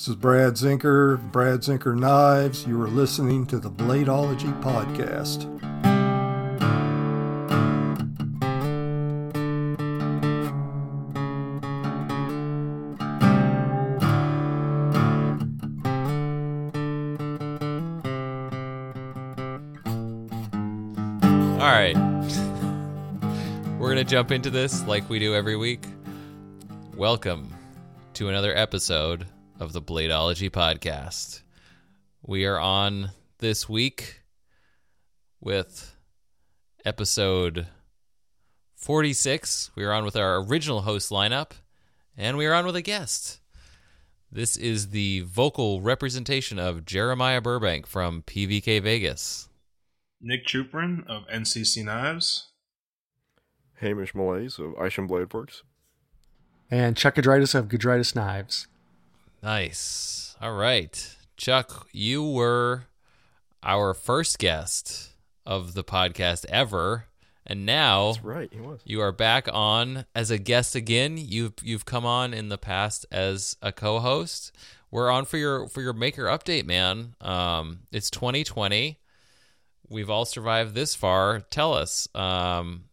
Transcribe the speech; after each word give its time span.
This 0.00 0.08
is 0.08 0.16
Brad 0.16 0.54
Zinker, 0.54 1.20
Brad 1.30 1.60
Zinker 1.60 1.94
Knives. 1.94 2.66
You 2.66 2.80
are 2.80 2.88
listening 2.88 3.44
to 3.48 3.58
the 3.58 3.70
Bladeology 3.70 4.50
Podcast. 4.62 5.44
All 21.60 21.68
right. 21.68 21.94
We're 23.78 23.88
going 23.88 23.98
to 23.98 24.04
jump 24.04 24.30
into 24.30 24.48
this 24.48 24.82
like 24.86 25.10
we 25.10 25.18
do 25.18 25.34
every 25.34 25.56
week. 25.56 25.84
Welcome 26.96 27.52
to 28.14 28.30
another 28.30 28.56
episode 28.56 29.26
of 29.60 29.74
the 29.74 29.82
Bladeology 29.82 30.50
Podcast. 30.50 31.42
We 32.22 32.46
are 32.46 32.58
on 32.58 33.10
this 33.38 33.68
week 33.68 34.22
with 35.38 35.94
episode 36.86 37.66
46. 38.74 39.70
We 39.76 39.84
are 39.84 39.92
on 39.92 40.06
with 40.06 40.16
our 40.16 40.42
original 40.42 40.80
host 40.80 41.10
lineup, 41.10 41.50
and 42.16 42.38
we 42.38 42.46
are 42.46 42.54
on 42.54 42.64
with 42.64 42.74
a 42.74 42.80
guest. 42.80 43.40
This 44.32 44.56
is 44.56 44.88
the 44.88 45.20
vocal 45.20 45.82
representation 45.82 46.58
of 46.58 46.86
Jeremiah 46.86 47.42
Burbank 47.42 47.86
from 47.86 48.22
PVK 48.22 48.82
Vegas. 48.82 49.50
Nick 50.22 50.46
Chuprin 50.46 51.06
of 51.06 51.26
NCC 51.28 51.84
Knives. 51.84 52.48
Hamish 53.82 54.14
Malays 54.14 54.58
of 54.58 54.72
Isham 54.82 55.06
Blade 55.06 55.34
Works. 55.34 55.64
And 56.70 56.96
Chuck 56.96 57.16
Gedraitis 57.16 57.54
of 57.54 57.68
Gedraitis 57.68 58.14
Knives. 58.14 58.66
Nice. 59.42 60.36
All 60.40 60.52
right. 60.54 61.16
Chuck, 61.36 61.88
you 61.92 62.22
were 62.22 62.84
our 63.62 63.94
first 63.94 64.38
guest 64.38 65.10
of 65.46 65.74
the 65.74 65.84
podcast 65.84 66.44
ever. 66.48 67.06
And 67.46 67.64
now 67.66 68.12
That's 68.12 68.24
right, 68.24 68.52
he 68.52 68.60
was. 68.60 68.80
you 68.84 69.00
are 69.00 69.12
back 69.12 69.48
on 69.52 70.04
as 70.14 70.30
a 70.30 70.38
guest 70.38 70.74
again. 70.76 71.16
You've 71.16 71.54
you've 71.62 71.84
come 71.84 72.04
on 72.06 72.32
in 72.34 72.48
the 72.48 72.58
past 72.58 73.06
as 73.10 73.56
a 73.62 73.72
co-host. 73.72 74.52
We're 74.90 75.10
on 75.10 75.24
for 75.24 75.36
your 75.38 75.66
for 75.68 75.80
your 75.80 75.94
maker 75.94 76.24
update, 76.26 76.64
man. 76.66 77.14
Um, 77.20 77.80
it's 77.90 78.10
2020. 78.10 78.98
We've 79.88 80.10
all 80.10 80.26
survived 80.26 80.74
this 80.74 80.94
far. 80.94 81.40
Tell 81.40 81.74
us, 81.74 82.06
um, 82.14 82.84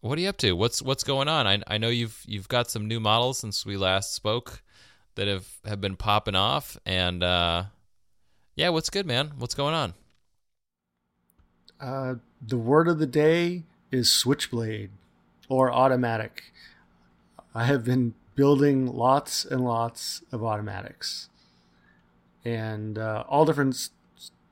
what 0.00 0.18
are 0.18 0.22
you 0.22 0.30
up 0.30 0.38
to? 0.38 0.52
What's 0.52 0.82
what's 0.82 1.04
going 1.04 1.28
on? 1.28 1.46
I 1.46 1.62
I 1.68 1.78
know 1.78 1.88
you've 1.88 2.20
you've 2.26 2.48
got 2.48 2.70
some 2.70 2.88
new 2.88 2.98
models 2.98 3.38
since 3.38 3.64
we 3.64 3.76
last 3.76 4.14
spoke 4.14 4.62
that 5.16 5.28
have 5.28 5.48
have 5.64 5.80
been 5.80 5.96
popping 5.96 6.36
off, 6.36 6.78
and 6.86 7.22
uh, 7.22 7.64
yeah, 8.54 8.70
what's 8.70 8.88
good, 8.88 9.06
man? 9.06 9.32
What's 9.38 9.54
going 9.54 9.74
on? 9.74 9.94
Uh, 11.80 12.14
the 12.40 12.56
word 12.56 12.88
of 12.88 12.98
the 12.98 13.06
day 13.06 13.64
is 13.90 14.10
switchblade 14.10 14.90
or 15.48 15.70
automatic. 15.72 16.52
I 17.54 17.64
have 17.64 17.84
been 17.84 18.14
building 18.34 18.86
lots 18.86 19.44
and 19.44 19.64
lots 19.64 20.22
of 20.30 20.44
automatics 20.44 21.28
and 22.44 22.98
uh, 22.98 23.24
all 23.28 23.44
different 23.44 23.88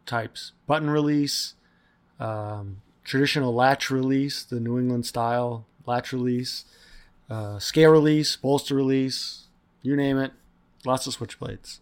types 0.04 0.52
button 0.66 0.90
release, 0.90 1.54
um, 2.18 2.82
traditional 3.04 3.54
latch 3.54 3.90
release, 3.90 4.42
the 4.42 4.60
New 4.60 4.78
England 4.78 5.06
style 5.06 5.66
latch 5.86 6.12
release, 6.12 6.64
uh, 7.30 7.58
scale 7.58 7.90
release, 7.90 8.36
bolster 8.36 8.74
release, 8.74 9.44
you 9.82 9.94
name 9.96 10.18
it, 10.18 10.32
lots 10.84 11.06
of 11.06 11.16
switchblades. 11.16 11.80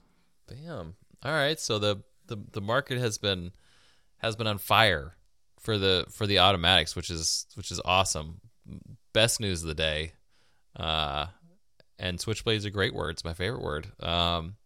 Bam. 0.49 0.95
All 1.25 1.33
right. 1.33 1.59
So 1.59 1.79
the, 1.79 2.03
the 2.27 2.37
the 2.53 2.61
market 2.61 2.99
has 2.99 3.19
been 3.19 3.53
has 4.19 4.37
been 4.37 4.47
on 4.47 4.59
fire 4.59 5.17
for 5.61 5.79
the 5.79 6.07
for 6.11 6.27
the 6.27 6.39
automatics, 6.41 6.97
which 6.97 7.11
is 7.11 7.47
which 7.55 7.71
is 7.71 7.81
awesome. 7.85 8.41
Best 9.13 9.41
news 9.41 9.63
of 9.63 9.69
the 9.69 9.75
day. 9.75 10.13
Uh, 10.77 11.27
and 11.99 12.21
switchblade 12.21 12.57
is 12.57 12.65
a 12.65 12.71
great 12.71 12.95
words. 12.95 13.25
My 13.25 13.35
favorite 13.35 13.63
word. 13.63 13.87
Um, 14.03 14.57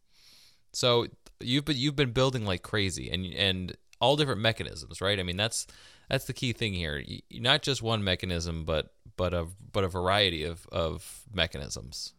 so 0.72 1.06
you've 1.40 1.64
been 1.64 1.76
you've 1.76 1.96
been 1.96 2.12
building 2.12 2.44
like 2.46 2.62
crazy, 2.62 3.10
and 3.10 3.26
and 3.34 3.76
all 4.00 4.16
different 4.16 4.40
mechanisms, 4.40 5.00
right? 5.00 5.18
I 5.18 5.22
mean, 5.22 5.36
that's 5.36 5.66
that's 6.08 6.26
the 6.26 6.32
key 6.32 6.52
thing 6.52 6.72
here. 6.74 7.02
Y- 7.06 7.20
Not 7.32 7.62
just 7.62 7.82
one 7.82 8.04
mechanism, 8.04 8.64
but 8.64 8.92
but 9.16 9.34
a 9.34 9.46
but 9.72 9.84
a 9.84 9.88
variety 9.88 10.44
of 10.44 10.66
of 10.70 11.22
mechanisms. 11.32 12.12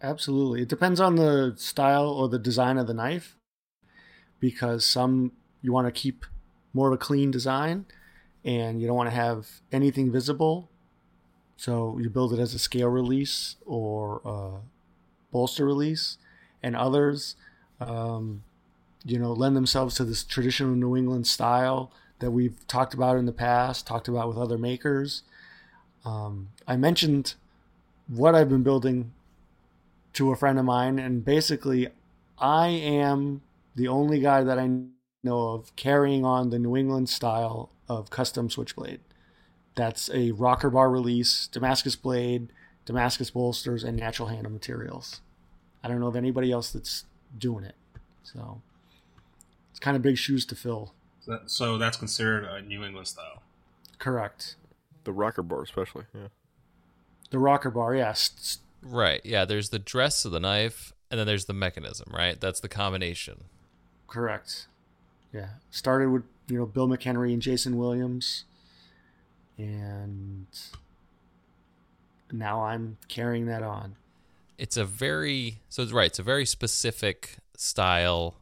Absolutely. 0.00 0.62
It 0.62 0.68
depends 0.68 1.00
on 1.00 1.16
the 1.16 1.54
style 1.56 2.08
or 2.08 2.28
the 2.28 2.38
design 2.38 2.78
of 2.78 2.86
the 2.86 2.94
knife 2.94 3.36
because 4.40 4.84
some 4.84 5.32
you 5.60 5.72
want 5.72 5.86
to 5.86 6.00
keep 6.00 6.24
more 6.72 6.88
of 6.88 6.94
a 6.94 6.98
clean 6.98 7.30
design 7.30 7.86
and 8.44 8.80
you 8.80 8.86
don't 8.86 8.96
want 8.96 9.10
to 9.10 9.16
have 9.16 9.48
anything 9.72 10.12
visible. 10.12 10.70
So 11.56 11.98
you 11.98 12.08
build 12.08 12.32
it 12.32 12.38
as 12.38 12.54
a 12.54 12.58
scale 12.58 12.88
release 12.88 13.56
or 13.66 14.20
a 14.24 14.60
bolster 15.32 15.64
release. 15.64 16.18
And 16.62 16.74
others, 16.74 17.36
um, 17.80 18.42
you 19.04 19.18
know, 19.18 19.32
lend 19.32 19.56
themselves 19.56 19.94
to 19.96 20.04
this 20.04 20.24
traditional 20.24 20.74
New 20.74 20.96
England 20.96 21.26
style 21.26 21.92
that 22.18 22.32
we've 22.32 22.66
talked 22.66 22.94
about 22.94 23.16
in 23.16 23.26
the 23.26 23.32
past, 23.32 23.86
talked 23.86 24.08
about 24.08 24.28
with 24.28 24.38
other 24.38 24.58
makers. 24.58 25.22
Um, 26.04 26.48
I 26.66 26.76
mentioned 26.76 27.34
what 28.08 28.34
I've 28.34 28.48
been 28.48 28.64
building 28.64 29.12
to 30.18 30.32
a 30.32 30.36
friend 30.36 30.58
of 30.58 30.64
mine, 30.64 30.98
and 30.98 31.24
basically, 31.24 31.86
I 32.38 32.66
am 32.66 33.40
the 33.76 33.86
only 33.86 34.18
guy 34.18 34.42
that 34.42 34.58
I 34.58 34.68
know 35.22 35.50
of 35.50 35.74
carrying 35.76 36.24
on 36.24 36.50
the 36.50 36.58
New 36.58 36.76
England 36.76 37.08
style 37.08 37.70
of 37.88 38.10
custom 38.10 38.50
switchblade. 38.50 38.98
That's 39.76 40.10
a 40.12 40.32
rocker 40.32 40.70
bar 40.70 40.90
release, 40.90 41.46
Damascus 41.46 41.94
blade, 41.94 42.48
Damascus 42.84 43.30
bolsters, 43.30 43.84
and 43.84 43.96
natural 43.96 44.26
handle 44.26 44.50
materials. 44.50 45.20
I 45.84 45.88
don't 45.88 46.00
know 46.00 46.08
of 46.08 46.16
anybody 46.16 46.50
else 46.50 46.72
that's 46.72 47.04
doing 47.38 47.62
it. 47.62 47.76
So 48.24 48.60
it's 49.70 49.78
kind 49.78 49.96
of 49.96 50.02
big 50.02 50.18
shoes 50.18 50.44
to 50.46 50.56
fill. 50.56 50.94
So 51.46 51.78
that's 51.78 51.96
considered 51.96 52.44
a 52.44 52.60
New 52.60 52.82
England 52.82 53.06
style. 53.06 53.44
Correct. 54.00 54.56
The 55.04 55.12
rocker 55.12 55.44
bar, 55.44 55.62
especially. 55.62 56.06
Yeah. 56.12 56.28
The 57.30 57.38
rocker 57.38 57.70
bar, 57.70 57.94
yes. 57.94 58.58
Right. 58.82 59.20
Yeah. 59.24 59.44
There's 59.44 59.70
the 59.70 59.78
dress 59.78 60.24
of 60.24 60.32
the 60.32 60.40
knife, 60.40 60.92
and 61.10 61.18
then 61.18 61.26
there's 61.26 61.46
the 61.46 61.52
mechanism. 61.52 62.10
Right. 62.12 62.40
That's 62.40 62.60
the 62.60 62.68
combination. 62.68 63.44
Correct. 64.06 64.66
Yeah. 65.32 65.48
Started 65.70 66.10
with, 66.10 66.22
you 66.48 66.58
know, 66.58 66.66
Bill 66.66 66.88
McHenry 66.88 67.32
and 67.32 67.42
Jason 67.42 67.76
Williams. 67.76 68.44
And 69.58 70.46
now 72.32 72.64
I'm 72.64 72.98
carrying 73.08 73.46
that 73.46 73.62
on. 73.62 73.96
It's 74.56 74.76
a 74.76 74.84
very 74.84 75.60
so 75.68 75.82
it's 75.82 75.92
right. 75.92 76.06
It's 76.06 76.18
a 76.18 76.24
very 76.24 76.44
specific 76.44 77.36
style, 77.56 78.40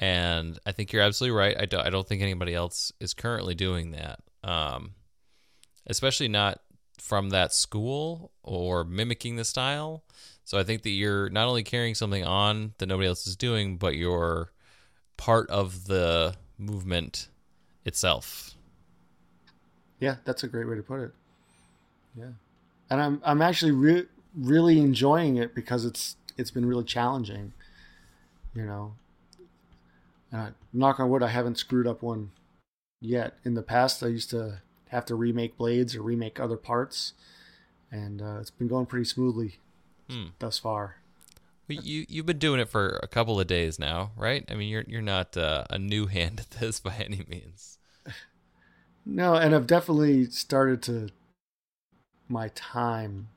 and 0.00 0.58
I 0.64 0.72
think 0.72 0.92
you're 0.92 1.02
absolutely 1.02 1.36
right. 1.36 1.56
I 1.58 1.66
don't. 1.66 1.86
I 1.86 1.90
don't 1.90 2.08
think 2.08 2.22
anybody 2.22 2.54
else 2.54 2.90
is 3.00 3.12
currently 3.12 3.54
doing 3.54 3.90
that. 3.90 4.20
Um, 4.42 4.94
especially 5.86 6.28
not 6.28 6.61
from 7.02 7.30
that 7.30 7.52
school 7.52 8.30
or 8.44 8.84
mimicking 8.84 9.34
the 9.34 9.44
style. 9.44 10.04
So 10.44 10.56
I 10.56 10.62
think 10.62 10.82
that 10.82 10.90
you're 10.90 11.28
not 11.30 11.48
only 11.48 11.64
carrying 11.64 11.96
something 11.96 12.24
on 12.24 12.74
that 12.78 12.86
nobody 12.86 13.08
else 13.08 13.26
is 13.26 13.34
doing, 13.34 13.76
but 13.76 13.96
you're 13.96 14.52
part 15.16 15.50
of 15.50 15.88
the 15.88 16.36
movement 16.58 17.28
itself. 17.84 18.54
Yeah, 19.98 20.16
that's 20.24 20.44
a 20.44 20.48
great 20.48 20.68
way 20.68 20.76
to 20.76 20.82
put 20.82 21.00
it. 21.00 21.10
Yeah. 22.16 22.30
And 22.88 23.00
I'm 23.00 23.20
I'm 23.24 23.42
actually 23.42 23.72
re- 23.72 24.06
really 24.36 24.78
enjoying 24.78 25.36
it 25.36 25.56
because 25.56 25.84
it's 25.84 26.16
it's 26.38 26.52
been 26.52 26.66
really 26.66 26.84
challenging, 26.84 27.52
you 28.54 28.64
know. 28.64 28.94
And 30.30 30.40
I, 30.40 30.48
knock 30.72 31.00
on 31.00 31.10
wood, 31.10 31.22
I 31.22 31.28
haven't 31.28 31.58
screwed 31.58 31.86
up 31.88 32.00
one 32.02 32.30
yet. 33.00 33.38
In 33.44 33.54
the 33.54 33.62
past, 33.62 34.04
I 34.04 34.06
used 34.06 34.30
to 34.30 34.62
have 34.92 35.06
to 35.06 35.16
remake 35.16 35.58
blades 35.58 35.96
or 35.96 36.02
remake 36.02 36.40
other 36.40 36.58
parts, 36.58 37.14
and 37.92 38.22
uh, 38.22 38.38
it's 38.40 38.50
been 38.50 38.68
going 38.68 38.86
pretty 38.86 39.06
smoothly 39.06 39.58
Hmm. 40.08 40.28
thus 40.38 40.58
far. 40.58 40.96
Well, 41.68 41.78
you 41.78 42.06
you've 42.08 42.26
been 42.26 42.38
doing 42.38 42.60
it 42.60 42.68
for 42.68 43.00
a 43.02 43.08
couple 43.08 43.40
of 43.40 43.46
days 43.46 43.78
now, 43.78 44.12
right? 44.16 44.44
I 44.50 44.54
mean, 44.54 44.68
you're 44.68 44.84
you're 44.86 45.02
not 45.02 45.36
uh, 45.36 45.64
a 45.70 45.78
new 45.78 46.06
hand 46.06 46.40
at 46.40 46.50
this 46.60 46.80
by 46.86 46.94
any 46.94 47.24
means. 47.28 47.78
No, 49.04 49.34
and 49.34 49.54
I've 49.54 49.66
definitely 49.68 50.26
started 50.26 50.82
to 50.84 51.08
my 52.28 52.48
time 52.54 53.28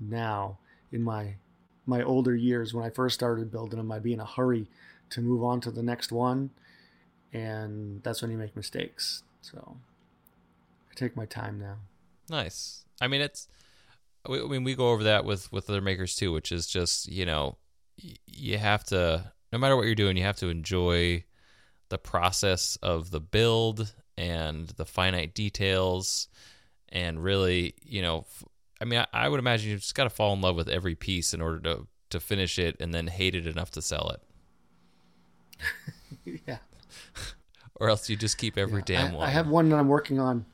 now 0.00 0.58
in 0.90 1.02
my 1.02 1.34
my 1.86 2.02
older 2.02 2.34
years 2.34 2.72
when 2.72 2.84
I 2.84 2.90
first 2.90 3.14
started 3.14 3.50
building 3.50 3.78
them, 3.78 3.90
I'd 3.90 4.04
be 4.04 4.12
in 4.12 4.20
a 4.20 4.24
hurry 4.24 4.68
to 5.10 5.20
move 5.20 5.42
on 5.42 5.60
to 5.62 5.70
the 5.70 5.82
next 5.82 6.12
one, 6.12 6.50
and 7.32 8.02
that's 8.02 8.22
when 8.22 8.30
you 8.30 8.38
make 8.38 8.56
mistakes. 8.56 9.24
So 9.42 9.76
I 10.92 10.94
take 10.94 11.16
my 11.16 11.26
time 11.26 11.58
now. 11.58 11.76
Nice. 12.28 12.84
I 13.00 13.08
mean, 13.08 13.22
it's. 13.22 13.48
I 14.24 14.30
mean, 14.30 14.62
we 14.62 14.76
go 14.76 14.90
over 14.90 15.02
that 15.04 15.24
with 15.24 15.50
with 15.50 15.68
other 15.68 15.80
makers 15.80 16.14
too, 16.14 16.32
which 16.32 16.52
is 16.52 16.66
just 16.66 17.08
you 17.08 17.26
know 17.26 17.56
you 18.26 18.58
have 18.58 18.84
to 18.84 19.32
no 19.52 19.58
matter 19.58 19.76
what 19.76 19.86
you're 19.86 19.94
doing, 19.94 20.16
you 20.16 20.22
have 20.22 20.36
to 20.36 20.48
enjoy 20.48 21.24
the 21.88 21.98
process 21.98 22.76
of 22.82 23.10
the 23.10 23.20
build 23.20 23.94
and 24.16 24.68
the 24.68 24.86
finite 24.86 25.34
details 25.34 26.28
and 26.88 27.22
really, 27.22 27.74
you 27.82 28.02
know, 28.02 28.26
I 28.80 28.84
mean, 28.84 29.00
I, 29.00 29.06
I 29.12 29.28
would 29.28 29.40
imagine 29.40 29.70
you 29.70 29.76
just 29.76 29.94
got 29.94 30.04
to 30.04 30.10
fall 30.10 30.32
in 30.34 30.40
love 30.40 30.56
with 30.56 30.68
every 30.68 30.94
piece 30.94 31.34
in 31.34 31.40
order 31.40 31.58
to 31.60 31.86
to 32.10 32.20
finish 32.20 32.58
it 32.58 32.76
and 32.78 32.92
then 32.92 33.06
hate 33.06 33.34
it 33.34 33.46
enough 33.46 33.70
to 33.72 33.82
sell 33.82 34.14
it. 36.24 36.42
yeah. 36.46 36.58
Or 37.76 37.88
else 37.88 38.08
you 38.08 38.14
just 38.14 38.38
keep 38.38 38.58
every 38.58 38.78
Yeah, 38.80 38.84
damn 38.84 39.12
I, 39.12 39.16
one. 39.16 39.28
I 39.28 39.30
have 39.30 39.48
one 39.48 39.68
that 39.70 39.76
I'm 39.76 39.88
working 39.88 40.20
on. 40.20 40.44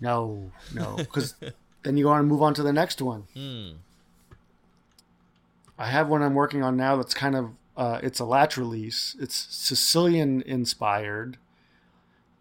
No, 0.00 0.50
no, 0.74 0.96
because 0.96 1.34
then 1.82 1.96
you 1.96 2.04
go 2.04 2.10
on 2.10 2.20
and 2.20 2.28
move 2.28 2.42
on 2.42 2.54
to 2.54 2.62
the 2.62 2.72
next 2.72 3.02
one. 3.02 3.24
Hmm. 3.34 3.70
I 5.78 5.86
have 5.86 6.08
one 6.08 6.22
I'm 6.22 6.34
working 6.34 6.62
on 6.62 6.76
now 6.76 6.96
that's 6.96 7.14
kind 7.14 7.34
of 7.34 7.50
uh, 7.76 8.00
it's 8.02 8.20
a 8.20 8.24
latch 8.24 8.56
release. 8.56 9.16
It's 9.18 9.34
Sicilian 9.50 10.42
inspired. 10.42 11.38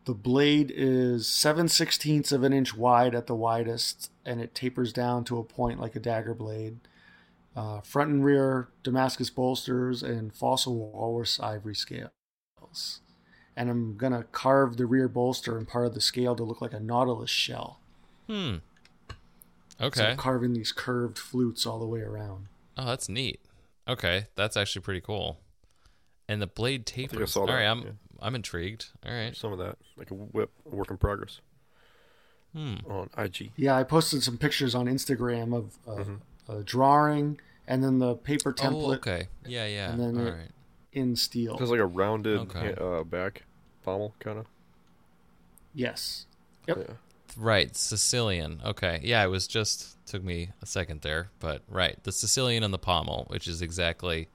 The 0.05 0.13
blade 0.13 0.73
is 0.75 1.27
seven 1.27 1.67
sixteenths 1.67 2.31
of 2.31 2.43
an 2.43 2.51
inch 2.51 2.75
wide 2.75 3.15
at 3.15 3.27
the 3.27 3.35
widest, 3.35 4.11
and 4.25 4.41
it 4.41 4.55
tapers 4.55 4.91
down 4.91 5.23
to 5.25 5.37
a 5.37 5.43
point 5.43 5.79
like 5.79 5.95
a 5.95 5.99
dagger 5.99 6.33
blade. 6.33 6.79
Uh, 7.55 7.81
front 7.81 8.09
and 8.09 8.23
rear 8.23 8.69
Damascus 8.83 9.29
bolsters 9.29 10.03
and 10.03 10.33
fossil 10.33 10.91
walrus 10.91 11.39
ivory 11.39 11.75
scales. 11.75 12.09
And 13.59 13.69
I'm 13.69 13.97
gonna 13.97 14.23
carve 14.31 14.77
the 14.77 14.85
rear 14.85 15.09
bolster 15.09 15.57
and 15.57 15.67
part 15.67 15.85
of 15.85 15.93
the 15.93 15.99
scale 15.99 16.33
to 16.33 16.43
look 16.43 16.61
like 16.61 16.71
a 16.73 16.79
nautilus 16.79 17.29
shell. 17.29 17.81
Hmm. 18.27 18.55
So 19.77 19.85
Okay. 19.87 20.11
I'm 20.11 20.17
carving 20.17 20.53
these 20.53 20.71
curved 20.71 21.17
flutes 21.17 21.65
all 21.65 21.77
the 21.77 21.85
way 21.85 21.99
around. 21.99 22.47
Oh, 22.77 22.85
that's 22.85 23.09
neat. 23.09 23.41
Okay, 23.85 24.27
that's 24.35 24.55
actually 24.55 24.81
pretty 24.83 25.01
cool. 25.01 25.41
And 26.29 26.41
the 26.41 26.47
blade 26.47 26.81
I 26.81 26.91
tapers. 26.91 27.33
saw 27.33 27.41
All 27.41 27.47
that, 27.47 27.53
right, 27.53 27.65
I'm 27.65 27.81
yeah. 27.81 27.91
I'm 28.21 28.33
intrigued. 28.35 28.85
All 29.05 29.11
right. 29.13 29.35
Some 29.35 29.51
of 29.51 29.59
that, 29.59 29.77
like 29.97 30.09
a 30.11 30.13
whip, 30.13 30.51
a 30.65 30.75
work 30.75 30.89
in 30.89 30.97
progress 30.97 31.41
Hmm. 32.53 32.75
on 32.87 33.09
IG. 33.17 33.51
Yeah, 33.57 33.75
I 33.75 33.83
posted 33.83 34.23
some 34.23 34.37
pictures 34.37 34.73
on 34.73 34.85
Instagram 34.87 35.53
of 35.55 35.77
uh, 35.85 36.03
Mhm. 36.03 36.19
a 36.47 36.63
drawing 36.63 37.39
and 37.67 37.83
then 37.83 37.99
the 37.99 38.15
paper 38.15 38.53
template 38.53 38.83
Oh, 38.89 38.93
okay. 38.93 39.27
Yeah, 39.45 39.65
yeah. 39.67 39.91
And 39.91 39.99
then 39.99 40.17
All 40.17 40.27
it- 40.27 40.31
right. 40.37 40.51
in 40.91 41.15
steel. 41.15 41.55
It 41.55 41.59
has 41.59 41.69
like 41.71 41.79
a 41.79 41.85
rounded 41.85 42.39
Okay. 42.39 42.73
uh, 42.79 43.03
back 43.03 43.43
pommel, 43.89 44.13
kind 44.19 44.39
of. 44.39 44.45
Yes. 45.73 46.25
Yep. 46.67 46.77
Yeah. 46.77 46.95
Right, 47.37 47.75
Sicilian. 47.75 48.61
Okay. 48.65 48.99
Yeah, 49.03 49.23
it 49.23 49.27
was 49.27 49.47
just 49.47 50.03
took 50.05 50.23
me 50.23 50.49
a 50.61 50.65
second 50.65 51.01
there, 51.01 51.29
but 51.39 51.61
right. 51.67 52.01
The 52.03 52.11
Sicilian 52.11 52.63
and 52.63 52.73
the 52.73 52.79
pommel, 52.79 53.25
which 53.29 53.47
is 53.47 53.61
exactly 53.61 54.27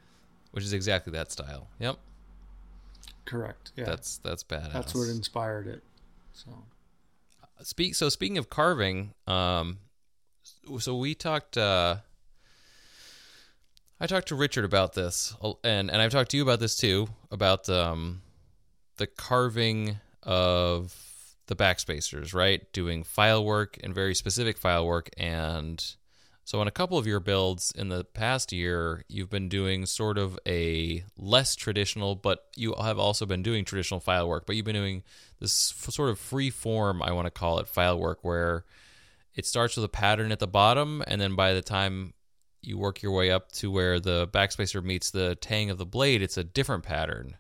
which 0.53 0.65
is 0.65 0.73
exactly 0.73 1.13
that 1.13 1.33
style. 1.33 1.69
Yep. 1.81 1.99
Correct. 3.25 3.73
Yeah. 3.77 3.85
That's 3.85 4.19
that's 4.19 4.45
badass. 4.45 4.73
That's 4.73 4.95
what 4.95 5.09
inspired 5.09 5.67
it. 5.67 5.83
So 6.33 6.51
Speak 7.63 7.95
so 7.95 8.09
speaking 8.09 8.39
of 8.39 8.51
carving, 8.51 9.15
um 9.27 9.79
so 10.79 10.97
we 10.97 11.15
talked 11.15 11.57
uh 11.57 11.97
I 14.01 14.07
talked 14.07 14.29
to 14.29 14.35
Richard 14.35 14.65
about 14.65 14.93
this 14.95 15.35
and 15.63 15.91
and 15.91 16.03
I've 16.03 16.13
talked 16.13 16.31
to 16.33 16.37
you 16.37 16.43
about 16.43 16.61
this 16.61 16.77
too 16.77 17.09
about 17.31 17.69
um 17.69 18.23
the 18.97 19.07
carving 19.07 19.99
of 20.23 20.95
the 21.47 21.57
backspacers, 21.57 22.35
right? 22.35 22.73
Doing 22.73 23.05
file 23.05 23.45
work 23.45 23.79
and 23.83 23.95
very 23.95 24.15
specific 24.15 24.57
file 24.57 24.87
work 24.87 25.11
and 25.17 25.85
so 26.47 26.61
on 26.61 26.69
a 26.69 26.71
couple 26.71 26.99
of 26.99 27.07
your 27.07 27.21
builds 27.21 27.73
in 27.75 27.89
the 27.89 28.05
past 28.05 28.53
year, 28.53 29.03
you've 29.09 29.31
been 29.31 29.49
doing 29.49 29.87
sort 29.87 30.19
of 30.19 30.39
a 30.47 31.03
less 31.17 31.57
traditional, 31.57 32.15
but 32.15 32.49
you 32.55 32.75
have 32.79 32.99
also 32.99 33.25
been 33.25 33.43
doing 33.43 33.65
traditional 33.65 33.99
file 33.99 34.29
work, 34.29 34.45
but 34.47 34.55
you've 34.55 34.67
been 34.67 34.75
doing 34.75 35.03
this 35.41 35.73
f- 35.73 35.93
sort 35.93 36.11
of 36.11 36.19
free 36.19 36.51
form, 36.51 37.03
I 37.03 37.13
want 37.13 37.27
to 37.27 37.31
call 37.31 37.61
it 37.61 37.67
file 37.67 37.99
work, 37.99 38.19
where 38.23 38.67
it 39.35 39.47
starts 39.47 39.77
with 39.77 39.87
a 39.87 39.89
pattern 39.89 40.33
at 40.33 40.39
the 40.39 40.47
bottom, 40.47 41.03
and 41.07 41.19
then 41.19 41.35
by 41.35 41.55
the 41.55 41.63
time 41.63 42.13
you 42.61 42.77
work 42.77 43.03
your 43.03 43.13
way 43.13 43.31
up 43.31 43.51
to 43.53 43.71
where 43.71 43.99
the 43.99 44.29
backspacer 44.29 44.85
meets 44.85 45.11
the 45.11 45.37
tang 45.37 45.71
of 45.71 45.79
the 45.79 45.87
blade, 45.87 46.21
it's 46.21 46.37
a 46.37 46.45
different 46.45 46.85
pattern. 46.85 47.37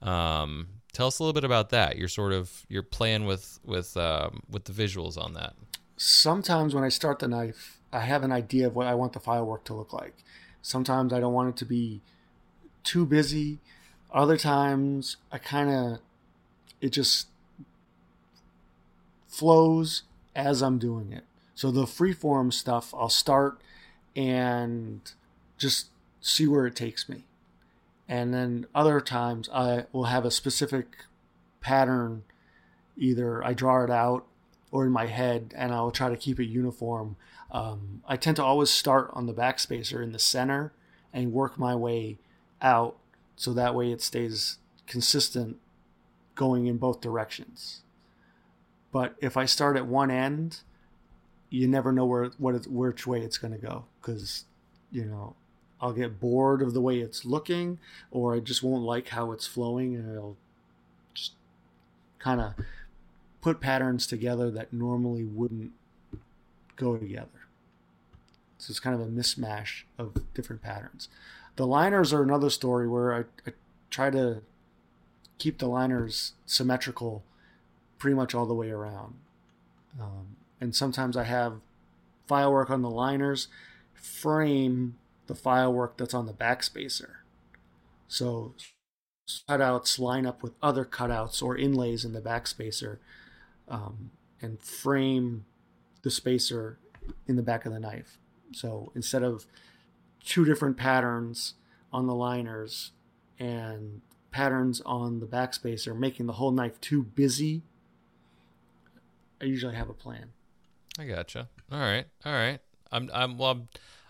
Um, 0.00 0.68
tell 0.98 1.06
us 1.06 1.20
a 1.20 1.22
little 1.22 1.32
bit 1.32 1.44
about 1.44 1.70
that. 1.70 1.96
You're 1.96 2.08
sort 2.08 2.32
of 2.32 2.66
you're 2.68 2.82
playing 2.82 3.24
with 3.24 3.60
with 3.64 3.96
um, 3.96 4.42
with 4.50 4.64
the 4.64 4.72
visuals 4.72 5.16
on 5.16 5.32
that. 5.34 5.54
sometimes 5.96 6.74
when 6.74 6.82
I 6.82 6.88
start 6.88 7.20
the 7.20 7.28
knife, 7.28 7.78
I 7.92 8.00
have 8.00 8.24
an 8.24 8.32
idea 8.32 8.66
of 8.66 8.74
what 8.74 8.88
I 8.88 8.94
want 8.94 9.12
the 9.12 9.20
file 9.20 9.46
work 9.46 9.62
to 9.64 9.74
look 9.74 9.92
like. 9.92 10.16
Sometimes 10.60 11.12
I 11.12 11.20
don't 11.20 11.32
want 11.32 11.50
it 11.50 11.56
to 11.58 11.64
be 11.64 12.00
too 12.82 13.06
busy. 13.06 13.58
Other 14.12 14.36
times 14.36 15.18
I 15.30 15.38
kind 15.38 15.70
of 15.70 16.00
it 16.80 16.90
just 16.90 17.28
flows 19.28 20.02
as 20.34 20.62
I'm 20.62 20.78
doing 20.78 21.12
it. 21.12 21.24
So 21.54 21.70
the 21.70 21.84
freeform 21.84 22.52
stuff, 22.52 22.92
I'll 22.92 23.08
start 23.08 23.60
and 24.16 25.00
just 25.58 25.86
see 26.20 26.48
where 26.48 26.66
it 26.66 26.74
takes 26.74 27.08
me. 27.08 27.24
And 28.08 28.32
then 28.32 28.66
other 28.74 29.00
times 29.00 29.48
I 29.52 29.84
will 29.92 30.04
have 30.04 30.24
a 30.24 30.30
specific 30.30 31.04
pattern. 31.60 32.24
Either 32.96 33.44
I 33.44 33.52
draw 33.52 33.84
it 33.84 33.90
out 33.90 34.26
or 34.70 34.86
in 34.86 34.92
my 34.92 35.06
head, 35.06 35.54
and 35.56 35.72
I'll 35.72 35.90
try 35.90 36.08
to 36.08 36.16
keep 36.16 36.40
it 36.40 36.46
uniform. 36.46 37.16
Um, 37.50 38.02
I 38.06 38.16
tend 38.16 38.36
to 38.36 38.44
always 38.44 38.70
start 38.70 39.10
on 39.12 39.26
the 39.26 39.34
backspacer 39.34 40.02
in 40.02 40.12
the 40.12 40.18
center 40.18 40.72
and 41.12 41.32
work 41.32 41.58
my 41.58 41.74
way 41.74 42.18
out 42.60 42.96
so 43.36 43.52
that 43.52 43.74
way 43.74 43.92
it 43.92 44.02
stays 44.02 44.58
consistent 44.86 45.58
going 46.34 46.66
in 46.66 46.76
both 46.76 47.00
directions. 47.00 47.82
But 48.92 49.14
if 49.20 49.36
I 49.36 49.44
start 49.44 49.76
at 49.76 49.86
one 49.86 50.10
end, 50.10 50.60
you 51.50 51.66
never 51.66 51.92
know 51.92 52.04
where 52.04 52.30
what 52.38 52.54
it, 52.54 52.66
which 52.66 53.06
way 53.06 53.20
it's 53.20 53.38
going 53.38 53.52
to 53.52 53.58
go 53.58 53.84
because 54.00 54.44
you 54.90 55.04
know 55.04 55.34
I'll 55.80 55.92
get 55.92 56.20
bored 56.20 56.62
of 56.62 56.74
the 56.74 56.80
way 56.80 56.98
it's 56.98 57.24
looking, 57.24 57.78
or 58.10 58.34
I 58.34 58.40
just 58.40 58.62
won't 58.62 58.82
like 58.82 59.08
how 59.08 59.32
it's 59.32 59.46
flowing, 59.46 59.94
and 59.94 60.16
I'll 60.16 60.36
just 61.14 61.32
kind 62.18 62.40
of 62.40 62.54
put 63.40 63.60
patterns 63.60 64.06
together 64.06 64.50
that 64.50 64.72
normally 64.72 65.24
wouldn't 65.24 65.72
go 66.76 66.96
together. 66.96 67.28
So 68.58 68.72
it's 68.72 68.80
kind 68.80 69.00
of 69.00 69.06
a 69.06 69.10
mismatch 69.10 69.84
of 69.98 70.16
different 70.34 70.62
patterns. 70.62 71.08
The 71.56 71.66
liners 71.66 72.12
are 72.12 72.22
another 72.22 72.50
story 72.50 72.88
where 72.88 73.14
I, 73.14 73.18
I 73.46 73.52
try 73.90 74.10
to 74.10 74.42
keep 75.38 75.58
the 75.58 75.68
liners 75.68 76.32
symmetrical 76.44 77.22
pretty 77.98 78.16
much 78.16 78.34
all 78.34 78.46
the 78.46 78.54
way 78.54 78.70
around. 78.70 79.14
Um, 80.00 80.36
and 80.60 80.74
sometimes 80.74 81.16
I 81.16 81.24
have 81.24 81.60
file 82.26 82.52
work 82.52 82.70
on 82.70 82.82
the 82.82 82.90
liners 82.90 83.48
frame 83.94 84.96
the 85.28 85.34
file 85.34 85.72
work 85.72 85.96
that's 85.96 86.14
on 86.14 86.26
the 86.26 86.32
backspacer. 86.32 87.10
So 88.08 88.54
cutouts 89.48 89.98
line 89.98 90.26
up 90.26 90.42
with 90.42 90.54
other 90.62 90.84
cutouts 90.84 91.42
or 91.42 91.56
inlays 91.56 92.04
in 92.04 92.14
the 92.14 92.20
backspacer 92.20 92.98
um, 93.68 94.10
and 94.40 94.60
frame 94.60 95.44
the 96.02 96.10
spacer 96.10 96.78
in 97.26 97.36
the 97.36 97.42
back 97.42 97.66
of 97.66 97.72
the 97.72 97.78
knife. 97.78 98.18
So 98.52 98.90
instead 98.94 99.22
of 99.22 99.46
two 100.24 100.44
different 100.44 100.76
patterns 100.76 101.54
on 101.92 102.06
the 102.06 102.14
liners 102.14 102.92
and 103.38 104.00
patterns 104.30 104.80
on 104.80 105.20
the 105.20 105.26
backspacer, 105.26 105.96
making 105.96 106.26
the 106.26 106.34
whole 106.34 106.50
knife 106.50 106.80
too 106.80 107.02
busy, 107.02 107.62
I 109.40 109.44
usually 109.44 109.74
have 109.74 109.88
a 109.88 109.94
plan. 109.94 110.32
I 110.98 111.04
gotcha. 111.04 111.48
All 111.70 111.78
right, 111.78 112.06
all 112.24 112.32
right. 112.32 112.60
I'm 112.90 113.10
I'm 113.12 113.38
well. 113.38 113.50
I'm, 113.50 113.68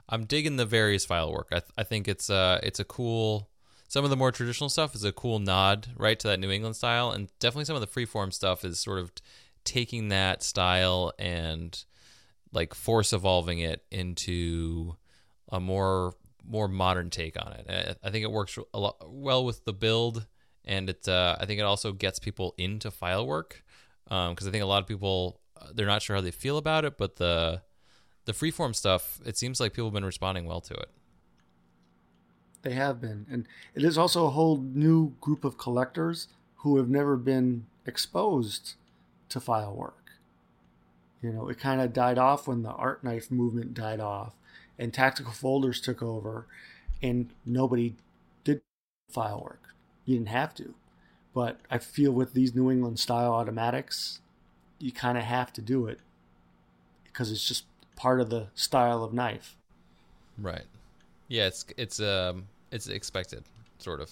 I'm 0.09 0.25
digging 0.25 0.57
the 0.57 0.67
various 0.67 1.05
file 1.05 1.33
work. 1.33 1.49
I 1.51 1.61
th- 1.61 1.73
I 1.77 1.83
think 1.85 2.09
it's 2.09 2.31
uh 2.31 2.61
it's 2.63 2.81
a 2.81 2.85
cool. 2.85 3.51
Some 3.89 4.05
of 4.05 4.11
the 4.11 4.17
more 4.17 4.33
traditional 4.33 4.69
stuff 4.69 4.95
is 4.95 5.05
a 5.05 5.13
cool 5.13 5.39
nod 5.39 5.89
right 5.97 6.19
to 6.21 6.29
that 6.29 6.41
New 6.41 6.51
England 6.51 6.77
style, 6.77 7.11
and 7.11 7.31
definitely 7.41 7.65
some 7.65 7.77
of 7.77 7.81
the 7.81 7.87
freeform 7.87 8.33
stuff 8.33 8.65
is 8.65 8.79
sort 8.79 8.99
of 8.99 9.13
taking 9.65 10.09
that 10.09 10.43
style 10.43 11.13
and 11.19 11.85
like 12.53 12.75
force 12.75 13.13
evolving 13.13 13.59
it 13.59 13.85
into 13.91 14.97
a 15.51 15.61
more 15.61 16.15
more 16.47 16.69
modern 16.69 17.11
take 17.11 17.37
on 17.41 17.53
it. 17.53 17.67
I, 17.69 18.09
I 18.09 18.11
think 18.11 18.25
it 18.25 18.31
works 18.31 18.59
a 18.73 18.79
lot 18.79 18.97
well 19.07 19.45
with 19.45 19.65
the 19.65 19.73
build, 19.73 20.27
and 20.65 20.91
it 20.91 21.07
uh, 21.09 21.37
I 21.39 21.47
think 21.47 21.61
it 21.61 21.65
also 21.65 21.93
gets 21.93 22.19
people 22.19 22.55
into 22.59 22.91
file 22.91 23.27
work 23.27 23.63
because 24.05 24.47
I 24.47 24.51
think 24.51 24.63
a 24.63 24.67
lot 24.67 24.83
of 24.83 24.87
people 24.87 25.41
uh, 25.61 25.67
they're 25.75 25.87
not 25.87 26.03
sure 26.03 26.17
how 26.17 26.23
they 26.23 26.31
feel 26.31 26.57
about 26.57 26.85
it, 26.85 26.97
but 26.97 27.17
the 27.17 27.63
the 28.29 28.35
freeform 28.35 28.75
stuff 28.75 29.21
it 29.25 29.39
seems 29.39 29.59
like 29.59 29.73
people 29.73 29.87
have 29.87 29.95
been 29.95 30.05
responding 30.05 30.45
well 30.45 30.61
to 30.61 30.75
it. 30.75 30.91
They 32.61 32.73
have 32.73 33.01
been. 33.01 33.25
And 33.31 33.47
it 33.75 33.83
is 33.83 33.97
also 33.97 34.27
a 34.27 34.31
whole 34.31 34.59
new 34.59 35.15
group 35.23 35.45
of 35.45 35.57
collectors 35.57 36.29
who 36.57 36.77
have 36.77 36.91
never 36.91 37.17
been 37.17 37.65
exposed 37.87 38.75
to 39.31 39.41
file 39.41 39.75
work. 39.75 40.11
You 41.23 41.33
know, 41.33 41.49
it 41.49 41.59
kind 41.59 41.81
of 41.81 41.95
died 41.95 42.19
off 42.19 42.47
when 42.47 42.63
the 42.63 42.73
art 42.73 43.03
knife 43.03 43.31
movement 43.31 43.73
died 43.73 43.99
off 43.99 44.35
and 44.79 44.93
tactical 44.93 45.33
folders 45.33 45.81
took 45.81 46.03
over. 46.03 46.47
and 47.01 47.31
nobody 47.47 47.95
did 48.45 48.61
file 49.09 49.41
work. 49.43 49.63
You 50.05 50.17
didn't 50.17 50.29
have 50.29 50.55
to. 50.57 50.75
But 51.33 51.61
I 51.71 51.79
feel 51.79 52.13
with 52.13 52.35
these 52.35 52.55
New 52.55 52.71
England 52.71 52.99
style 52.99 53.33
automatics, 53.33 54.21
you 54.79 54.93
kind 54.93 55.17
of 55.17 55.25
have 55.25 55.51
to 55.55 55.63
do 55.63 55.87
it 55.87 56.01
because 57.05 57.33
it's 57.33 57.49
just 57.49 57.65
part 57.99 58.21
of 58.21 58.31
the 58.31 58.47
style 58.55 59.03
of 59.03 59.13
knife. 59.13 59.57
Right. 60.39 60.65
Yeah, 61.27 61.49
it's 61.49 61.67
it's 61.77 62.01
um 62.01 62.47
it's 62.71 62.87
expected, 62.89 63.45
sort 63.79 64.01
of. 64.01 64.11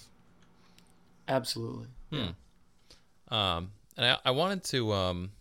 Absolutely. 1.27 1.87
Hmm. 2.11 3.33
Um, 3.33 3.71
and 3.97 4.05
I, 4.05 4.17
I 4.25 4.31
wanted 4.31 4.63
to 4.65 4.93
um, 4.93 5.31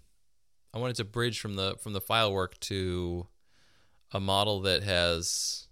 I 0.73 0.79
wanted 0.79 0.97
to 0.97 1.05
bridge 1.05 1.41
from 1.41 1.55
the 1.55 1.77
from 1.83 1.93
the 1.93 2.01
file 2.01 2.33
work 2.33 2.59
to 2.61 3.27
a 4.13 4.21
model 4.21 4.61
that 4.63 4.83
has, 4.85 5.67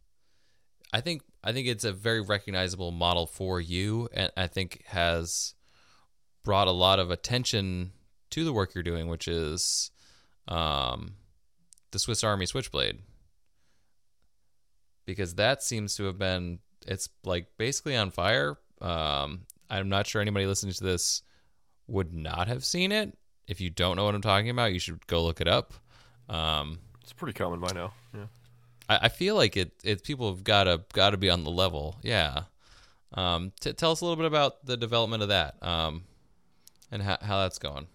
I 0.92 1.00
think 1.00 1.22
I 1.42 1.52
think 1.52 1.68
it's 1.68 1.84
a 1.84 1.92
very 1.92 2.20
recognizable 2.20 2.90
model 2.90 3.26
for 3.26 3.60
you, 3.60 4.08
and 4.12 4.30
I 4.36 4.48
think 4.48 4.82
has 4.86 5.54
brought 6.42 6.68
a 6.68 6.72
lot 6.72 6.98
of 6.98 7.10
attention 7.10 7.92
to 8.30 8.44
the 8.44 8.52
work 8.52 8.74
you're 8.74 8.82
doing, 8.82 9.08
which 9.08 9.28
is 9.28 9.90
um, 10.48 11.14
the 11.94 11.98
Swiss 11.98 12.22
Army 12.22 12.44
Switchblade, 12.44 12.98
because 15.06 15.36
that 15.36 15.62
seems 15.62 15.96
to 15.96 16.04
have 16.04 16.18
been 16.18 16.58
it's 16.86 17.08
like 17.24 17.46
basically 17.56 17.96
on 17.96 18.10
fire. 18.10 18.58
Um, 18.82 19.46
I'm 19.70 19.88
not 19.88 20.06
sure 20.06 20.20
anybody 20.20 20.44
listening 20.46 20.74
to 20.74 20.84
this 20.84 21.22
would 21.86 22.12
not 22.12 22.48
have 22.48 22.64
seen 22.64 22.92
it. 22.92 23.16
If 23.46 23.60
you 23.60 23.70
don't 23.70 23.96
know 23.96 24.04
what 24.04 24.14
I'm 24.14 24.20
talking 24.20 24.50
about, 24.50 24.72
you 24.72 24.78
should 24.78 25.06
go 25.06 25.22
look 25.22 25.40
it 25.40 25.48
up. 25.48 25.72
Um, 26.28 26.80
It's 27.02 27.12
pretty 27.12 27.32
common 27.32 27.60
by 27.60 27.72
now. 27.72 27.92
Yeah. 28.14 28.26
I, 28.88 28.98
I 29.02 29.08
feel 29.08 29.36
like 29.36 29.56
it. 29.56 29.72
It 29.82 30.02
people 30.02 30.34
have 30.34 30.44
got 30.44 30.64
to 30.64 30.82
got 30.92 31.10
to 31.10 31.16
be 31.16 31.30
on 31.30 31.44
the 31.44 31.50
level. 31.50 31.96
Yeah. 32.02 32.44
Um, 33.14 33.52
t- 33.60 33.72
tell 33.72 33.92
us 33.92 34.00
a 34.00 34.04
little 34.04 34.16
bit 34.16 34.26
about 34.26 34.66
the 34.66 34.76
development 34.76 35.22
of 35.22 35.28
that, 35.28 35.62
um, 35.62 36.02
and 36.90 37.00
how 37.02 37.16
how 37.20 37.42
that's 37.42 37.58
going. 37.58 37.86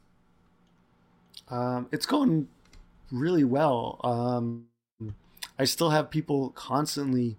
Um, 1.50 1.88
it's 1.92 2.06
going 2.06 2.48
really 3.12 3.44
well. 3.44 4.00
Um, 4.04 4.66
I 5.58 5.66
still 5.66 5.90
have 5.90 6.10
people 6.10 6.50
constantly 6.52 7.38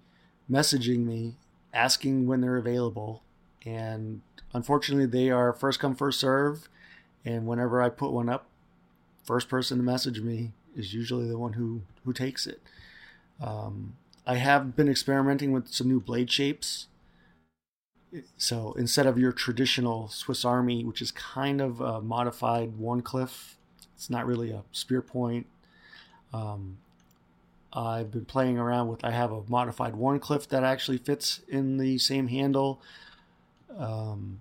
messaging 0.50 1.04
me 1.04 1.36
asking 1.72 2.26
when 2.26 2.40
they're 2.40 2.56
available, 2.56 3.22
and 3.64 4.22
unfortunately, 4.52 5.06
they 5.06 5.30
are 5.30 5.52
first 5.52 5.80
come 5.80 5.94
first 5.94 6.20
serve. 6.20 6.68
And 7.24 7.46
whenever 7.46 7.82
I 7.82 7.90
put 7.90 8.12
one 8.12 8.28
up, 8.28 8.46
first 9.24 9.48
person 9.48 9.78
to 9.78 9.84
message 9.84 10.20
me 10.20 10.52
is 10.74 10.94
usually 10.94 11.28
the 11.28 11.38
one 11.38 11.54
who 11.54 11.82
who 12.04 12.12
takes 12.12 12.46
it. 12.46 12.60
Um, 13.40 13.96
I 14.26 14.36
have 14.36 14.76
been 14.76 14.88
experimenting 14.88 15.52
with 15.52 15.68
some 15.68 15.88
new 15.88 16.00
blade 16.00 16.30
shapes. 16.30 16.86
So 18.36 18.72
instead 18.72 19.06
of 19.06 19.18
your 19.18 19.32
traditional 19.32 20.08
Swiss 20.08 20.44
Army, 20.44 20.84
which 20.84 21.00
is 21.00 21.12
kind 21.12 21.60
of 21.60 21.80
a 21.80 22.00
modified 22.00 22.72
Wharncliffe, 22.78 23.56
it's 23.94 24.10
not 24.10 24.26
really 24.26 24.50
a 24.50 24.64
spear 24.72 25.00
point. 25.00 25.46
Um, 26.32 26.78
I've 27.72 28.10
been 28.10 28.24
playing 28.24 28.58
around 28.58 28.88
with. 28.88 29.04
I 29.04 29.10
have 29.10 29.32
a 29.32 29.42
modified 29.48 29.94
Wharncliffe 29.94 30.48
that 30.48 30.64
actually 30.64 30.98
fits 30.98 31.40
in 31.48 31.78
the 31.78 31.98
same 31.98 32.28
handle. 32.28 32.80
Um, 33.76 34.40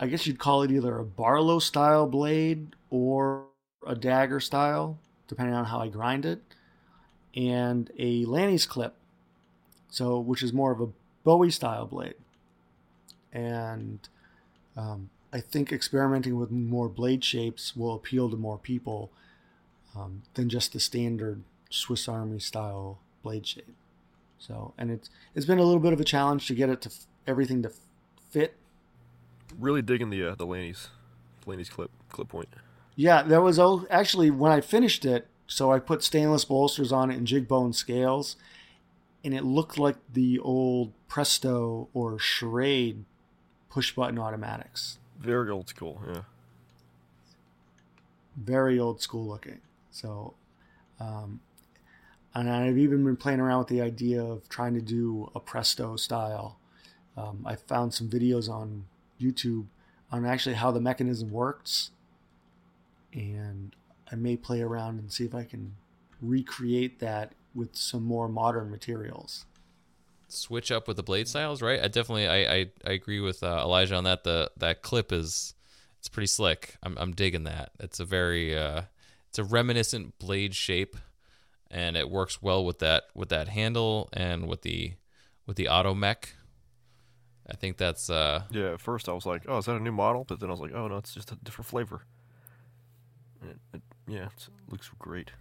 I 0.00 0.06
guess 0.06 0.26
you'd 0.26 0.38
call 0.38 0.62
it 0.62 0.70
either 0.70 0.98
a 0.98 1.04
Barlow 1.04 1.58
style 1.58 2.06
blade 2.06 2.74
or 2.90 3.44
a 3.86 3.94
dagger 3.94 4.40
style, 4.40 4.98
depending 5.28 5.54
on 5.54 5.66
how 5.66 5.80
I 5.80 5.88
grind 5.88 6.24
it, 6.24 6.42
and 7.34 7.90
a 7.98 8.24
Lanny's 8.24 8.66
clip, 8.66 8.94
so 9.90 10.18
which 10.18 10.42
is 10.42 10.52
more 10.52 10.72
of 10.72 10.80
a 10.80 10.88
Bowie 11.24 11.50
style 11.50 11.86
blade. 11.86 12.14
And 13.32 13.98
um, 14.76 15.10
I 15.32 15.40
think 15.40 15.72
experimenting 15.72 16.36
with 16.36 16.50
more 16.50 16.88
blade 16.88 17.24
shapes 17.24 17.76
will 17.76 17.94
appeal 17.94 18.30
to 18.30 18.36
more 18.36 18.58
people 18.58 19.10
um, 19.96 20.22
than 20.34 20.48
just 20.48 20.72
the 20.72 20.80
standard 20.80 21.42
Swiss 21.70 22.08
Army 22.08 22.38
style 22.38 22.98
blade 23.22 23.46
shape. 23.46 23.74
So, 24.38 24.74
and 24.76 24.90
it's 24.90 25.08
it's 25.34 25.46
been 25.46 25.58
a 25.58 25.64
little 25.64 25.80
bit 25.80 25.92
of 25.92 26.00
a 26.00 26.04
challenge 26.04 26.46
to 26.48 26.54
get 26.54 26.68
it 26.68 26.80
to 26.82 26.90
f- 26.90 27.06
everything 27.26 27.62
to 27.62 27.68
f- 27.70 27.76
fit. 28.30 28.54
Really 29.58 29.82
digging 29.82 30.10
the 30.10 30.22
uh, 30.24 30.34
the 30.34 30.44
Laney's 30.46 30.88
Laney's 31.46 31.70
clip 31.70 31.90
clip 32.10 32.28
point. 32.28 32.48
Yeah, 32.94 33.22
that 33.22 33.42
was 33.42 33.58
oh, 33.58 33.86
actually 33.90 34.30
when 34.30 34.52
I 34.52 34.60
finished 34.60 35.04
it. 35.04 35.28
So 35.46 35.70
I 35.72 35.78
put 35.78 36.02
stainless 36.02 36.44
bolsters 36.44 36.90
on 36.92 37.10
it 37.10 37.16
and 37.16 37.26
jig 37.26 37.46
bone 37.46 37.72
scales, 37.72 38.36
and 39.24 39.32
it 39.32 39.44
looked 39.44 39.78
like 39.78 39.96
the 40.12 40.38
old 40.40 40.92
Presto 41.08 41.88
or 41.94 42.16
Schrade 42.18 43.04
push 43.70 43.94
button 43.94 44.18
automatics. 44.18 44.98
Very 45.20 45.48
old 45.50 45.68
school. 45.68 46.02
Yeah. 46.06 46.22
very 48.36 48.78
old 48.78 49.00
school 49.00 49.26
looking. 49.26 49.60
So, 49.96 50.34
um, 51.00 51.40
and 52.34 52.50
I've 52.50 52.76
even 52.76 53.02
been 53.02 53.16
playing 53.16 53.40
around 53.40 53.60
with 53.60 53.68
the 53.68 53.80
idea 53.80 54.22
of 54.22 54.46
trying 54.48 54.74
to 54.74 54.82
do 54.82 55.30
a 55.34 55.40
Presto 55.40 55.96
style. 55.96 56.58
Um, 57.16 57.44
I 57.46 57.56
found 57.56 57.94
some 57.94 58.10
videos 58.10 58.50
on 58.50 58.84
YouTube 59.18 59.66
on 60.12 60.26
actually 60.26 60.56
how 60.56 60.70
the 60.70 60.80
mechanism 60.80 61.30
works, 61.30 61.92
and 63.14 63.74
I 64.12 64.16
may 64.16 64.36
play 64.36 64.60
around 64.60 64.98
and 64.98 65.10
see 65.10 65.24
if 65.24 65.34
I 65.34 65.44
can 65.44 65.76
recreate 66.20 67.00
that 67.00 67.32
with 67.54 67.74
some 67.74 68.04
more 68.04 68.28
modern 68.28 68.70
materials. 68.70 69.46
Switch 70.28 70.70
up 70.70 70.86
with 70.86 70.98
the 70.98 71.02
blade 71.02 71.26
styles, 71.26 71.62
right? 71.62 71.80
I 71.82 71.88
definitely 71.88 72.28
I 72.28 72.36
I, 72.36 72.66
I 72.84 72.92
agree 72.92 73.20
with 73.20 73.42
uh, 73.42 73.62
Elijah 73.62 73.94
on 73.94 74.04
that. 74.04 74.24
The 74.24 74.50
that 74.58 74.82
clip 74.82 75.10
is 75.10 75.54
it's 75.98 76.08
pretty 76.08 76.26
slick. 76.26 76.76
I'm 76.82 76.98
I'm 76.98 77.12
digging 77.12 77.44
that. 77.44 77.70
It's 77.80 77.98
a 77.98 78.04
very 78.04 78.56
uh, 78.56 78.82
it's 79.38 79.50
a 79.50 79.52
reminiscent 79.52 80.18
blade 80.18 80.54
shape, 80.54 80.96
and 81.70 81.94
it 81.96 82.08
works 82.10 82.40
well 82.40 82.64
with 82.64 82.78
that 82.78 83.04
with 83.14 83.28
that 83.28 83.48
handle 83.48 84.08
and 84.14 84.48
with 84.48 84.62
the 84.62 84.94
with 85.46 85.56
the 85.56 85.68
auto 85.68 85.94
mech. 85.94 86.34
I 87.48 87.54
think 87.54 87.76
that's 87.76 88.08
uh 88.08 88.44
Yeah. 88.50 88.72
At 88.72 88.80
first 88.80 89.08
I 89.08 89.12
was 89.12 89.26
like, 89.26 89.42
oh, 89.46 89.58
is 89.58 89.66
that 89.66 89.76
a 89.76 89.80
new 89.80 89.92
model? 89.92 90.24
But 90.26 90.40
then 90.40 90.48
I 90.48 90.52
was 90.52 90.60
like, 90.60 90.72
oh 90.74 90.88
no, 90.88 90.96
it's 90.96 91.12
just 91.12 91.32
a 91.32 91.36
different 91.36 91.66
flavor. 91.66 92.02
It, 93.42 93.58
it, 93.74 93.82
yeah, 94.08 94.24
it 94.26 94.48
looks 94.70 94.90
great. 94.98 95.32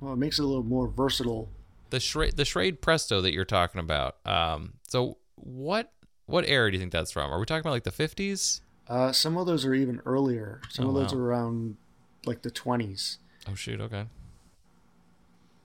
Well, 0.00 0.12
it 0.12 0.16
makes 0.16 0.38
it 0.38 0.42
a 0.42 0.46
little 0.46 0.62
more 0.62 0.86
versatile. 0.88 1.48
the 1.90 1.98
Schrade, 1.98 2.36
the 2.36 2.44
Schrade 2.44 2.80
Presto 2.82 3.20
that 3.22 3.32
you're 3.32 3.44
talking 3.46 3.80
about. 3.80 4.16
Um, 4.26 4.74
so 4.86 5.16
what 5.36 5.92
what 6.26 6.44
era 6.46 6.70
do 6.70 6.76
you 6.76 6.80
think 6.80 6.92
that's 6.92 7.10
from? 7.10 7.32
Are 7.32 7.38
we 7.38 7.46
talking 7.46 7.60
about 7.60 7.70
like 7.72 7.84
the 7.84 7.90
50s? 7.90 8.60
Uh, 8.86 9.12
some 9.12 9.36
of 9.38 9.46
those 9.46 9.64
are 9.64 9.72
even 9.74 10.00
earlier. 10.04 10.60
Some 10.68 10.84
Oh, 10.84 10.88
of 10.90 10.94
those 10.94 11.14
wow. 11.14 11.20
are 11.20 11.24
around 11.24 11.76
like 12.26 12.42
the 12.42 12.50
20s. 12.50 13.18
Oh 13.48 13.54
shoot, 13.54 13.80
okay. 13.80 14.06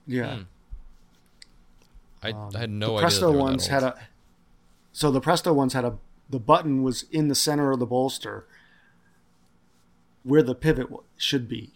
Yeah. 0.06 0.36
Hmm. 0.36 0.42
I, 2.22 2.30
Um, 2.32 2.50
I 2.54 2.58
had 2.60 2.70
no 2.70 2.86
the 2.86 2.92
idea. 2.94 3.00
Presto 3.02 3.32
ones 3.32 3.66
had 3.68 3.82
a. 3.82 3.98
So 4.92 5.10
the 5.10 5.20
Presto 5.20 5.52
ones 5.52 5.72
had 5.74 5.84
a. 5.84 5.98
The 6.30 6.40
button 6.40 6.82
was 6.82 7.04
in 7.10 7.28
the 7.28 7.34
center 7.34 7.70
of 7.70 7.78
the 7.78 7.86
bolster, 7.86 8.46
where 10.22 10.42
the 10.42 10.54
pivot 10.54 10.88
should 11.16 11.48
be, 11.48 11.72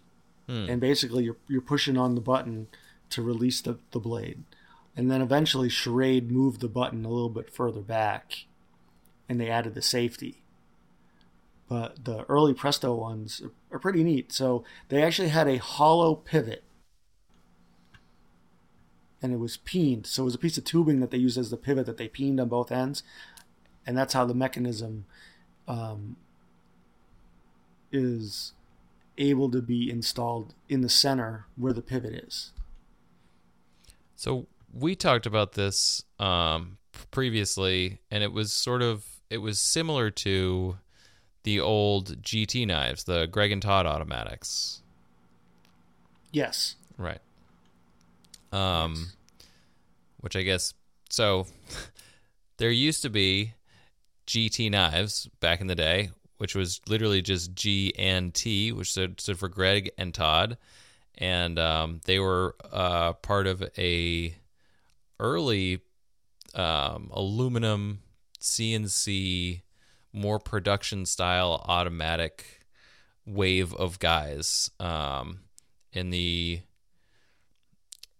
Hmm. 0.48 0.66
and 0.68 0.80
basically 0.80 1.24
you're 1.24 1.36
you're 1.48 1.60
pushing 1.60 1.96
on 1.96 2.14
the 2.14 2.20
button 2.20 2.66
to 3.10 3.22
release 3.22 3.60
the 3.60 3.78
the 3.92 4.00
blade, 4.00 4.42
and 4.96 5.10
then 5.10 5.22
eventually 5.22 5.68
Schrade 5.68 6.30
moved 6.30 6.60
the 6.60 6.68
button 6.68 7.04
a 7.04 7.08
little 7.08 7.30
bit 7.30 7.48
further 7.54 7.80
back, 7.82 8.44
and 9.28 9.40
they 9.40 9.48
added 9.48 9.74
the 9.74 9.82
safety. 9.82 10.41
But 11.72 12.04
the 12.04 12.24
early 12.24 12.52
Presto 12.52 12.94
ones 12.94 13.40
are, 13.70 13.78
pretty 13.78 14.04
neat. 14.04 14.30
So 14.30 14.62
they 14.90 15.02
actually 15.02 15.30
had 15.30 15.48
a 15.48 15.56
hollow 15.56 16.14
pivot 16.14 16.64
and 19.22 19.32
it 19.32 19.38
was 19.38 19.56
peened. 19.56 20.04
So 20.04 20.20
it 20.20 20.24
was 20.26 20.34
a 20.34 20.38
piece 20.38 20.58
of 20.58 20.64
tubing 20.64 21.00
that 21.00 21.10
they 21.10 21.16
used 21.16 21.38
as 21.38 21.48
the 21.48 21.56
pivot 21.56 21.86
that 21.86 21.96
they 21.96 22.08
peened 22.08 22.38
on 22.40 22.50
both 22.50 22.70
ends, 22.70 23.02
and 23.86 23.96
that's 23.96 24.12
how 24.12 24.26
the 24.26 24.34
mechanism 24.34 25.06
um, 25.66 26.16
is 27.90 28.52
able 29.16 29.50
to 29.52 29.62
be 29.62 29.90
installed 29.90 30.52
in 30.68 30.82
the 30.82 30.90
center 30.90 31.46
where 31.56 31.72
the 31.72 31.80
pivot 31.80 32.12
is. 32.12 32.50
So 34.14 34.46
we 34.74 34.94
talked 34.94 35.24
about 35.24 35.52
this 35.52 36.04
um, 36.18 36.76
previously, 37.10 38.00
and 38.10 38.22
it 38.22 38.32
was 38.34 38.52
sort 38.52 38.82
of 38.82 39.06
it 39.30 39.38
was 39.38 39.58
similar 39.58 40.10
to 40.10 40.76
the 41.44 41.60
old 41.60 42.22
GT 42.22 42.66
knives, 42.66 43.04
the 43.04 43.26
Greg 43.26 43.52
and 43.52 43.60
Todd 43.62 43.86
automatics, 43.86 44.80
Yes. 46.32 46.76
right? 46.96 47.20
Um, 48.52 49.08
which 50.20 50.36
I 50.36 50.42
guess 50.42 50.74
so. 51.10 51.46
there 52.58 52.70
used 52.70 53.02
to 53.02 53.10
be 53.10 53.54
GT 54.26 54.70
knives 54.70 55.28
back 55.40 55.60
in 55.60 55.66
the 55.66 55.74
day, 55.74 56.10
which 56.38 56.54
was 56.54 56.80
literally 56.88 57.22
just 57.22 57.54
G 57.54 57.92
and 57.98 58.32
T, 58.32 58.72
which 58.72 58.90
stood, 58.90 59.20
stood 59.20 59.38
for 59.38 59.48
Greg 59.48 59.90
and 59.98 60.12
Todd, 60.14 60.58
and 61.18 61.58
um, 61.58 62.00
they 62.04 62.18
were 62.18 62.54
uh, 62.72 63.14
part 63.14 63.46
of 63.46 63.62
a 63.78 64.34
early 65.18 65.80
um, 66.54 67.10
aluminum 67.12 68.00
CNC, 68.40 69.62
more 70.12 70.38
production 70.38 71.06
style 71.06 71.64
automatic 71.68 72.62
wave 73.26 73.74
of 73.74 73.98
guys 73.98 74.70
um, 74.80 75.40
in 75.92 76.10
the 76.10 76.60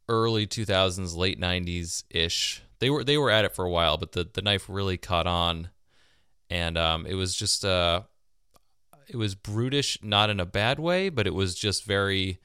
early 0.09 0.47
2000s, 0.47 1.17
late 1.17 1.41
90s 1.41 2.05
ish. 2.11 2.63
They 2.79 2.91
were 2.91 3.05
they 3.05 3.17
were 3.17 3.31
at 3.31 3.45
it 3.45 3.55
for 3.55 3.65
a 3.65 3.71
while, 3.71 3.97
but 3.97 4.13
the 4.13 4.29
the 4.33 4.43
knife 4.43 4.69
really 4.69 4.97
caught 4.97 5.29
on, 5.29 5.69
and 6.51 6.77
um, 6.77 7.07
it 7.07 7.15
was 7.15 7.33
just 7.35 7.65
uh, 7.65 8.03
it 9.09 9.17
was 9.17 9.37
brutish, 9.37 9.99
not 10.03 10.31
in 10.31 10.41
a 10.41 10.47
bad 10.47 10.81
way, 10.81 11.09
but 11.09 11.27
it 11.27 11.35
was 11.35 11.55
just 11.55 11.85
very. 11.85 12.41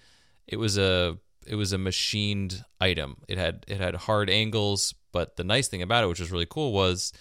It 0.46 0.58
was 0.58 0.78
a 0.78 1.18
it 1.48 1.56
was 1.56 1.74
a 1.74 1.78
machined 1.80 2.64
item. 2.80 3.18
It 3.28 3.40
had 3.40 3.66
it 3.68 3.80
had 3.80 3.96
hard 3.96 4.30
angles, 4.30 4.94
but 5.12 5.38
the 5.38 5.44
nice 5.44 5.68
thing 5.68 5.82
about 5.82 6.04
it, 6.04 6.08
which 6.08 6.20
was 6.20 6.32
really 6.32 6.46
cool, 6.48 6.72
was 6.72 7.14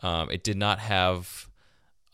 um, 0.00 0.28
it 0.28 0.42
did 0.42 0.56
not 0.56 0.80
have 0.80 1.47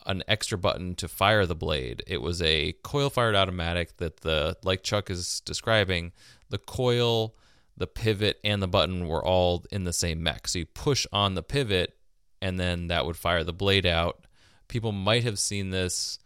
an 0.05 0.23
extra 0.27 0.57
button 0.57 0.95
to 0.95 1.07
fire 1.07 1.45
the 1.45 1.55
blade. 1.55 2.03
It 2.07 2.21
was 2.21 2.41
a 2.41 2.73
coil 2.83 3.09
fired 3.09 3.35
automatic 3.35 3.97
that 3.97 4.21
the 4.21 4.57
like 4.63 4.83
Chuck 4.83 5.09
is 5.09 5.41
describing, 5.45 6.11
the 6.49 6.57
coil, 6.57 7.35
the 7.77 7.87
pivot, 7.87 8.39
and 8.43 8.61
the 8.61 8.67
button 8.67 9.07
were 9.07 9.23
all 9.23 9.65
in 9.71 9.83
the 9.83 9.93
same 9.93 10.23
mech. 10.23 10.47
So 10.47 10.59
you 10.59 10.65
push 10.65 11.05
on 11.11 11.35
the 11.35 11.43
pivot, 11.43 11.95
and 12.41 12.59
then 12.59 12.87
that 12.87 13.05
would 13.05 13.17
fire 13.17 13.43
the 13.43 13.53
blade 13.53 13.85
out. 13.85 14.25
People 14.67 14.91
might 14.91 15.23
have 15.23 15.39
seen 15.39 15.69
this 15.69 16.19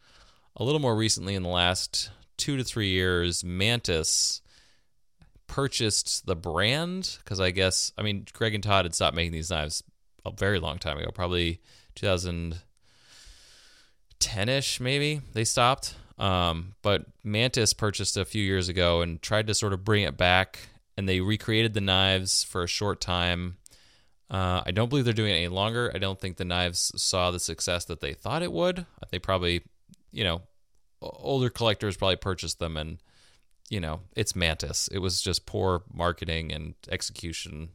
a 0.56 0.64
little 0.64 0.82
more 0.82 0.96
recently 0.96 1.36
in 1.36 1.44
the 1.44 1.50
last 1.50 2.12
two 2.38 2.58
to 2.58 2.64
three 2.64 2.90
years. 2.90 3.44
Mantis 3.44 4.42
purchased 5.48 6.26
the 6.26 6.36
brand 6.36 7.18
because 7.24 7.40
I 7.40 7.52
guess 7.52 7.92
I 7.98 8.04
mean 8.04 8.26
Greg 8.34 8.54
and 8.54 8.64
Todd 8.64 8.86
had 8.86 8.94
stopped 8.94 9.16
making 9.16 9.32
these 9.32 9.50
knives 9.50 9.84
a 10.26 10.32
very 10.32 10.60
long 10.60 10.78
time 10.78 10.98
ago, 10.98 11.12
probably 11.14 11.62
2010ish 14.20 14.80
maybe 14.80 15.22
they 15.34 15.44
stopped. 15.44 15.96
Um, 16.18 16.76
but 16.82 17.06
Mantis 17.24 17.74
purchased 17.74 18.18
a 18.18 18.26
few 18.26 18.44
years 18.44 18.68
ago 18.68 19.02
and 19.02 19.22
tried 19.22 19.48
to 19.48 19.54
sort 19.54 19.72
of 19.72 19.86
bring 19.86 20.04
it 20.04 20.18
back, 20.18 20.60
and 20.98 21.08
they 21.08 21.22
recreated 21.22 21.74
the 21.74 21.82
knives 21.82 22.44
for 22.44 22.64
a 22.64 22.68
short 22.68 23.00
time. 23.00 23.56
Uh, 24.30 24.62
I 24.66 24.72
don't 24.72 24.90
believe 24.90 25.06
they're 25.06 25.14
doing 25.14 25.32
it 25.32 25.38
any 25.38 25.48
longer. 25.48 25.92
I 25.96 25.98
don't 25.98 26.20
think 26.20 26.36
the 26.36 26.46
knives 26.46 26.92
saw 27.02 27.32
the 27.32 27.40
success 27.40 27.86
that 27.86 28.02
they 28.02 28.14
thought 28.14 28.44
it 28.44 28.52
would. 28.52 28.86
They 29.12 29.18
probably, 29.18 29.64
you 30.12 30.26
know, 30.26 30.42
older 31.02 31.50
collectors 31.50 31.96
probably 31.96 32.18
purchased 32.18 32.60
them 32.60 32.76
and 32.76 33.00
you 33.70 33.80
know, 33.80 34.02
it's 34.16 34.36
Mantis. 34.36 34.88
It 34.92 34.98
was 34.98 35.22
just 35.22 35.46
poor 35.46 35.84
marketing 35.94 36.52
and 36.52 36.74
execution 36.90 37.70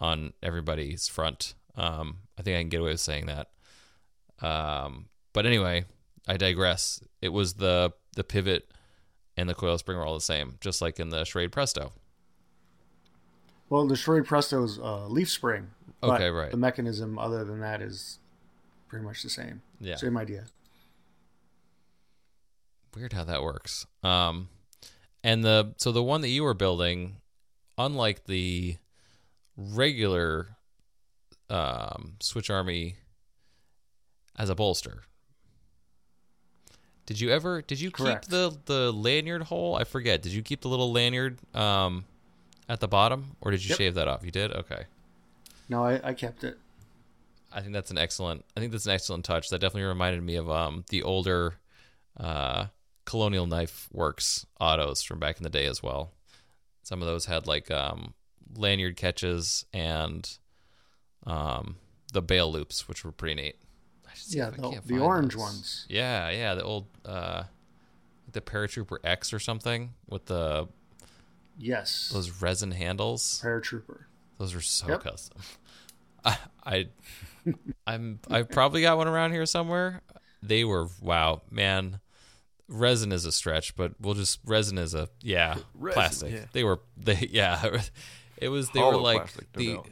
on 0.00 0.32
everybody's 0.42 1.08
front. 1.08 1.54
Um, 1.76 2.18
I 2.36 2.42
think 2.42 2.56
I 2.56 2.60
can 2.60 2.68
get 2.68 2.80
away 2.80 2.90
with 2.90 3.00
saying 3.00 3.26
that. 3.26 3.48
Um, 4.44 5.06
but 5.32 5.46
anyway, 5.46 5.84
I 6.26 6.36
digress. 6.36 7.02
It 7.20 7.30
was 7.30 7.54
the 7.54 7.92
the 8.14 8.24
pivot 8.24 8.70
and 9.36 9.48
the 9.48 9.54
coil 9.54 9.78
spring 9.78 9.96
were 9.96 10.04
all 10.04 10.14
the 10.14 10.20
same, 10.20 10.56
just 10.60 10.82
like 10.82 10.98
in 10.98 11.10
the 11.10 11.22
Schrade 11.22 11.52
Presto. 11.52 11.92
Well, 13.70 13.86
the 13.86 13.94
Schrade 13.94 14.26
Presto 14.26 14.64
is 14.64 14.78
uh, 14.78 15.06
leaf 15.06 15.30
spring. 15.30 15.68
Okay, 16.02 16.30
right. 16.30 16.50
The 16.50 16.56
mechanism, 16.56 17.18
other 17.18 17.44
than 17.44 17.60
that, 17.60 17.80
is 17.80 18.18
pretty 18.88 19.04
much 19.04 19.22
the 19.22 19.30
same. 19.30 19.62
Yeah. 19.80 19.96
Same 19.96 20.16
idea. 20.16 20.46
Weird 22.96 23.12
how 23.12 23.24
that 23.24 23.42
works. 23.42 23.86
Um, 24.02 24.48
and 25.22 25.44
the 25.44 25.74
so 25.76 25.92
the 25.92 26.02
one 26.02 26.20
that 26.22 26.28
you 26.28 26.42
were 26.42 26.54
building, 26.54 27.16
unlike 27.76 28.24
the 28.24 28.76
regular 29.56 30.56
um, 31.50 32.14
Switch 32.20 32.50
Army, 32.50 32.96
as 34.36 34.48
a 34.48 34.54
bolster. 34.54 35.02
Did 37.08 37.18
you 37.20 37.30
ever? 37.30 37.62
Did 37.62 37.80
you 37.80 37.90
Correct. 37.90 38.24
keep 38.26 38.30
the 38.30 38.54
the 38.66 38.92
lanyard 38.92 39.44
hole? 39.44 39.76
I 39.76 39.84
forget. 39.84 40.20
Did 40.20 40.32
you 40.32 40.42
keep 40.42 40.60
the 40.60 40.68
little 40.68 40.92
lanyard 40.92 41.38
um, 41.56 42.04
at 42.68 42.80
the 42.80 42.86
bottom, 42.86 43.34
or 43.40 43.50
did 43.50 43.64
you 43.64 43.70
Yep. 43.70 43.78
shave 43.78 43.94
that 43.94 44.08
off? 44.08 44.22
You 44.22 44.30
did. 44.30 44.52
Okay. 44.52 44.84
No, 45.70 45.82
I, 45.84 46.00
I 46.10 46.12
kept 46.12 46.44
it. 46.44 46.58
I 47.50 47.62
think 47.62 47.72
that's 47.72 47.90
an 47.90 47.96
excellent. 47.96 48.44
I 48.54 48.60
think 48.60 48.72
that's 48.72 48.84
an 48.84 48.92
excellent 48.92 49.24
touch. 49.24 49.48
That 49.48 49.58
definitely 49.58 49.88
reminded 49.88 50.22
me 50.22 50.36
of 50.36 50.50
um, 50.50 50.84
the 50.90 51.02
older 51.02 51.54
uh, 52.20 52.66
Colonial 53.06 53.46
Knife 53.46 53.88
Works 53.90 54.44
autos 54.60 55.02
from 55.02 55.18
back 55.18 55.38
in 55.38 55.44
the 55.44 55.48
day 55.48 55.64
as 55.64 55.82
well. 55.82 56.12
Some 56.82 57.00
of 57.00 57.08
those 57.08 57.24
had 57.24 57.46
like 57.46 57.70
um, 57.70 58.12
lanyard 58.54 58.96
catches 58.98 59.64
and 59.72 60.30
um, 61.26 61.76
the 62.12 62.20
bail 62.20 62.52
loops, 62.52 62.86
which 62.86 63.02
were 63.02 63.12
pretty 63.12 63.34
neat. 63.40 63.56
I 64.32 64.36
Yeah, 64.36 64.50
the, 64.50 64.80
the 64.84 64.98
orange 64.98 65.34
those. 65.34 65.40
ones. 65.40 65.86
Yeah, 65.88 66.30
yeah, 66.30 66.54
the 66.54 66.62
old 66.62 66.86
uh, 67.04 67.44
the 68.32 68.40
Paratrooper 68.40 68.98
X 69.04 69.32
or 69.32 69.38
something 69.38 69.94
with 70.08 70.26
the 70.26 70.68
Yes. 71.58 72.10
those 72.12 72.30
resin 72.42 72.70
handles. 72.72 73.40
Paratrooper. 73.44 74.04
Those 74.38 74.54
are 74.54 74.60
so 74.60 74.88
Yep. 74.88 75.02
custom. 75.02 75.38
I, 76.24 76.38
I 76.66 76.88
I'm 77.86 78.20
I've 78.30 78.48
probably 78.50 78.82
got 78.82 78.96
one 78.96 79.08
around 79.08 79.32
here 79.32 79.46
somewhere. 79.46 80.02
They 80.42 80.64
were 80.64 80.88
wow, 81.00 81.42
man. 81.50 82.00
Resin 82.68 83.12
is 83.12 83.24
a 83.24 83.32
stretch, 83.32 83.74
but 83.76 83.92
we'll 83.98 84.14
just 84.14 84.40
resin 84.44 84.76
is 84.78 84.94
a 84.94 85.08
yeah, 85.22 85.56
Resin, 85.74 85.94
plastic. 85.94 86.32
yeah. 86.32 86.44
They 86.52 86.64
were 86.64 86.80
they 86.96 87.14
yeah. 87.30 87.80
It 88.36 88.50
was 88.50 88.68
they 88.70 88.80
were 88.80 88.96
like 88.96 89.18
plastic, 89.22 89.52
the 89.54 89.74
doubt. 89.76 89.88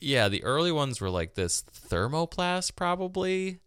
Yeah, 0.00 0.28
the 0.28 0.42
early 0.44 0.72
ones 0.72 1.00
were 1.00 1.10
like 1.10 1.34
this 1.34 1.62
thermoplast 1.62 2.74
probably, 2.76 3.60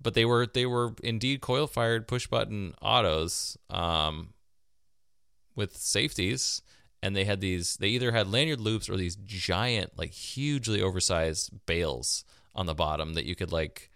but 0.00 0.14
they 0.14 0.24
were 0.24 0.46
they 0.46 0.66
were 0.66 0.94
indeed 1.02 1.40
coil 1.40 1.66
fired 1.66 2.08
push 2.08 2.26
button 2.26 2.74
autos 2.80 3.56
um 3.70 4.32
with 5.54 5.76
safeties. 5.76 6.62
And 7.04 7.16
they 7.16 7.24
had 7.24 7.40
these 7.40 7.76
they 7.76 7.88
either 7.88 8.12
had 8.12 8.28
lanyard 8.28 8.60
loops 8.60 8.88
or 8.88 8.96
these 8.96 9.16
giant 9.16 9.98
like 9.98 10.12
hugely 10.12 10.80
oversized 10.80 11.50
bales 11.66 12.24
on 12.54 12.66
the 12.66 12.74
bottom 12.74 13.14
that 13.14 13.24
you 13.24 13.34
could 13.34 13.50
like 13.50 13.90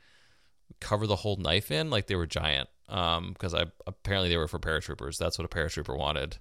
cover 0.81 1.07
the 1.07 1.17
whole 1.17 1.37
knife 1.37 1.71
in. 1.71 1.89
Like 1.89 2.09
they 2.09 2.17
were 2.17 2.27
giant 2.27 2.69
um 2.89 3.33
because 3.33 3.53
i 3.55 3.65
apparently 3.87 4.29
they 4.29 4.37
were 4.37 4.49
for 4.49 4.59
paratroopers. 4.59 5.19
That's 5.19 5.39
what 5.39 5.45
a 5.45 5.49
paratrooper 5.49 5.97
wanted. 5.97 6.39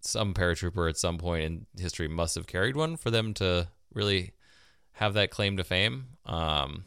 Some 0.00 0.32
paratrooper 0.32 0.88
at 0.88 0.96
some 0.96 1.18
point 1.18 1.44
in 1.44 1.66
history 1.78 2.08
must 2.08 2.34
have 2.34 2.46
carried 2.46 2.76
one 2.76 2.96
for 2.96 3.10
them 3.10 3.34
to 3.34 3.68
really 3.92 4.32
have 5.00 5.14
that 5.14 5.30
claim 5.30 5.56
to 5.56 5.64
fame 5.64 6.04
um 6.26 6.84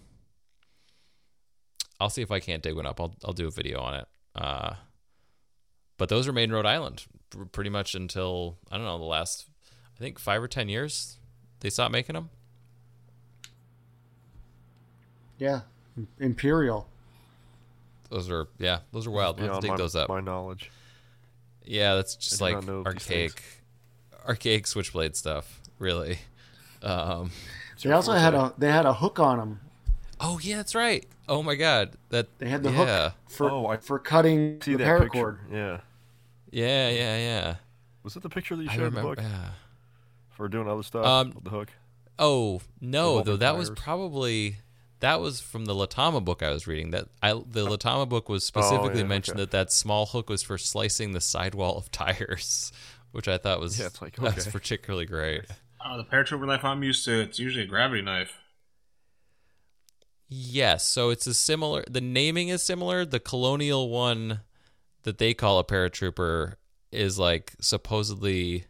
i'll 1.99 2.09
see 2.09 2.21
if 2.21 2.31
i 2.31 2.39
can't 2.39 2.63
dig 2.63 2.75
one 2.75 2.85
up 2.85 2.99
i'll, 3.01 3.13
I'll 3.25 3.33
do 3.33 3.47
a 3.47 3.51
video 3.51 3.79
on 3.81 3.95
it 3.95 4.05
uh 4.35 4.75
but 5.97 6.09
those 6.09 6.27
are 6.27 6.33
made 6.33 6.45
in 6.45 6.51
Rhode 6.51 6.65
Island 6.65 7.05
pretty 7.51 7.69
much 7.69 7.95
until 7.95 8.57
I 8.71 8.77
don't 8.77 8.85
know 8.85 8.97
the 8.97 9.03
last 9.03 9.45
I 9.95 9.99
think 9.99 10.19
five 10.19 10.41
or 10.41 10.47
ten 10.47 10.67
years 10.67 11.17
they 11.59 11.69
stopped 11.69 11.91
making 11.91 12.15
them. 12.15 12.29
Yeah. 15.37 15.61
Imperial. 16.19 16.87
Those 18.09 18.29
are 18.29 18.47
yeah, 18.57 18.79
those 18.91 19.07
are 19.07 19.11
wild. 19.11 19.39
We'll 19.39 19.47
have 19.47 19.57
to 19.57 19.61
Beyond 19.61 19.61
dig 19.61 19.71
my, 19.71 19.77
those 19.77 19.95
up. 19.95 20.09
my 20.09 20.19
knowledge. 20.19 20.71
Yeah, 21.63 21.95
that's 21.95 22.15
just 22.15 22.41
like 22.41 22.55
not 22.55 22.65
know 22.65 22.79
of 22.79 22.93
these 22.93 23.03
things. 23.03 23.31
archaic, 23.31 23.43
archaic 24.27 24.67
switchblade 24.67 25.15
stuff. 25.15 25.61
Really. 25.79 26.19
Um, 26.81 27.31
It's 27.31 27.62
They 27.81 27.89
your 27.89 27.95
also 27.95 28.13
had 28.13 28.33
forte. 28.33 28.53
a 28.55 28.59
they 28.59 28.71
had 28.71 28.85
a 28.85 28.93
hook 28.93 29.19
on 29.19 29.37
them. 29.37 29.59
oh 30.19 30.39
yeah, 30.41 30.57
that's 30.57 30.75
right. 30.75 31.05
Oh 31.29 31.41
my 31.41 31.55
god, 31.55 31.93
that 32.09 32.27
They 32.39 32.49
had 32.49 32.63
the 32.63 32.71
yeah, 32.71 33.03
hook 33.09 33.13
for 33.29 33.49
Oh, 33.49 33.67
I 33.67 33.77
for 33.77 33.97
cutting 33.99 34.61
See 34.61 34.73
the 34.73 34.79
that 34.79 34.87
paracord. 35.01 35.11
picture? 35.11 35.39
Yeah. 35.51 35.77
yeah, 36.51 36.89
yeah, 36.89 37.17
yeah. 37.17 37.55
Was 38.03 38.15
it 38.17 38.23
the 38.23 38.29
picture 38.29 38.55
that 38.55 38.63
you 38.63 38.69
I 38.69 38.73
showed 38.75 38.87
in 38.87 38.93
the 38.93 38.99
remember. 39.01 39.21
book 39.21 39.25
Yeah. 39.25 39.49
for 40.31 40.47
doing 40.49 40.67
other 40.67 40.83
stuff 40.83 41.05
Um, 41.05 41.31
with 41.33 41.43
the 41.45 41.49
hook? 41.49 41.69
Oh 42.19 42.61
no, 42.81 43.17
Revolving 43.17 43.25
though 43.33 43.37
that 43.37 43.57
was 43.57 43.69
probably 43.71 44.57
that 44.99 45.19
was 45.19 45.39
from 45.41 45.65
the 45.65 45.73
Latama 45.73 46.23
book 46.23 46.43
I 46.43 46.49
was 46.51 46.67
reading. 46.67 46.91
That 46.91 47.07
I 47.21 47.33
the 47.33 47.65
Latama 47.65 48.07
book 48.07 48.29
was 48.29 48.45
specifically 48.45 48.99
yeah, 49.01 49.07
mentioned 49.07 49.35
okay. 49.37 49.43
that 49.45 49.51
that 49.51 49.71
small 49.71 50.05
hook 50.07 50.29
was 50.29 50.43
for 50.43 50.57
slicing 50.57 51.13
the 51.13 51.21
sidewall 51.21 51.77
of 51.77 51.89
tires, 52.03 52.71
which 53.11 53.27
I 53.27 53.37
thought 53.37 53.59
was 53.59 53.79
Yeah, 53.79 53.87
it's 53.87 54.01
like, 54.01 54.15
that 54.17 54.35
was 54.35 54.47
particularly 54.47 55.05
great. 55.05 55.45
Oh, 55.85 55.97
the 55.97 56.03
paratrooper 56.03 56.45
knife 56.45 56.63
I'm 56.63 56.83
used 56.83 57.03
to, 57.05 57.19
it's 57.19 57.39
usually 57.39 57.65
a 57.65 57.67
gravity 57.67 58.01
knife. 58.01 58.39
Yes, 60.29 60.87
so 60.87 61.09
it's 61.09 61.27
a 61.27 61.33
similar. 61.33 61.83
The 61.89 62.01
naming 62.01 62.47
is 62.47 62.63
similar. 62.63 63.05
The 63.05 63.19
colonial 63.19 63.89
one 63.89 64.39
that 65.03 65.17
they 65.17 65.33
call 65.33 65.59
a 65.59 65.63
paratrooper 65.63 66.55
is 66.91 67.19
like 67.19 67.53
supposedly 67.59 68.65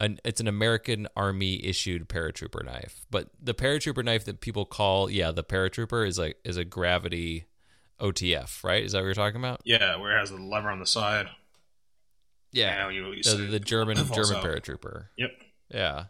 an 0.00 0.18
it's 0.24 0.40
an 0.40 0.48
American 0.48 1.06
Army 1.16 1.64
issued 1.64 2.08
paratrooper 2.08 2.64
knife. 2.64 3.06
But 3.10 3.28
the 3.42 3.54
paratrooper 3.54 4.04
knife 4.04 4.24
that 4.24 4.40
people 4.40 4.64
call 4.64 5.10
yeah 5.10 5.32
the 5.32 5.44
paratrooper 5.44 6.06
is 6.06 6.18
like 6.18 6.38
is 6.44 6.56
a 6.56 6.64
gravity 6.64 7.46
OTF, 8.00 8.62
right? 8.62 8.84
Is 8.84 8.92
that 8.92 8.98
what 8.98 9.04
you're 9.04 9.14
talking 9.14 9.40
about? 9.40 9.60
Yeah, 9.64 9.96
where 9.96 10.16
it 10.16 10.20
has 10.20 10.30
the 10.30 10.36
lever 10.36 10.70
on 10.70 10.80
the 10.80 10.86
side. 10.86 11.28
Yeah, 12.52 12.88
you, 12.88 13.12
you 13.12 13.22
the, 13.22 13.36
the 13.36 13.60
German 13.60 13.96
German 13.96 14.36
out. 14.36 14.44
paratrooper. 14.44 15.08
Yep. 15.18 15.30
Yeah, 15.70 16.04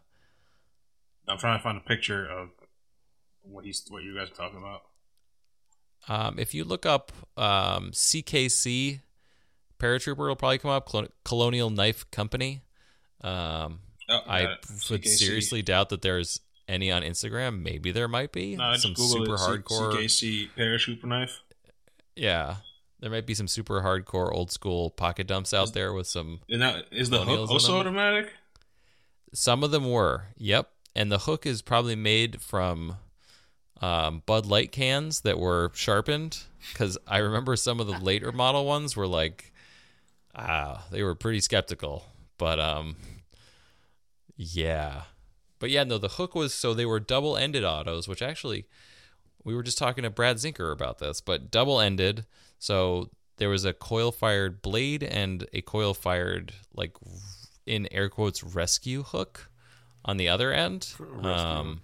I'm 1.29 1.39
trying 1.39 1.59
to 1.59 1.63
find 1.63 1.77
a 1.77 1.81
picture 1.81 2.27
of 2.27 2.51
what 3.43 3.65
he's 3.65 3.85
what 3.89 4.03
you 4.03 4.15
guys 4.17 4.31
are 4.31 4.35
talking 4.35 4.59
about. 4.59 4.83
Um, 6.09 6.39
if 6.39 6.55
you 6.55 6.65
look 6.65 6.87
up 6.87 7.13
um, 7.37 7.91
CKC 7.93 9.01
paratrooper, 9.79 10.19
will 10.19 10.37
probably 10.37 10.59
come 10.59 10.71
up. 10.71 10.89
Colonial 11.25 11.71
Knife 11.71 12.11
Company. 12.11 12.63
Um, 13.23 13.81
Oh, 14.09 14.21
I 14.27 14.57
would 14.91 15.05
seriously 15.05 15.63
doubt 15.63 15.89
that 15.89 16.03
there's 16.03 16.41
any 16.69 16.93
on 16.93 17.03
Instagram. 17.03 17.63
Maybe 17.63 17.91
there 17.91 18.09
might 18.09 18.33
be 18.33 18.57
No, 18.57 18.75
some 18.77 18.95
super 18.95 19.35
it, 19.35 19.41
hardcore. 19.41 19.93
CKC 19.95 20.51
paratrooper 20.57 21.05
knife. 21.05 21.41
Yeah, 22.15 22.57
there 23.01 23.11
might 23.11 23.27
be 23.27 23.35
some 23.35 23.49
super 23.49 23.83
hardcore 23.83 24.33
old 24.33 24.53
school 24.53 24.91
pocket 24.91 25.27
dumps 25.27 25.53
out 25.53 25.75
there 25.75 25.93
with 25.93 26.07
some. 26.07 26.41
And 26.49 26.63
that 26.63 26.87
is 26.93 27.11
the 27.11 27.25
hook 27.25 27.51
also 27.51 27.79
automatic? 27.79 28.33
Some 29.35 29.65
of 29.65 29.73
them 29.73 29.91
were. 29.91 30.29
Yep, 30.37 30.71
and 30.97 31.13
the 31.13 31.19
hook 31.19 31.45
is 31.45 31.61
probably 31.61 31.95
made 31.95 32.41
from 32.41 32.97
um, 33.83 34.23
Bud 34.25 34.47
Light 34.47 34.73
cans 34.73 35.21
that 35.21 35.39
were 35.39 35.71
sharpened. 35.75 36.39
Because 36.73 36.97
I 37.07 37.19
remember 37.19 37.55
some 37.55 37.79
of 37.79 37.87
the 37.87 37.99
later 37.99 38.33
model 38.33 38.65
ones 38.65 38.97
were 38.97 39.07
like, 39.07 39.53
ah, 40.35 40.87
they 40.91 41.03
were 41.03 41.15
pretty 41.15 41.41
skeptical. 41.41 42.07
But 42.39 42.59
um, 42.59 42.97
yeah, 44.37 45.03
but 45.59 45.71
yeah, 45.71 45.85
no, 45.85 45.99
the 45.99 46.09
hook 46.09 46.35
was 46.35 46.55
so 46.55 46.73
they 46.73 46.87
were 46.87 46.99
double 46.99 47.37
ended 47.37 47.63
autos, 47.63 48.09
which 48.09 48.23
actually 48.23 48.67
we 49.45 49.55
were 49.55 49.63
just 49.63 49.79
talking 49.79 50.03
to 50.03 50.11
Brad 50.11 50.37
Zinker 50.37 50.73
about 50.73 50.99
this, 50.99 51.21
but 51.21 51.51
double 51.51 51.79
ended. 51.79 52.25
So 52.59 53.11
there 53.37 53.51
was 53.51 53.67
a 53.67 53.75
coil 53.75 54.13
fired 54.13 54.63
blade 54.63 55.03
and 55.03 55.47
a 55.53 55.61
coil 55.61 55.93
fired 55.93 56.55
like 56.75 56.93
in 57.67 57.87
air 57.93 58.09
quotes 58.09 58.43
rescue 58.43 59.03
hook 59.03 59.51
on 60.07 60.17
the 60.17 60.29
other 60.29 60.53
end. 60.53 60.95
Um, 61.23 61.83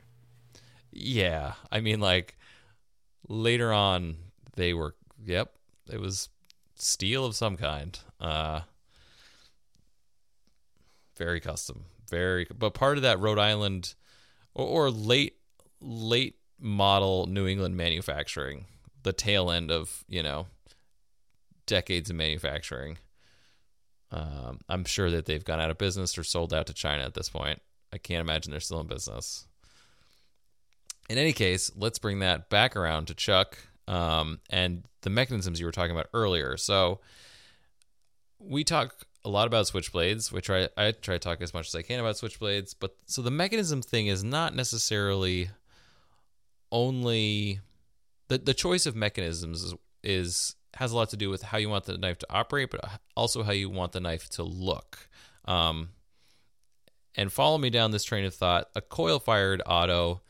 yeah, 0.91 1.55
I 1.71 1.81
mean 1.81 2.01
like 2.01 2.39
later 3.29 3.73
on 3.73 4.17
they 4.57 4.73
were 4.73 4.95
yep, 5.23 5.53
it 5.91 6.01
was 6.01 6.31
steel 6.75 7.27
of 7.27 7.37
some 7.37 7.57
kind. 7.57 7.99
Uh 8.19 8.61
very 11.17 11.41
custom, 11.41 11.85
very 12.09 12.47
but 12.57 12.73
part 12.73 12.97
of 12.97 13.03
that 13.03 13.21
Rhode 13.21 13.39
Island 13.39 13.95
or, 14.55 14.67
or 14.67 14.91
late 14.91 15.37
late 15.81 16.37
model 16.59 17.27
New 17.27 17.47
England 17.47 17.77
manufacturing, 17.77 18.67
the 19.03 19.13
tail 19.13 19.51
end 19.51 19.71
of, 19.71 20.05
you 20.09 20.23
know, 20.23 20.47
decades 21.67 22.11
of 22.11 22.17
manufacturing. 22.17 22.99
Um, 24.11 24.61
I'm 24.69 24.85
sure 24.85 25.11
that 25.11 25.27
they've 25.27 25.45
gone 25.45 25.61
out 25.61 25.71
of 25.71 25.79
business 25.79 26.17
or 26.19 26.25
sold 26.25 26.53
out 26.53 26.67
to 26.67 26.75
China 26.75 27.05
at 27.05 27.15
this 27.15 27.29
point. 27.29 27.61
I 27.93 27.99
can't 27.99 28.21
imagine 28.21 28.51
they're 28.51 28.61
still 28.61 28.81
in 28.81 28.87
business. 28.87 29.47
In 31.09 31.19
any 31.19 31.33
case, 31.33 31.71
let's 31.77 31.99
bring 31.99 32.21
that 32.21 32.49
back 32.49 32.77
around 32.77 33.07
to 33.07 33.15
Chuck 33.15 33.59
um, 33.89 34.41
and 34.51 34.85
the 35.03 35.11
mechanisms 35.11 35.61
you 35.61 35.67
were 35.67 35.73
talking 35.73 35.91
about 35.91 36.09
earlier. 36.15 36.57
So 36.57 37.01
we 38.39 38.65
talk 38.65 38.95
a 39.25 39.29
lot 39.29 39.47
about 39.47 39.67
switchblades, 39.67 40.33
which 40.33 40.51
I, 40.51 40.69
I 40.77 40.93
try 40.93 41.15
to 41.15 41.19
talk 41.19 41.41
as 41.43 41.55
much 41.55 41.69
as 41.69 41.75
I 41.75 41.83
can 41.83 42.01
about 42.01 42.17
switchblades. 42.17 42.75
But 42.79 42.97
so 43.07 43.23
the 43.23 43.31
mechanism 43.31 43.83
thing 43.83 44.07
is 44.07 44.25
not 44.25 44.55
necessarily 44.55 45.51
only 46.71 47.61
the 48.29 48.39
the 48.39 48.55
choice 48.55 48.87
of 48.87 48.97
mechanisms 48.97 49.63
is, 49.63 49.75
is 50.03 50.57
has 50.75 50.91
a 50.91 50.97
lot 50.97 51.11
to 51.11 51.17
do 51.17 51.29
with 51.29 51.43
how 51.43 51.59
you 51.59 51.69
want 51.69 51.85
the 51.85 51.99
knife 51.99 52.19
to 52.19 52.27
operate, 52.31 52.71
but 52.71 52.81
also 53.15 53.43
how 53.43 53.53
you 53.53 53.69
want 53.69 53.93
the 53.93 54.01
knife 54.01 54.31
to 54.31 54.43
look. 54.43 55.09
Um, 55.45 55.91
and 57.15 57.33
follow 57.33 57.59
me 57.59 57.71
down 57.71 57.91
this 57.91 58.05
train 58.05 58.25
of 58.25 58.35
thought. 58.35 58.69
A 58.75 58.81
coil 58.81 59.19
fired 59.19 59.63
auto 59.67 60.23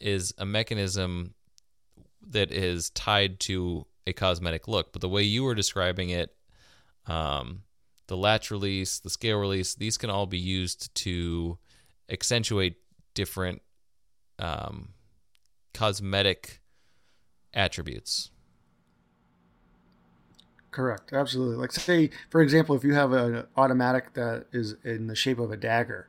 is 0.00 0.34
a 0.38 0.44
mechanism 0.44 1.34
that 2.26 2.50
is 2.50 2.90
tied 2.90 3.40
to 3.40 3.86
a 4.06 4.12
cosmetic 4.12 4.68
look, 4.68 4.92
but 4.92 5.00
the 5.00 5.08
way 5.08 5.22
you 5.22 5.44
were 5.44 5.54
describing 5.54 6.10
it, 6.10 6.34
um, 7.06 7.62
the 8.06 8.16
latch 8.16 8.50
release, 8.50 8.98
the 8.98 9.10
scale 9.10 9.38
release, 9.38 9.74
these 9.74 9.96
can 9.96 10.10
all 10.10 10.26
be 10.26 10.38
used 10.38 10.94
to 10.94 11.58
accentuate 12.10 12.76
different 13.14 13.62
um, 14.38 14.90
cosmetic 15.72 16.60
attributes. 17.54 18.30
Correct. 20.70 21.12
Absolutely. 21.12 21.56
Like 21.56 21.70
say, 21.72 22.10
for 22.30 22.42
example, 22.42 22.74
if 22.74 22.82
you 22.82 22.94
have 22.94 23.12
an 23.12 23.46
automatic 23.56 24.14
that 24.14 24.46
is 24.52 24.74
in 24.84 25.06
the 25.06 25.14
shape 25.14 25.38
of 25.38 25.52
a 25.52 25.56
dagger, 25.56 26.08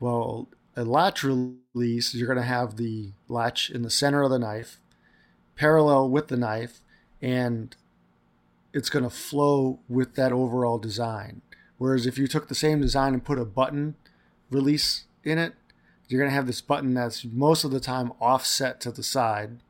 well, 0.00 0.48
a 0.76 0.84
latch 0.84 1.22
release, 1.22 2.14
you're 2.14 2.26
going 2.26 2.36
to 2.36 2.42
have 2.42 2.76
the 2.76 3.12
latch 3.28 3.70
in 3.70 3.82
the 3.82 3.90
center 3.90 4.22
of 4.22 4.30
the 4.30 4.38
knife, 4.38 4.80
parallel 5.56 6.10
with 6.10 6.28
the 6.28 6.36
knife, 6.36 6.80
and 7.22 7.76
it's 8.72 8.90
going 8.90 9.04
to 9.04 9.10
flow 9.10 9.80
with 9.88 10.14
that 10.16 10.32
overall 10.32 10.78
design. 10.78 11.42
Whereas 11.78 12.06
if 12.06 12.18
you 12.18 12.26
took 12.26 12.48
the 12.48 12.54
same 12.54 12.80
design 12.80 13.14
and 13.14 13.24
put 13.24 13.38
a 13.38 13.44
button 13.44 13.94
release 14.50 15.04
in 15.22 15.38
it, 15.38 15.54
you're 16.08 16.20
going 16.20 16.30
to 16.30 16.34
have 16.34 16.46
this 16.46 16.60
button 16.60 16.94
that's 16.94 17.24
most 17.24 17.64
of 17.64 17.70
the 17.70 17.80
time 17.80 18.12
offset 18.20 18.80
to 18.82 18.90
the 18.90 19.02
side, 19.02 19.60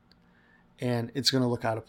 and 0.80 1.12
it's 1.14 1.30
going 1.30 1.42
to 1.42 1.48
look 1.48 1.64
out 1.64 1.78
of 1.78 1.84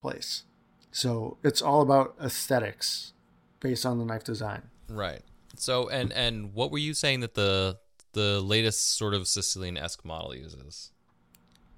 place. 0.00 0.44
So 0.90 1.36
it's 1.42 1.60
all 1.60 1.82
about 1.82 2.14
aesthetics 2.22 3.12
based 3.60 3.84
on 3.84 3.98
the 3.98 4.04
knife 4.04 4.24
design. 4.24 4.62
Right. 4.88 5.22
So 5.60 5.88
and 5.88 6.12
and 6.12 6.54
what 6.54 6.70
were 6.70 6.78
you 6.78 6.94
saying 6.94 7.20
that 7.20 7.34
the 7.34 7.78
the 8.12 8.40
latest 8.40 8.96
sort 8.96 9.14
of 9.14 9.28
Sicilian 9.28 9.76
esque 9.76 10.04
model 10.04 10.34
uses? 10.34 10.90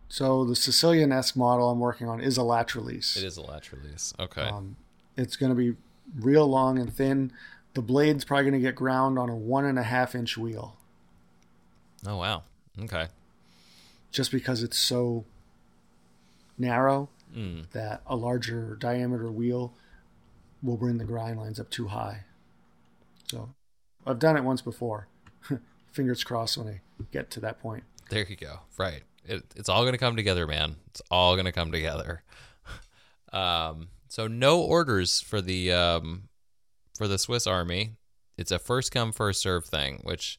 So 0.08 0.44
the 0.44 0.56
Sicilian 0.56 1.10
esque 1.12 1.36
model 1.36 1.70
I'm 1.70 1.80
working 1.80 2.08
on 2.08 2.20
is 2.20 2.36
a 2.36 2.42
latch 2.42 2.74
release. 2.74 3.16
It 3.16 3.24
is 3.24 3.36
a 3.36 3.42
latch 3.42 3.72
release. 3.72 4.12
Okay. 4.20 4.42
Um, 4.42 4.76
it's 5.16 5.36
going 5.36 5.50
to 5.50 5.56
be 5.56 5.76
real 6.18 6.46
long 6.46 6.78
and 6.78 6.92
thin. 6.92 7.32
The 7.74 7.82
blade's 7.82 8.24
probably 8.24 8.44
going 8.50 8.60
to 8.62 8.66
get 8.66 8.74
ground 8.74 9.18
on 9.18 9.30
a 9.30 9.36
one 9.36 9.64
and 9.64 9.78
a 9.78 9.82
half 9.82 10.14
inch 10.14 10.36
wheel, 10.36 10.76
oh 12.06 12.16
wow. 12.18 12.42
Okay. 12.82 13.06
just 14.10 14.30
because 14.30 14.62
it's 14.62 14.78
so 14.78 15.24
narrow 16.58 17.08
Mm. 17.34 17.70
that 17.70 18.02
a 18.06 18.14
larger 18.14 18.76
diameter 18.78 19.32
wheel 19.32 19.72
will 20.62 20.76
bring 20.76 20.98
the 20.98 21.04
grind 21.04 21.38
lines 21.38 21.58
up 21.58 21.70
too 21.70 21.88
high. 21.88 22.24
So 23.30 23.54
I've 24.06 24.18
done 24.18 24.36
it 24.36 24.44
once 24.44 24.60
before. 24.60 25.08
Fingers 25.92 26.24
crossed 26.24 26.58
when 26.58 26.68
I 26.68 26.80
get 27.12 27.30
to 27.32 27.40
that 27.40 27.60
point. 27.60 27.84
There 28.10 28.26
you 28.28 28.36
go. 28.36 28.60
Right. 28.78 29.02
It, 29.24 29.44
it's 29.56 29.68
all 29.68 29.82
going 29.82 29.92
to 29.92 29.98
come 29.98 30.16
together, 30.16 30.46
man. 30.46 30.76
It's 30.88 31.02
all 31.10 31.34
going 31.34 31.46
to 31.46 31.52
come 31.52 31.72
together. 31.72 32.22
um, 33.32 33.88
so 34.08 34.26
no 34.26 34.60
orders 34.60 35.20
for 35.20 35.40
the 35.40 35.72
um, 35.72 36.28
for 36.96 37.08
the 37.08 37.18
Swiss 37.18 37.46
Army. 37.46 37.96
It's 38.36 38.50
a 38.50 38.58
first 38.58 38.92
come 38.92 39.12
first 39.12 39.40
serve 39.40 39.64
thing, 39.64 40.00
which 40.02 40.38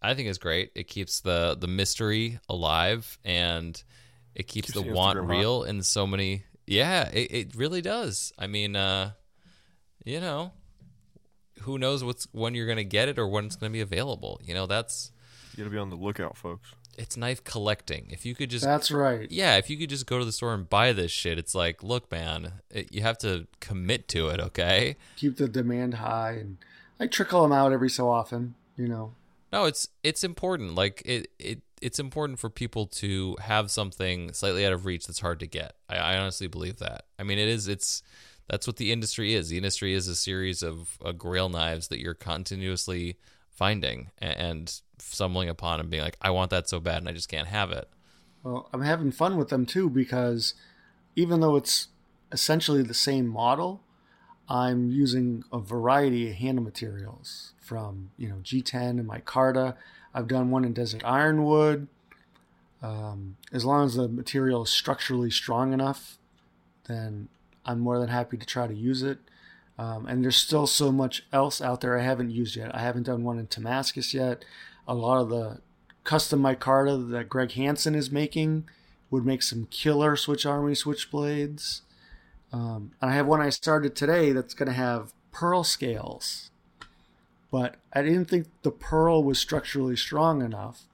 I 0.00 0.14
think 0.14 0.28
is 0.28 0.38
great. 0.38 0.72
It 0.74 0.88
keeps 0.88 1.20
the 1.20 1.56
the 1.58 1.68
mystery 1.68 2.40
alive 2.48 3.18
and 3.24 3.82
it 4.34 4.44
keeps, 4.44 4.72
Keeps 4.72 4.80
the 4.80 4.88
the 4.88 4.94
want 4.94 5.18
real 5.20 5.62
in 5.64 5.82
so 5.82 6.06
many. 6.06 6.44
Yeah, 6.66 7.08
it, 7.10 7.32
it 7.32 7.54
really 7.56 7.82
does. 7.82 8.32
I 8.38 8.46
mean, 8.46 8.76
uh, 8.76 9.12
you 10.04 10.20
know, 10.20 10.52
who 11.62 11.78
knows 11.78 12.02
what's 12.04 12.26
when 12.32 12.54
you're 12.54 12.66
going 12.66 12.76
to 12.76 12.84
get 12.84 13.08
it 13.08 13.18
or 13.18 13.26
when 13.26 13.46
it's 13.46 13.56
going 13.56 13.70
to 13.70 13.74
be 13.74 13.80
available. 13.80 14.40
You 14.44 14.54
know, 14.54 14.66
that's 14.66 15.10
You 15.52 15.58
got 15.58 15.64
to 15.64 15.70
be 15.70 15.78
on 15.78 15.90
the 15.90 15.96
lookout, 15.96 16.36
folks. 16.36 16.72
it's 16.98 17.16
knife 17.16 17.42
collecting. 17.44 18.08
If 18.10 18.24
you 18.26 18.34
could 18.34 18.50
just 18.50 18.64
That's 18.64 18.90
right. 18.90 19.30
yeah, 19.30 19.56
if 19.56 19.70
you 19.70 19.76
could 19.78 19.88
just 19.90 20.06
go 20.06 20.18
to 20.18 20.24
the 20.24 20.32
store 20.32 20.54
and 20.54 20.68
buy 20.68 20.92
this 20.92 21.10
shit, 21.10 21.38
it's 21.38 21.54
like, 21.54 21.82
look, 21.82 22.10
man, 22.10 22.52
it, 22.70 22.92
you 22.92 23.02
have 23.02 23.18
to 23.18 23.46
commit 23.60 24.08
to 24.08 24.28
it, 24.28 24.40
okay? 24.40 24.96
Keep 25.16 25.36
the 25.38 25.48
demand 25.48 25.94
high, 25.94 26.32
and 26.32 26.58
I 27.00 27.06
trickle 27.06 27.42
them 27.42 27.52
out 27.52 27.72
every 27.72 27.90
so 27.90 28.08
often. 28.10 28.54
You 28.76 28.88
know, 28.88 29.12
No, 29.52 29.64
it's 29.66 29.88
it's 30.02 30.24
important. 30.24 30.74
Like 30.74 31.02
it 31.04 31.28
it 31.38 31.60
it's 31.82 31.98
important 31.98 32.38
for 32.38 32.48
people 32.48 32.86
to 32.86 33.36
have 33.40 33.70
something 33.70 34.32
slightly 34.32 34.64
out 34.64 34.72
of 34.72 34.86
reach 34.86 35.06
that's 35.06 35.18
hard 35.20 35.40
to 35.40 35.46
get. 35.46 35.74
I, 35.88 35.96
I 35.96 36.16
honestly 36.18 36.46
believe 36.46 36.78
that. 36.78 37.04
I 37.18 37.22
mean, 37.24 37.38
it 37.38 37.48
is. 37.48 37.66
It's 37.68 38.02
that's 38.48 38.66
what 38.66 38.76
the 38.76 38.92
industry 38.92 39.34
is. 39.34 39.48
The 39.48 39.56
industry 39.56 39.94
is 39.94 40.08
a 40.08 40.14
series 40.14 40.62
of 40.62 40.98
uh, 41.04 41.12
grail 41.12 41.48
knives 41.48 41.88
that 41.88 42.00
you're 42.00 42.14
continuously 42.14 43.16
finding 43.50 44.10
and, 44.18 44.36
and 44.36 44.80
stumbling 44.98 45.48
upon 45.48 45.80
and 45.80 45.90
being 45.90 46.02
like, 46.02 46.16
I 46.20 46.30
want 46.30 46.50
that 46.50 46.68
so 46.68 46.80
bad, 46.80 46.98
and 46.98 47.08
I 47.08 47.12
just 47.12 47.28
can't 47.28 47.48
have 47.48 47.70
it. 47.70 47.88
Well, 48.42 48.68
I'm 48.72 48.82
having 48.82 49.12
fun 49.12 49.36
with 49.36 49.48
them 49.48 49.66
too 49.66 49.88
because 49.88 50.54
even 51.14 51.40
though 51.40 51.56
it's 51.56 51.88
essentially 52.32 52.82
the 52.82 52.94
same 52.94 53.26
model, 53.28 53.82
I'm 54.48 54.90
using 54.90 55.44
a 55.52 55.60
variety 55.60 56.30
of 56.30 56.36
handle 56.36 56.64
materials 56.64 57.52
from 57.60 58.10
you 58.16 58.28
know 58.28 58.36
G10 58.42 59.00
and 59.00 59.08
micarta. 59.08 59.76
I've 60.14 60.28
done 60.28 60.50
one 60.50 60.64
in 60.64 60.72
desert 60.72 61.02
ironwood. 61.04 61.88
Um, 62.82 63.36
as 63.52 63.64
long 63.64 63.86
as 63.86 63.94
the 63.94 64.08
material 64.08 64.64
is 64.64 64.70
structurally 64.70 65.30
strong 65.30 65.72
enough, 65.72 66.18
then 66.88 67.28
I'm 67.64 67.80
more 67.80 67.98
than 67.98 68.08
happy 68.08 68.36
to 68.36 68.46
try 68.46 68.66
to 68.66 68.74
use 68.74 69.02
it. 69.02 69.18
Um, 69.78 70.06
and 70.06 70.22
there's 70.22 70.36
still 70.36 70.66
so 70.66 70.92
much 70.92 71.24
else 71.32 71.60
out 71.60 71.80
there 71.80 71.98
I 71.98 72.02
haven't 72.02 72.30
used 72.30 72.56
yet. 72.56 72.74
I 72.74 72.80
haven't 72.80 73.04
done 73.04 73.24
one 73.24 73.38
in 73.38 73.48
Damascus 73.48 74.12
yet. 74.12 74.44
A 74.86 74.94
lot 74.94 75.20
of 75.20 75.28
the 75.28 75.60
custom 76.04 76.42
micarta 76.42 77.10
that 77.10 77.28
Greg 77.28 77.52
Hansen 77.52 77.94
is 77.94 78.10
making 78.10 78.64
would 79.10 79.24
make 79.24 79.42
some 79.42 79.66
killer 79.70 80.16
Switch 80.16 80.44
Army 80.44 80.72
switchblades. 80.72 81.82
Um, 82.52 82.92
and 83.00 83.10
I 83.10 83.14
have 83.14 83.26
one 83.26 83.40
I 83.40 83.50
started 83.50 83.96
today 83.96 84.32
that's 84.32 84.54
going 84.54 84.68
to 84.68 84.74
have 84.74 85.12
pearl 85.30 85.64
scales. 85.64 86.50
But 87.50 87.76
I 87.92 88.02
didn't 88.02 88.26
think 88.26 88.46
the 88.62 88.70
pearl 88.70 89.22
was 89.22 89.38
structurally 89.38 89.96
strong 89.96 90.42
enough. 90.42 90.84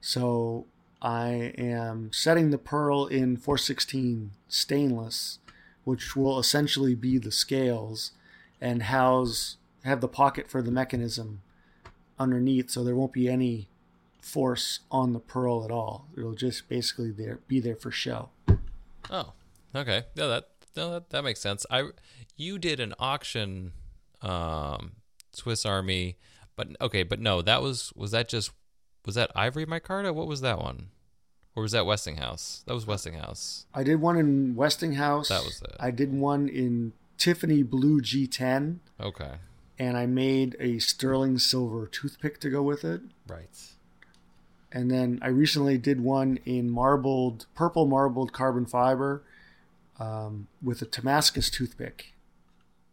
So 0.00 0.66
I 1.00 1.52
am 1.58 2.10
setting 2.12 2.50
the 2.50 2.58
pearl 2.58 3.06
in 3.06 3.36
416 3.36 4.32
stainless, 4.48 5.38
which 5.86 6.16
will 6.16 6.40
essentially 6.40 6.96
be 6.96 7.16
the 7.16 7.30
scales 7.30 8.10
and 8.60 8.82
house 8.82 9.56
have 9.84 10.00
the 10.00 10.08
pocket 10.08 10.50
for 10.50 10.60
the 10.60 10.70
mechanism 10.72 11.40
underneath 12.18 12.68
so 12.68 12.82
there 12.82 12.96
won't 12.96 13.12
be 13.12 13.28
any 13.28 13.68
force 14.20 14.80
on 14.90 15.12
the 15.12 15.20
pearl 15.20 15.64
at 15.64 15.70
all. 15.70 16.08
It'll 16.18 16.34
just 16.34 16.68
basically 16.68 17.12
there 17.12 17.38
be 17.46 17.60
there 17.60 17.76
for 17.76 17.92
show. 17.92 18.30
Oh, 19.08 19.34
okay. 19.76 20.02
Yeah, 20.16 20.26
that 20.26 20.48
no, 20.74 20.90
that, 20.90 21.10
that 21.10 21.22
makes 21.22 21.38
sense. 21.38 21.64
I 21.70 21.90
you 22.36 22.58
did 22.58 22.80
an 22.80 22.92
auction, 22.98 23.70
um, 24.22 24.96
Swiss 25.32 25.64
Army, 25.64 26.16
but 26.56 26.66
okay, 26.80 27.04
but 27.04 27.20
no, 27.20 27.42
that 27.42 27.62
was 27.62 27.92
was 27.94 28.10
that 28.10 28.28
just 28.28 28.50
was 29.04 29.14
that 29.14 29.30
Ivory 29.36 29.66
Micarta? 29.66 30.12
What 30.12 30.26
was 30.26 30.40
that 30.40 30.58
one? 30.58 30.88
Or 31.56 31.62
was 31.62 31.72
that 31.72 31.86
Westinghouse? 31.86 32.62
That 32.66 32.74
was 32.74 32.86
Westinghouse. 32.86 33.64
I 33.74 33.82
did 33.82 34.00
one 34.00 34.16
in 34.18 34.54
Westinghouse. 34.54 35.30
That 35.30 35.42
was 35.42 35.62
it. 35.62 35.74
I 35.80 35.90
did 35.90 36.12
one 36.12 36.48
in 36.48 36.92
Tiffany 37.18 37.62
Blue 37.62 38.00
G10, 38.02 38.76
Okay, 39.00 39.32
and 39.78 39.96
I 39.96 40.04
made 40.06 40.54
a 40.60 40.78
sterling 40.78 41.38
silver 41.38 41.86
toothpick 41.86 42.38
to 42.40 42.50
go 42.50 42.62
with 42.62 42.84
it. 42.84 43.00
right. 43.26 43.48
And 44.72 44.90
then 44.90 45.18
I 45.22 45.28
recently 45.28 45.78
did 45.78 46.02
one 46.02 46.38
in 46.44 46.68
marbled, 46.68 47.46
purple 47.54 47.86
marbled 47.86 48.34
carbon 48.34 48.66
fiber 48.66 49.22
um, 49.98 50.48
with 50.62 50.82
a 50.82 50.84
Damascus 50.86 51.48
toothpick. 51.48 52.12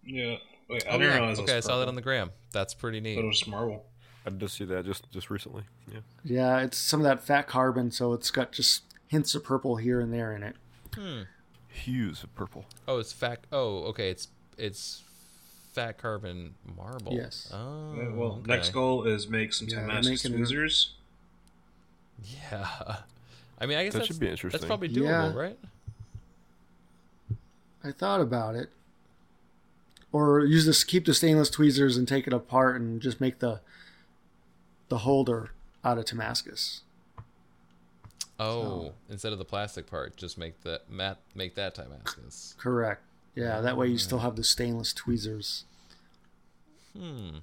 Yeah. 0.05 0.37
Wait, 0.69 0.85
I 0.85 0.91
Oh, 0.91 0.91
didn't 0.93 1.01
yeah. 1.13 1.17
realize 1.19 1.39
Okay, 1.39 1.57
I 1.57 1.59
saw 1.59 1.79
that 1.79 1.89
on 1.89 1.95
the 1.95 2.01
gram. 2.01 2.31
That's 2.53 2.73
pretty 2.73 3.01
neat. 3.01 3.15
thought 3.15 3.25
it 3.25 3.27
was 3.27 3.45
marble. 3.47 3.85
I 4.25 4.29
just 4.31 4.55
see 4.57 4.65
that 4.65 4.85
just 4.85 5.09
just 5.11 5.29
recently. 5.29 5.63
Yeah. 5.91 5.99
Yeah, 6.23 6.59
it's 6.59 6.77
some 6.77 6.99
of 6.99 7.03
that 7.03 7.21
fat 7.21 7.47
carbon, 7.47 7.91
so 7.91 8.13
it's 8.13 8.31
got 8.31 8.51
just 8.51 8.83
hints 9.07 9.35
of 9.35 9.43
purple 9.43 9.75
here 9.77 9.99
and 9.99 10.13
there 10.13 10.33
in 10.33 10.43
it. 10.43 10.55
Hmm. 10.95 11.21
Hues 11.67 12.23
of 12.23 12.33
purple. 12.35 12.65
Oh, 12.87 12.99
it's 12.99 13.11
fat. 13.11 13.39
Oh, 13.51 13.79
okay. 13.85 14.09
It's 14.09 14.27
it's 14.57 15.03
fat 15.73 15.97
carbon 15.97 16.53
marble. 16.77 17.13
Yes. 17.13 17.51
Oh. 17.53 17.93
Yeah, 17.97 18.09
well, 18.09 18.31
okay. 18.33 18.43
next 18.51 18.69
goal 18.69 19.03
is 19.05 19.27
make 19.27 19.53
some 19.53 19.67
Yeah, 19.67 19.77
they're 19.77 19.87
Damascus 19.87 20.23
making 20.23 20.33
it- 20.33 20.37
tweezers. 20.37 20.93
Yeah. 22.23 22.67
I 23.59 23.65
mean, 23.65 23.77
I 23.77 23.83
guess 23.83 23.93
That 23.93 23.99
that's, 23.99 24.07
should 24.07 24.19
be 24.19 24.27
interesting. 24.29 24.59
That's 24.59 24.67
probably 24.67 24.89
doable, 24.89 25.33
Yeah. 25.33 25.33
right? 25.33 25.57
I 27.83 27.91
thought 27.91 28.21
about 28.21 28.55
it. 28.55 28.69
Or 30.11 30.41
use 30.41 30.65
this, 30.65 30.83
keep 30.83 31.05
the 31.05 31.13
stainless 31.13 31.49
tweezers 31.49 31.97
and 31.97 32.07
take 32.07 32.27
it 32.27 32.33
apart 32.33 32.79
and 32.79 33.01
just 33.01 33.19
make 33.19 33.39
the 33.39 33.61
the 34.93 34.99
holder 34.99 35.49
out 35.83 35.97
of 35.97 36.05
Damascus. 36.05 36.81
Oh, 38.39 38.91
instead 39.09 39.33
of 39.33 39.39
the 39.39 39.45
plastic 39.45 39.87
part, 39.87 40.17
just 40.17 40.37
make 40.37 40.61
that 40.61 40.87
mat 40.87 41.17
make 41.33 41.55
that 41.55 41.73
Damascus. 41.73 42.53
Correct. 42.59 43.01
Yeah, 43.33 43.61
that 43.61 43.75
way 43.75 43.87
you 43.87 43.97
still 43.97 44.19
have 44.19 44.35
the 44.35 44.43
stainless 44.43 44.93
tweezers. 44.93 45.63
Hmm. 46.95 47.37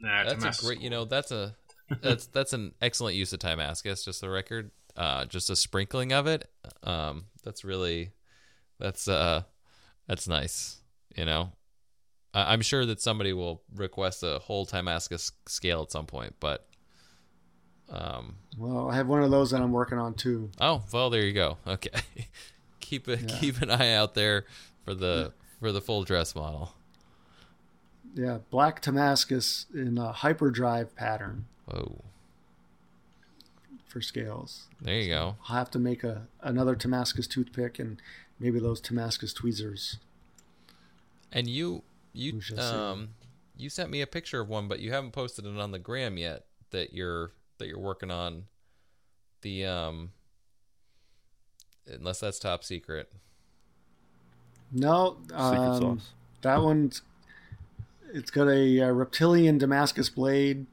Nah, 0.00 0.24
That's 0.24 0.40
Damascus 0.40 0.64
a 0.64 0.66
great. 0.66 0.80
You 0.80 0.90
know, 0.90 1.04
that's 1.04 1.30
a 1.30 1.54
that's 2.02 2.26
that's 2.26 2.52
an 2.52 2.74
excellent 2.82 3.14
use 3.14 3.32
of 3.32 3.38
Damascus. 3.38 4.04
Just 4.04 4.20
the 4.20 4.28
record, 4.28 4.72
uh, 4.96 5.24
just 5.26 5.50
a 5.50 5.54
sprinkling 5.54 6.12
of 6.12 6.26
it. 6.26 6.50
Um, 6.82 7.26
that's 7.44 7.64
really, 7.64 8.10
that's 8.80 9.06
uh, 9.06 9.42
that's 10.08 10.26
nice. 10.26 10.80
You 11.14 11.26
know, 11.26 11.52
I'm 12.34 12.60
sure 12.60 12.84
that 12.86 13.00
somebody 13.00 13.32
will 13.32 13.62
request 13.74 14.22
a 14.22 14.38
whole 14.38 14.64
Damascus 14.64 15.32
scale 15.46 15.82
at 15.82 15.90
some 15.92 16.06
point, 16.06 16.34
but. 16.40 16.64
Um. 17.90 18.34
Well, 18.58 18.90
I 18.90 18.96
have 18.96 19.06
one 19.08 19.22
of 19.22 19.30
those 19.30 19.50
that 19.52 19.62
I'm 19.62 19.72
working 19.72 19.98
on 19.98 20.12
too. 20.14 20.50
Oh 20.60 20.82
well, 20.92 21.08
there 21.08 21.24
you 21.24 21.32
go. 21.32 21.56
Okay, 21.66 21.90
keep 22.80 23.08
it 23.08 23.20
Yeah. 23.30 23.38
keep 23.38 23.62
an 23.62 23.70
eye 23.70 23.92
out 23.94 24.14
there 24.14 24.44
for 24.84 24.92
the 24.94 25.32
for 25.58 25.72
the 25.72 25.80
full 25.80 26.04
dress 26.04 26.34
model. 26.34 26.74
Yeah, 28.14 28.38
black 28.50 28.82
Damascus 28.82 29.64
in 29.72 29.96
a 29.96 30.12
hyperdrive 30.12 30.94
pattern 30.96 31.46
Whoa, 31.66 32.02
for 33.86 34.00
scales. 34.02 34.66
there 34.80 34.96
you 35.00 35.08
go. 35.08 35.36
I'll 35.48 35.56
have 35.56 35.70
to 35.70 35.78
make 35.78 36.04
a 36.04 36.26
another 36.42 36.74
Damascus 36.74 37.26
toothpick 37.26 37.78
and 37.78 38.00
maybe 38.38 38.58
those 38.60 38.80
Damascus 38.82 39.32
tweezers. 39.32 39.96
And 41.32 41.48
you 41.48 41.84
you 42.18 42.34
We 42.34 42.40
see. 42.40 42.56
um 42.56 43.10
you 43.56 43.68
sent 43.70 43.90
me 43.90 44.00
a 44.02 44.06
picture 44.06 44.40
of 44.40 44.48
one, 44.48 44.68
but 44.68 44.78
you 44.80 44.92
haven't 44.92 45.12
posted 45.12 45.44
it 45.46 45.58
on 45.58 45.72
the 45.72 45.78
gram 45.78 46.16
yet. 46.16 46.44
That 46.70 46.92
you're 46.92 47.32
that 47.58 47.66
you're 47.68 47.78
working 47.78 48.10
on 48.10 48.44
the 49.42 49.64
um 49.64 50.12
unless 51.86 52.20
that's 52.20 52.38
top 52.38 52.62
secret. 52.64 53.10
No, 54.70 55.16
Secret 55.22 55.38
um, 55.38 55.80
sauce. 55.98 56.08
that 56.42 56.62
one's 56.62 57.02
it's 58.12 58.30
got 58.30 58.48
a, 58.48 58.80
uh 58.82 58.90
reptilian 58.90 59.58
Damascus 59.58 60.08
blade, 60.10 60.66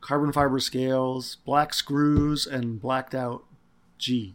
carbon 0.00 0.32
fiber 0.32 0.58
scales, 0.60 1.36
black 1.44 1.72
screws, 1.74 2.46
and 2.46 2.80
blacked 2.80 3.14
out 3.14 3.44
G. 3.98 4.34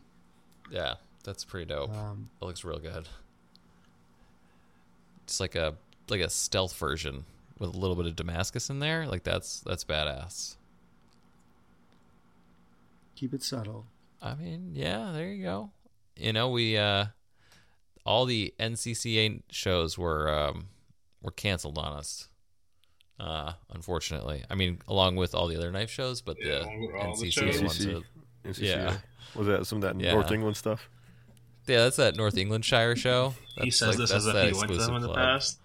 Yeah, 0.71 0.95
that's 1.23 1.43
pretty 1.45 1.65
dope. 1.65 1.91
Um, 1.95 2.29
It 2.41 2.45
looks 2.45 2.63
real 2.63 2.79
good. 2.79 3.07
It's 5.23 5.39
like 5.39 5.55
a 5.55 5.75
like 6.11 6.21
a 6.21 6.29
stealth 6.29 6.75
version 6.77 7.25
with 7.59 7.73
a 7.73 7.77
little 7.77 7.95
bit 7.95 8.05
of 8.05 8.15
Damascus 8.15 8.69
in 8.69 8.79
there. 8.79 9.07
Like 9.07 9.23
that's 9.23 9.61
that's 9.61 9.83
badass. 9.83 10.55
keep 13.15 13.33
it 13.33 13.43
subtle. 13.43 13.85
I 14.21 14.35
mean, 14.35 14.71
yeah, 14.73 15.11
there 15.13 15.27
you 15.29 15.43
go. 15.43 15.71
You 16.15 16.33
know, 16.33 16.49
we 16.49 16.77
uh 16.77 17.05
all 18.05 18.25
the 18.25 18.53
NCCA 18.59 19.41
shows 19.49 19.97
were 19.97 20.29
um 20.33 20.67
were 21.21 21.31
canceled 21.31 21.77
on 21.77 21.93
us. 21.93 22.27
Uh 23.19 23.53
unfortunately. 23.73 24.43
I 24.49 24.55
mean, 24.55 24.79
along 24.87 25.15
with 25.15 25.33
all 25.35 25.47
the 25.47 25.55
other 25.57 25.71
knife 25.71 25.89
shows, 25.89 26.21
but 26.21 26.37
Yeah, 26.39 26.59
the 26.59 26.63
along 26.63 26.81
with 26.81 26.95
all 26.95 27.15
the 27.17 27.25
NCCA 27.27 27.61
ones 27.63 27.85
are, 27.85 28.01
NCCA. 28.45 28.59
yeah. 28.61 28.97
Was 29.35 29.47
that 29.47 29.65
some 29.67 29.77
of 29.77 29.81
that 29.83 29.99
Yeah. 30.03 30.13
North 30.13 30.31
England 30.31 30.57
stuff? 30.57 30.89
Yeah, 31.67 31.79
that's 31.83 31.97
that 31.97 32.15
North 32.15 32.37
England 32.37 32.63
Shire 32.63 32.95
show. 32.95 33.35
That's 33.57 33.65
he 33.65 33.71
says 33.71 33.89
like- 33.89 33.97
this 33.97 34.11
as 34.11 34.25
if 34.25 34.33
he 34.35 34.57
went 34.57 34.71
to 34.71 34.77
them 34.77 34.95
in 34.95 35.01
the 35.01 35.07
club. 35.09 35.17
past. 35.17 35.59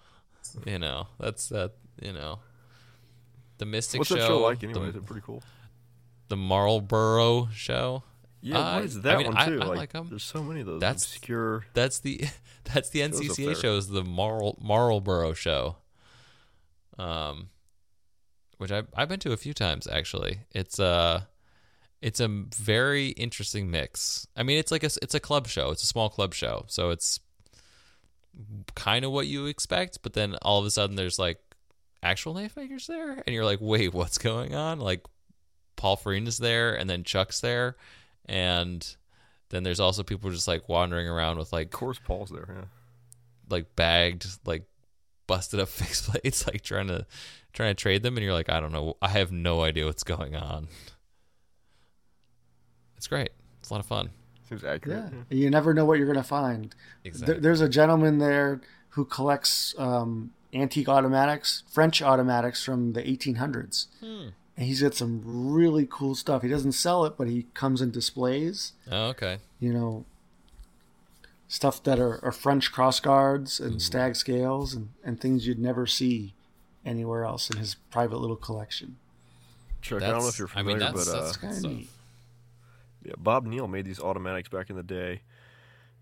You 0.65 0.79
know, 0.79 1.07
that's 1.19 1.49
that, 1.49 1.73
you 2.01 2.13
know. 2.13 2.39
The 3.59 3.65
Mystic 3.65 3.99
What's 3.99 4.09
show, 4.09 4.15
that 4.15 4.27
show 4.27 4.39
like 4.39 4.59
the- 4.59 4.69
Is 4.83 4.95
it 4.95 5.05
pretty 5.05 5.21
cool? 5.25 5.43
the 6.29 6.37
Marlboro 6.37 7.49
show. 7.53 8.03
Yeah, 8.41 8.57
Uh, 8.59 8.75
what 8.75 8.83
is 8.85 9.01
that 9.01 9.15
I 9.15 9.17
mean, 9.19 9.33
one 9.33 9.47
too? 9.47 9.61
I 9.61 9.65
like, 9.65 9.77
like 9.77 9.95
'em. 9.95 10.09
there's 10.09 10.23
so 10.23 10.43
many 10.43 10.61
of 10.61 10.65
those 10.65 10.79
That's- 10.81 11.03
obscure. 11.05 11.65
That's 11.73 11.99
the 11.99 12.21
that's 12.65 12.89
the 12.89 13.01
NCCA 13.01 13.55
show 13.61 13.75
is 13.77 13.87
the 13.89 14.03
Marl 14.03 14.57
Marlborough 14.61 15.33
show. 15.33 15.77
Um, 16.97 17.49
which 18.57 18.71
I 18.71 18.83
I've 18.95 19.09
been 19.09 19.19
to 19.21 19.31
a 19.31 19.37
few 19.37 19.53
times 19.53 19.87
actually. 19.87 20.39
It's 20.51 20.79
uh 20.79 21.21
it's 22.01 22.19
a 22.19 22.27
very 22.27 23.09
interesting 23.09 23.71
mix. 23.71 24.27
I 24.35 24.43
mean, 24.43 24.57
it's 24.57 24.71
like 24.71 24.83
a 24.83 24.89
it's 25.01 25.15
a 25.15 25.19
club 25.19 25.47
show. 25.47 25.71
It's 25.71 25.83
a 25.83 25.87
small 25.87 26.09
club 26.09 26.33
show, 26.33 26.65
so 26.67 26.89
it's 26.89 27.19
kind 28.75 29.05
of 29.05 29.11
what 29.11 29.27
you 29.27 29.45
expect. 29.45 29.99
But 30.03 30.13
then 30.13 30.35
all 30.41 30.59
of 30.59 30.65
a 30.65 30.71
sudden, 30.71 30.95
there's 30.95 31.19
like 31.19 31.39
actual 32.01 32.33
knife 32.33 32.55
makers 32.57 32.87
there, 32.87 33.11
and 33.25 33.33
you're 33.33 33.45
like, 33.45 33.59
wait, 33.61 33.93
what's 33.93 34.17
going 34.17 34.55
on? 34.55 34.79
Like 34.79 35.01
Paul 35.75 35.97
Farina's 35.97 36.37
there, 36.37 36.75
and 36.75 36.89
then 36.89 37.03
Chuck's 37.03 37.39
there, 37.41 37.75
and 38.25 38.95
then 39.49 39.63
there's 39.63 39.79
also 39.79 40.03
people 40.03 40.29
just 40.31 40.47
like 40.47 40.67
wandering 40.69 41.07
around 41.07 41.37
with 41.37 41.53
like 41.53 41.67
Of 41.67 41.79
course, 41.79 41.99
Paul's 42.03 42.29
there. 42.29 42.47
Yeah. 42.49 42.65
like 43.49 43.75
bagged 43.75 44.25
like 44.45 44.63
busted 45.27 45.59
up 45.59 45.67
fixed 45.69 46.09
plates 46.09 46.47
like 46.47 46.61
trying 46.61 46.87
to 46.87 47.05
trying 47.53 47.69
to 47.75 47.79
trade 47.81 48.01
them 48.03 48.17
and 48.17 48.23
you're 48.23 48.33
like 48.33 48.49
i 48.49 48.59
don't 48.59 48.71
know 48.73 48.97
i 49.01 49.07
have 49.07 49.31
no 49.31 49.61
idea 49.61 49.85
what's 49.85 50.03
going 50.03 50.35
on 50.35 50.67
it's 52.97 53.07
great 53.07 53.29
it's 53.59 53.69
a 53.69 53.73
lot 53.73 53.79
of 53.79 53.85
fun 53.85 54.09
Seems 54.59 54.63
accurate. 54.63 55.11
Yeah, 55.29 55.37
you 55.37 55.49
never 55.49 55.73
know 55.73 55.85
what 55.85 55.97
you're 55.97 56.07
going 56.07 56.17
to 56.17 56.23
find. 56.23 56.73
exactly 57.03 57.33
There- 57.33 57.41
There's 57.41 57.61
a 57.61 57.69
gentleman 57.69 58.17
there 58.19 58.61
who 58.89 59.05
collects 59.05 59.73
um, 59.77 60.31
antique 60.53 60.87
automatics, 60.87 61.63
French 61.71 62.01
automatics 62.01 62.63
from 62.63 62.93
the 62.93 63.01
1800s. 63.01 63.87
Hmm. 63.99 64.27
And 64.55 64.67
he's 64.67 64.81
got 64.83 64.93
some 64.93 65.21
really 65.25 65.87
cool 65.89 66.13
stuff. 66.13 66.43
He 66.43 66.47
doesn't 66.47 66.73
sell 66.73 67.05
it, 67.05 67.13
but 67.17 67.27
he 67.27 67.47
comes 67.55 67.81
in 67.81 67.89
displays. 67.89 68.73
oh, 68.91 69.07
okay 69.07 69.39
You 69.59 69.73
know, 69.73 70.05
stuff 71.47 71.81
that 71.83 71.99
are, 71.99 72.23
are 72.23 72.31
French 72.31 72.71
cross 72.71 72.99
guards 72.99 73.59
and 73.59 73.81
stag 73.81 74.15
scales 74.15 74.73
and, 74.75 74.89
and 75.03 75.19
things 75.19 75.47
you'd 75.47 75.59
never 75.59 75.85
see 75.87 76.33
anywhere 76.85 77.23
else 77.25 77.49
in 77.49 77.57
his 77.57 77.75
private 77.91 78.17
little 78.17 78.35
collection. 78.35 78.97
Chuck, 79.81 80.01
I 80.03 80.11
don't 80.11 80.19
know 80.21 80.27
if 80.27 80.37
you're 80.39 80.49
I 80.55 80.61
mean, 80.63 80.77
familiar, 80.77 80.93
that's- 80.93 81.05
but 81.09 81.23
that's 81.23 81.37
uh, 81.37 81.39
Kind 81.39 81.53
of 81.53 81.59
So- 81.61 81.67
neat. 81.69 81.89
Yeah, 83.03 83.13
Bob 83.17 83.45
Neal 83.45 83.67
made 83.67 83.85
these 83.85 83.99
automatics 83.99 84.49
back 84.49 84.69
in 84.69 84.75
the 84.75 84.83
day 84.83 85.21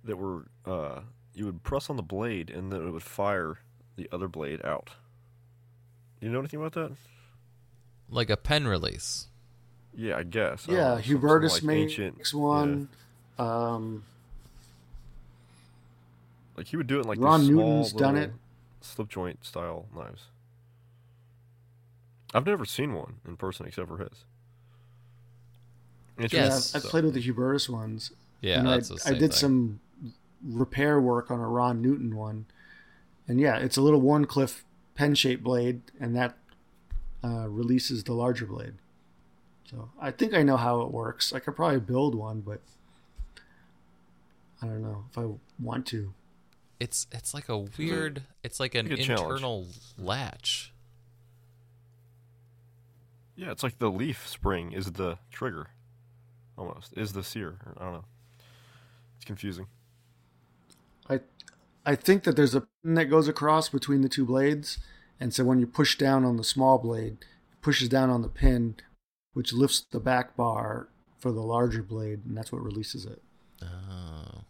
that 0.03 0.17
were 0.17 0.45
uh, 0.65 1.01
you 1.33 1.45
would 1.45 1.63
press 1.63 1.89
on 1.89 1.95
the 1.95 2.03
blade 2.03 2.49
and 2.49 2.71
then 2.71 2.85
it 2.85 2.91
would 2.91 3.03
fire 3.03 3.59
the 3.95 4.07
other 4.11 4.27
blade 4.27 4.63
out. 4.65 4.91
You 6.19 6.29
know 6.29 6.39
anything 6.39 6.59
about 6.59 6.73
that? 6.73 6.91
Like 8.09 8.29
a 8.29 8.37
pen 8.37 8.67
release. 8.67 9.27
Yeah, 9.95 10.17
I 10.17 10.23
guess. 10.23 10.65
I 10.67 10.71
don't 10.71 10.75
Yeah, 10.75 10.81
know, 10.89 10.95
some- 10.95 11.03
some, 11.03 11.17
Hubertus 11.21 11.51
like, 11.53 11.63
makes 11.63 11.91
ancient- 11.93 12.33
one. 12.33 12.89
Um, 13.39 14.03
Like 16.57 16.67
he 16.67 16.77
would 16.77 16.87
do 16.87 16.97
it 16.97 17.01
in 17.03 17.07
like 17.07 17.19
Ron 17.19 17.39
these 17.41 17.49
small 17.49 17.67
Newton's 17.77 17.93
done 17.93 18.17
it. 18.17 18.31
slip 18.81 19.07
joint 19.09 19.43
style 19.45 19.87
knives. 19.95 20.25
I've 22.33 22.45
never 22.45 22.65
seen 22.65 22.93
one 22.93 23.15
in 23.27 23.35
person 23.37 23.65
except 23.65 23.87
for 23.87 23.97
his. 23.97 24.25
Interesting. 26.23 26.39
yeah, 26.39 26.45
I've, 26.47 26.75
I've 26.75 26.83
So- 26.83 26.89
played 26.89 27.03
with 27.05 27.13
the 27.13 27.21
Hubertus 27.23 27.69
ones. 27.69 28.11
Yeah, 28.41 28.59
and 28.59 28.67
that's 28.67 28.91
I, 28.91 28.95
the 28.95 29.01
I 29.15 29.19
did 29.19 29.31
thing. 29.31 29.31
some 29.31 29.79
repair 30.43 30.99
work 30.99 31.29
on 31.29 31.39
a 31.39 31.47
Ron 31.47 31.81
Newton 31.81 32.15
one, 32.15 32.45
and 33.27 33.39
yeah, 33.39 33.57
it's 33.57 33.77
a 33.77 33.81
little 33.81 34.01
Wharncliffe 34.01 34.63
pen-shaped 34.95 35.43
blade, 35.43 35.81
and 35.99 36.15
that 36.15 36.37
uh, 37.23 37.47
releases 37.47 38.03
the 38.03 38.13
larger 38.13 38.45
blade. 38.47 38.73
So 39.69 39.89
I 40.01 40.11
think 40.11 40.33
I 40.33 40.41
know 40.43 40.57
how 40.57 40.81
it 40.81 40.91
works. 40.91 41.31
I 41.33 41.39
could 41.39 41.55
probably 41.55 41.79
build 41.79 42.15
one, 42.15 42.41
but 42.41 42.61
I 44.61 44.65
don't 44.65 44.81
know 44.81 45.05
if 45.11 45.17
I 45.17 45.27
want 45.59 45.85
to. 45.87 46.13
It's 46.79 47.05
it's 47.11 47.33
like 47.35 47.47
a 47.47 47.57
weird. 47.59 48.23
It's 48.43 48.59
like 48.59 48.73
an 48.73 48.89
like 48.89 48.99
a 48.99 49.03
challenge. 49.03 49.21
internal 49.33 49.67
latch. 49.99 50.73
Yeah, 53.35 53.51
it's 53.51 53.63
like 53.63 53.77
the 53.79 53.89
leaf 53.91 54.27
spring 54.27 54.71
is 54.71 54.93
the 54.93 55.17
trigger, 55.31 55.67
almost 56.61 56.93
is 56.97 57.13
the 57.13 57.23
sear. 57.23 57.55
I 57.75 57.83
don't 57.83 57.93
know. 57.93 58.05
It's 59.15 59.25
confusing. 59.25 59.67
I 61.09 61.21
I 61.85 61.95
think 61.95 62.23
that 62.23 62.35
there's 62.35 62.55
a 62.55 62.61
pin 62.61 62.93
that 62.95 63.05
goes 63.05 63.27
across 63.27 63.69
between 63.69 64.01
the 64.01 64.09
two 64.09 64.25
blades, 64.25 64.77
and 65.19 65.33
so 65.33 65.43
when 65.43 65.59
you 65.59 65.67
push 65.67 65.97
down 65.97 66.23
on 66.23 66.37
the 66.37 66.43
small 66.43 66.77
blade, 66.77 67.17
it 67.51 67.61
pushes 67.61 67.89
down 67.89 68.09
on 68.09 68.21
the 68.21 68.29
pin, 68.29 68.75
which 69.33 69.53
lifts 69.53 69.85
the 69.91 69.99
back 69.99 70.35
bar 70.35 70.87
for 71.19 71.31
the 71.31 71.41
larger 71.41 71.83
blade, 71.83 72.21
and 72.25 72.37
that's 72.37 72.51
what 72.51 72.63
releases 72.63 73.05
it. 73.05 73.21
Oh. 73.63 74.41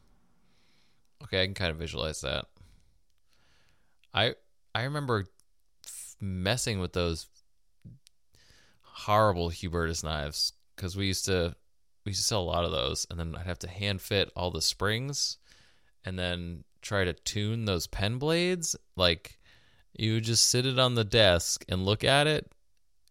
Okay, 1.23 1.41
I 1.43 1.45
can 1.45 1.53
kind 1.53 1.71
of 1.71 1.77
visualize 1.77 2.21
that. 2.21 2.45
I 4.13 4.35
I 4.75 4.83
remember 4.83 5.25
f- 5.85 6.15
messing 6.19 6.79
with 6.79 6.93
those 6.93 7.27
horrible 8.81 9.49
Hubertus 9.49 10.03
knives 10.03 10.53
because 10.75 10.95
we 10.95 11.07
used 11.07 11.25
to 11.25 11.55
we 12.05 12.11
used 12.11 12.21
to 12.21 12.27
sell 12.27 12.41
a 12.41 12.43
lot 12.43 12.65
of 12.65 12.71
those, 12.71 13.05
and 13.09 13.19
then 13.19 13.35
I'd 13.35 13.45
have 13.45 13.59
to 13.59 13.69
hand 13.69 14.01
fit 14.01 14.31
all 14.35 14.51
the 14.51 14.61
springs, 14.61 15.37
and 16.03 16.17
then 16.17 16.63
try 16.81 17.03
to 17.03 17.13
tune 17.13 17.65
those 17.65 17.87
pen 17.87 18.17
blades. 18.17 18.75
Like 18.95 19.39
you 19.93 20.15
would 20.15 20.23
just 20.23 20.47
sit 20.49 20.65
it 20.65 20.79
on 20.79 20.95
the 20.95 21.03
desk 21.03 21.63
and 21.69 21.85
look 21.85 22.03
at 22.03 22.27
it, 22.27 22.51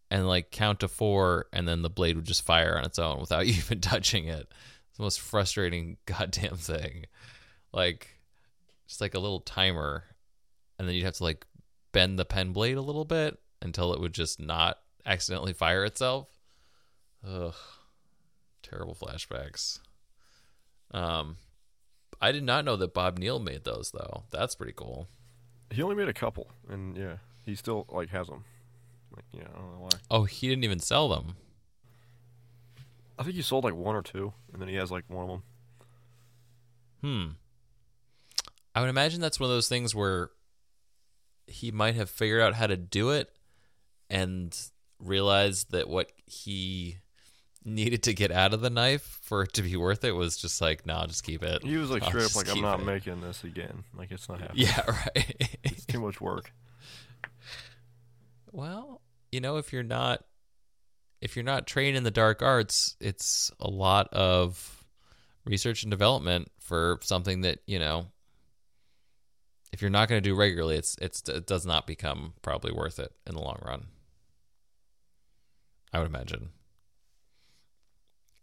and 0.09 0.27
like 0.27 0.51
count 0.51 0.81
to 0.81 0.87
four, 0.87 1.47
and 1.53 1.67
then 1.67 1.81
the 1.81 1.89
blade 1.89 2.15
would 2.15 2.25
just 2.25 2.45
fire 2.45 2.77
on 2.77 2.85
its 2.85 2.99
own 2.99 3.19
without 3.19 3.47
you 3.47 3.53
even 3.57 3.79
touching 3.79 4.27
it. 4.27 4.51
It's 4.89 4.97
the 4.97 5.03
most 5.03 5.21
frustrating 5.21 5.97
goddamn 6.05 6.57
thing. 6.57 7.05
Like 7.73 8.19
just 8.87 8.99
like 8.99 9.15
a 9.15 9.19
little 9.19 9.39
timer, 9.39 10.03
and 10.77 10.87
then 10.87 10.95
you'd 10.95 11.05
have 11.05 11.15
to 11.15 11.23
like 11.23 11.45
bend 11.93 12.19
the 12.19 12.25
pen 12.25 12.51
blade 12.51 12.77
a 12.77 12.81
little 12.81 13.05
bit 13.05 13.37
until 13.61 13.93
it 13.93 14.01
would 14.01 14.13
just 14.13 14.39
not 14.39 14.79
accidentally 15.05 15.53
fire 15.53 15.85
itself. 15.85 16.27
Ugh, 17.25 17.53
terrible 18.71 18.95
flashbacks. 18.95 19.79
Um, 20.91 21.37
I 22.21 22.31
did 22.31 22.43
not 22.43 22.65
know 22.65 22.75
that 22.77 22.93
Bob 22.93 23.17
Neal 23.17 23.39
made 23.39 23.63
those 23.63 23.91
though. 23.91 24.23
That's 24.31 24.55
pretty 24.55 24.73
cool. 24.73 25.07
He 25.69 25.81
only 25.81 25.95
made 25.95 26.09
a 26.09 26.13
couple, 26.13 26.47
and 26.69 26.97
yeah, 26.97 27.17
he 27.45 27.55
still 27.55 27.85
like 27.89 28.09
has 28.09 28.27
them. 28.27 28.43
Like, 29.15 29.25
yeah, 29.33 29.47
I 29.53 29.57
don't 29.57 29.73
know 29.73 29.81
why. 29.81 29.89
Oh, 30.09 30.23
he 30.23 30.47
didn't 30.47 30.63
even 30.63 30.79
sell 30.79 31.09
them. 31.09 31.35
I 33.19 33.23
think 33.23 33.35
he 33.35 33.41
sold 33.41 33.63
like 33.63 33.75
one 33.75 33.95
or 33.95 34.01
two, 34.01 34.33
and 34.51 34.61
then 34.61 34.69
he 34.69 34.75
has 34.75 34.91
like 34.91 35.05
one 35.07 35.23
of 35.23 35.29
them. 35.29 35.43
Hmm. 37.01 37.27
I 38.73 38.81
would 38.81 38.89
imagine 38.89 39.19
that's 39.19 39.39
one 39.39 39.49
of 39.49 39.55
those 39.55 39.67
things 39.67 39.93
where 39.93 40.29
he 41.45 41.71
might 41.71 41.95
have 41.95 42.09
figured 42.09 42.41
out 42.41 42.53
how 42.53 42.67
to 42.67 42.77
do 42.77 43.09
it 43.09 43.29
and 44.09 44.57
realized 44.99 45.71
that 45.71 45.89
what 45.89 46.11
he 46.25 46.97
needed 47.63 48.03
to 48.03 48.13
get 48.13 48.31
out 48.31 48.53
of 48.53 48.61
the 48.61 48.69
knife 48.69 49.19
for 49.21 49.43
it 49.43 49.53
to 49.53 49.61
be 49.61 49.75
worth 49.75 50.03
it 50.03 50.13
was 50.13 50.35
just 50.37 50.61
like, 50.61 50.85
no, 50.85 51.05
just 51.07 51.23
keep 51.23 51.43
it. 51.43 51.63
He 51.63 51.77
was 51.77 51.89
like 51.89 52.03
I'll 52.03 52.09
straight 52.09 52.25
up 52.25 52.35
like, 52.35 52.49
"I'm 52.49 52.61
not 52.61 52.79
it." 52.79 52.85
making 52.85 53.21
this 53.21 53.43
again. 53.43 53.83
Like 53.95 54.11
it's 54.11 54.27
not 54.27 54.41
happening. 54.41 54.65
Yeah, 54.65 54.81
right. 54.87 55.59
It's 55.63 55.85
too 55.85 55.99
much 55.99 56.19
work." 56.19 56.51
well, 58.51 59.01
you 59.31 59.39
know, 59.39 59.57
if 59.57 59.71
you're 59.71 59.83
not 59.83 60.23
if 61.21 61.35
you're 61.35 61.45
not 61.45 61.67
trained 61.67 61.95
in 61.95 62.03
the 62.03 62.11
dark 62.11 62.41
arts, 62.41 62.95
it's 62.99 63.51
a 63.59 63.69
lot 63.69 64.11
of 64.11 64.83
research 65.45 65.83
and 65.83 65.91
development 65.91 66.51
for 66.59 66.99
something 67.03 67.41
that, 67.41 67.59
you 67.67 67.79
know, 67.79 68.07
if 69.71 69.81
you're 69.81 69.91
not 69.91 70.09
going 70.09 70.21
to 70.21 70.29
do 70.29 70.35
regularly, 70.35 70.75
it's 70.75 70.97
it's 71.01 71.27
it 71.29 71.47
does 71.47 71.65
not 71.65 71.87
become 71.87 72.33
probably 72.41 72.71
worth 72.71 72.99
it 72.99 73.13
in 73.25 73.35
the 73.35 73.41
long 73.41 73.59
run. 73.63 73.85
I 75.93 75.99
would 75.99 76.07
imagine. 76.07 76.49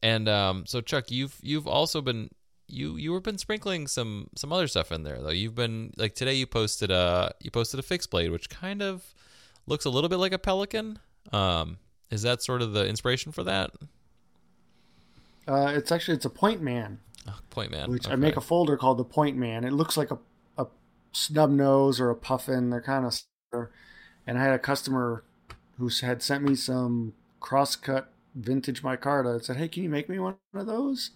And 0.03 0.29
um, 0.29 0.65
so 0.67 0.81
Chuck, 0.81 1.11
you've 1.11 1.37
you've 1.43 1.67
also 1.67 2.01
been 2.01 2.31
you 2.69 2.97
you 2.97 3.15
have 3.15 3.23
been 3.23 3.39
sprinkling 3.39 3.87
some 3.87 4.29
some 4.37 4.53
other 4.53 4.69
stuff 4.69 4.93
in 4.93 5.03
there 5.03 5.21
though. 5.21 5.31
You've 5.31 5.55
been 5.55 5.93
like 5.97 6.15
today 6.15 6.35
you 6.35 6.47
posted 6.47 6.91
a 6.91 7.33
you 7.41 7.51
posted 7.51 7.81
a 7.81 7.83
fixed 7.83 8.11
blade, 8.11 8.31
which 8.31 8.49
kind 8.51 8.83
of 8.83 9.15
looks 9.67 9.85
a 9.85 9.91
little 9.91 10.09
bit 10.09 10.17
like 10.19 10.33
a 10.33 10.39
pelican. 10.39 10.99
Um, 11.33 11.79
is 12.11 12.23
that 12.23 12.43
sort 12.43 12.63
of 12.63 12.73
the 12.73 12.87
inspiration 12.87 13.33
for 13.33 13.43
that? 13.45 13.71
Uh, 15.47 15.73
it's 15.75 15.91
actually 15.91 16.15
it's 16.15 16.27
a 16.27 16.31
Point 16.31 16.61
Man, 16.61 16.99
Oh, 17.27 17.39
point 17.51 17.71
man. 17.71 17.91
which 17.91 18.09
I 18.09 18.17
make 18.17 18.37
a 18.37 18.41
folder 18.41 18.77
called 18.77 18.99
the 18.99 19.05
Point 19.05 19.37
Man. 19.37 19.65
It 19.65 19.73
looks 19.73 19.97
like 19.97 20.11
a 20.11 20.19
a 20.59 20.67
snub 21.13 21.51
nose 21.51 22.01
or 22.01 22.11
a 22.11 22.15
puffin. 22.15 22.71
They're 22.71 22.83
kind 22.83 23.07
of, 23.07 23.69
and 24.27 24.39
I 24.39 24.43
had 24.43 24.53
a 24.53 24.59
customer 24.59 25.25
who 25.79 25.89
had 26.03 26.23
sent 26.23 26.45
me 26.45 26.55
some 26.55 27.15
crosscut 27.41 28.07
vintage 28.39 28.83
micarta 28.83 29.35
and 29.35 29.45
said, 29.45 29.57
"Hey, 29.57 29.69
can 29.69 29.83
you 29.83 29.89
make 29.91 30.09
me 30.09 30.19
one 30.19 30.37
of 30.55 30.67
those?" 30.67 31.11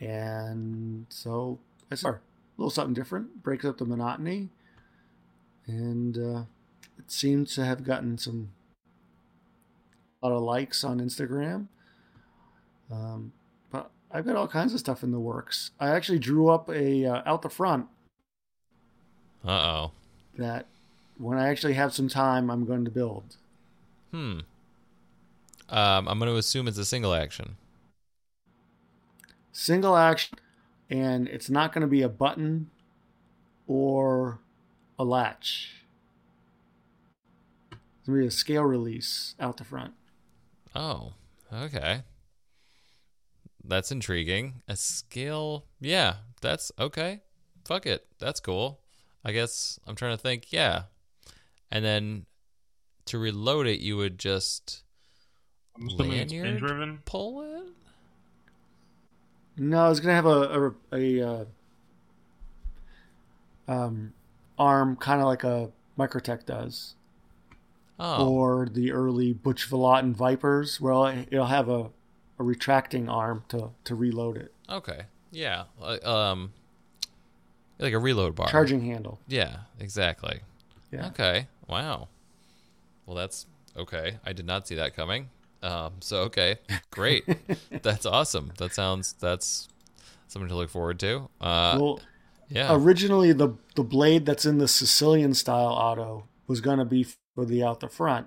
And 0.00 1.06
so 1.08 1.58
I 1.90 1.94
said, 1.96 2.14
"A 2.14 2.20
little 2.56 2.70
something 2.70 2.94
different, 2.94 3.42
breaks 3.42 3.64
up 3.64 3.78
the 3.78 3.84
monotony," 3.84 4.50
and 5.66 6.16
uh, 6.16 6.42
it 6.98 7.10
seems 7.10 7.54
to 7.54 7.64
have 7.64 7.84
gotten 7.84 8.18
some 8.18 8.50
a 10.22 10.28
lot 10.28 10.36
of 10.36 10.42
likes 10.42 10.84
on 10.84 11.00
Instagram. 11.00 11.68
Um, 12.90 13.32
but 13.70 13.90
I've 14.10 14.26
got 14.26 14.36
all 14.36 14.48
kinds 14.48 14.72
of 14.74 14.80
stuff 14.80 15.02
in 15.02 15.12
the 15.12 15.20
works. 15.20 15.70
I 15.78 15.90
actually 15.90 16.18
drew 16.18 16.48
up 16.48 16.68
a 16.70 17.04
uh, 17.06 17.22
out 17.26 17.42
the 17.42 17.50
front 17.50 17.86
Uh 19.44 19.50
oh. 19.50 19.92
that 20.36 20.66
when 21.18 21.38
I 21.38 21.48
actually 21.48 21.74
have 21.74 21.92
some 21.92 22.08
time, 22.08 22.50
I'm 22.50 22.64
going 22.64 22.84
to 22.84 22.90
build. 22.90 23.36
Hmm. 24.12 24.40
Um, 25.68 26.08
I'm 26.08 26.18
going 26.18 26.30
to 26.30 26.36
assume 26.38 26.66
it's 26.68 26.78
a 26.78 26.84
single 26.84 27.14
action. 27.14 27.56
Single 29.52 29.96
action, 29.96 30.38
and 30.88 31.28
it's 31.28 31.50
not 31.50 31.72
going 31.72 31.82
to 31.82 31.88
be 31.88 32.02
a 32.02 32.08
button 32.08 32.70
or 33.66 34.38
a 34.98 35.04
latch. 35.04 35.84
It's 37.70 38.06
going 38.06 38.18
to 38.18 38.22
be 38.22 38.26
a 38.28 38.30
scale 38.30 38.64
release 38.64 39.34
out 39.38 39.56
the 39.56 39.64
front. 39.64 39.94
Oh, 40.74 41.12
okay. 41.52 42.02
That's 43.64 43.92
intriguing. 43.92 44.62
A 44.68 44.76
scale, 44.76 45.66
yeah, 45.80 46.14
that's 46.40 46.72
okay. 46.78 47.20
Fuck 47.66 47.84
it, 47.84 48.06
that's 48.18 48.40
cool. 48.40 48.80
I 49.24 49.32
guess 49.32 49.78
I'm 49.86 49.94
trying 49.94 50.16
to 50.16 50.22
think. 50.22 50.52
Yeah, 50.52 50.84
and 51.70 51.84
then 51.84 52.24
to 53.06 53.18
reload 53.18 53.66
it, 53.66 53.80
you 53.80 53.96
would 53.96 54.18
just 54.18 54.84
Lanyard? 55.80 56.58
driven. 56.58 56.98
pull 57.04 57.42
it. 57.42 57.64
No, 59.56 59.90
it's 59.90 60.00
going 60.00 60.10
to 60.10 60.14
have 60.14 60.26
a 60.26 60.72
a, 60.92 61.20
a 61.20 61.28
uh, 61.28 61.44
um, 63.66 64.12
arm, 64.58 64.96
kind 64.96 65.20
of 65.20 65.26
like 65.26 65.44
a 65.44 65.70
Microtech 65.98 66.46
does. 66.46 66.94
Oh, 68.00 68.32
or 68.32 68.68
the 68.70 68.92
early 68.92 69.32
Butch 69.32 69.68
Vallotton 69.68 70.14
Vipers, 70.14 70.80
where 70.80 71.24
it'll 71.30 71.46
have 71.46 71.68
a, 71.68 71.90
a 72.38 72.44
retracting 72.44 73.08
arm 73.08 73.42
to, 73.48 73.70
to 73.82 73.96
reload 73.96 74.36
it. 74.36 74.52
okay, 74.70 75.02
yeah, 75.32 75.64
um, 76.04 76.52
like 77.80 77.92
a 77.92 77.98
reload 77.98 78.36
bar. 78.36 78.48
Charging 78.48 78.82
handle. 78.82 79.18
Yeah, 79.26 79.56
exactly. 79.80 80.42
Yeah. 80.92 81.08
Okay. 81.08 81.48
Wow. 81.66 82.06
Well, 83.04 83.16
that's 83.16 83.46
Okay, 83.78 84.18
I 84.26 84.32
did 84.32 84.44
not 84.44 84.66
see 84.66 84.74
that 84.74 84.96
coming. 84.96 85.30
Um, 85.62 85.94
so 86.00 86.18
okay, 86.22 86.56
great. 86.90 87.24
that's 87.82 88.06
awesome. 88.06 88.52
That 88.58 88.74
sounds 88.74 89.14
that's 89.14 89.68
something 90.28 90.48
to 90.48 90.54
look 90.54 90.70
forward 90.70 91.00
to. 91.00 91.28
Uh, 91.40 91.78
well, 91.80 92.00
yeah. 92.48 92.68
originally 92.70 93.32
the 93.32 93.54
the 93.74 93.82
blade 93.82 94.24
that's 94.26 94.46
in 94.46 94.58
the 94.58 94.68
Sicilian 94.68 95.34
style 95.34 95.68
auto 95.68 96.24
was 96.46 96.60
going 96.60 96.78
to 96.78 96.84
be 96.84 97.06
for 97.34 97.44
the 97.44 97.62
out 97.62 97.80
the 97.80 97.88
front, 97.88 98.26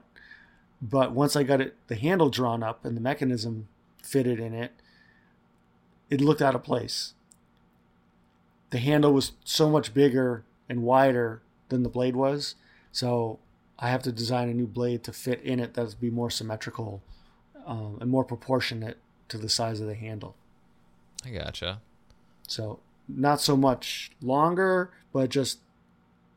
but 0.82 1.12
once 1.12 1.36
I 1.36 1.44
got 1.44 1.62
it 1.62 1.76
the 1.88 1.96
handle 1.96 2.30
drawn 2.30 2.64
up 2.64 2.84
and 2.86 2.98
the 2.98 3.02
mechanism 3.02 3.68
fitted 4.04 4.40
in 4.40 4.54
it, 4.54 4.74
it 6.10 6.22
looked 6.22 6.42
out 6.42 6.56
of 6.56 6.64
place. 6.64 7.14
The 8.72 8.80
handle 8.80 9.14
was 9.14 9.34
so 9.44 9.70
much 9.70 9.94
bigger 9.94 10.44
and 10.70 10.84
wider 10.84 11.42
than 11.70 11.84
the 11.84 11.90
blade 11.90 12.16
was, 12.16 12.56
so 12.92 13.40
I 13.80 13.90
have 13.90 14.04
to 14.04 14.12
design 14.12 14.50
a 14.50 14.54
new 14.54 14.68
blade 14.68 15.04
to 15.06 15.14
fit 15.14 15.42
in 15.42 15.60
it 15.60 15.74
that's 15.74 15.94
be 15.94 16.10
more 16.10 16.30
symmetrical 16.30 17.02
um, 17.66 17.98
and 18.02 18.10
more 18.10 18.24
proportionate 18.24 18.98
to 19.30 19.38
the 19.38 19.50
size 19.50 19.80
of 19.80 19.88
the 19.88 19.96
handle. 19.96 20.36
I 21.26 21.30
gotcha. 21.30 21.82
So 22.48 22.80
not 23.08 23.42
so 23.42 23.56
much 23.56 24.12
longer, 24.22 24.92
but 25.14 25.30
just 25.30 25.60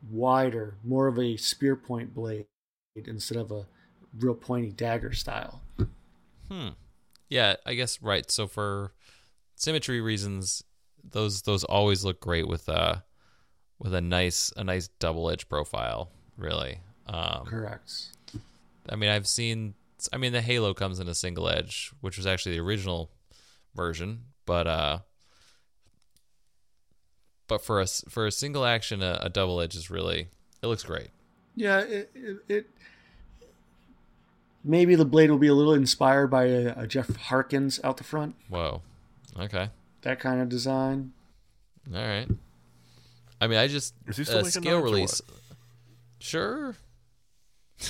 wider, 0.09 0.75
more 0.83 1.07
of 1.07 1.17
a 1.19 1.37
spear 1.37 1.75
point 1.75 2.13
blade 2.13 2.45
instead 2.95 3.37
of 3.37 3.51
a 3.51 3.65
real 4.19 4.35
pointy 4.35 4.71
dagger 4.71 5.13
style. 5.13 5.61
Hmm. 6.49 6.69
Yeah, 7.29 7.55
I 7.65 7.73
guess 7.73 8.01
right. 8.01 8.29
So 8.29 8.47
for 8.47 8.93
symmetry 9.55 10.01
reasons, 10.01 10.63
those 11.03 11.41
those 11.41 11.63
always 11.63 12.05
look 12.05 12.19
great 12.19 12.47
with 12.47 12.69
uh 12.69 12.97
with 13.79 13.93
a 13.93 14.01
nice 14.01 14.53
a 14.55 14.63
nice 14.63 14.87
double 14.99 15.29
edge 15.29 15.49
profile. 15.49 16.11
Really. 16.37 16.79
Um, 17.07 17.45
Correct. 17.45 17.91
I 18.89 18.95
mean, 18.95 19.09
I've 19.09 19.27
seen. 19.27 19.73
I 20.11 20.17
mean, 20.17 20.33
the 20.33 20.41
Halo 20.41 20.73
comes 20.73 20.99
in 20.99 21.07
a 21.07 21.15
single 21.15 21.49
edge, 21.49 21.91
which 22.01 22.17
was 22.17 22.25
actually 22.25 22.55
the 22.55 22.61
original 22.61 23.11
version, 23.75 24.25
but 24.45 24.67
uh, 24.67 24.99
but 27.47 27.61
for 27.63 27.81
a 27.81 27.87
for 27.87 28.25
a 28.25 28.31
single 28.31 28.65
action, 28.65 29.01
a, 29.01 29.19
a 29.21 29.29
double 29.29 29.61
edge 29.61 29.75
is 29.75 29.89
really 29.89 30.29
it 30.61 30.67
looks 30.67 30.83
great. 30.83 31.09
Yeah, 31.55 31.79
it, 31.79 32.11
it, 32.13 32.37
it 32.49 32.69
maybe 34.63 34.95
the 34.95 35.05
blade 35.05 35.29
will 35.31 35.37
be 35.37 35.47
a 35.47 35.53
little 35.53 35.73
inspired 35.73 36.27
by 36.27 36.45
a, 36.45 36.73
a 36.75 36.87
Jeff 36.87 37.15
Harkins 37.15 37.79
out 37.83 37.97
the 37.97 38.03
front. 38.03 38.35
Whoa. 38.49 38.81
Okay. 39.39 39.69
That 40.01 40.19
kind 40.19 40.41
of 40.41 40.49
design. 40.49 41.13
All 41.93 42.01
right. 42.01 42.27
I 43.39 43.47
mean, 43.47 43.59
I 43.59 43.67
just 43.67 43.93
Is 44.07 44.17
he 44.17 44.23
still 44.23 44.39
uh, 44.39 44.43
scale 44.43 44.81
release. 44.81 45.21
Sure. 46.19 46.75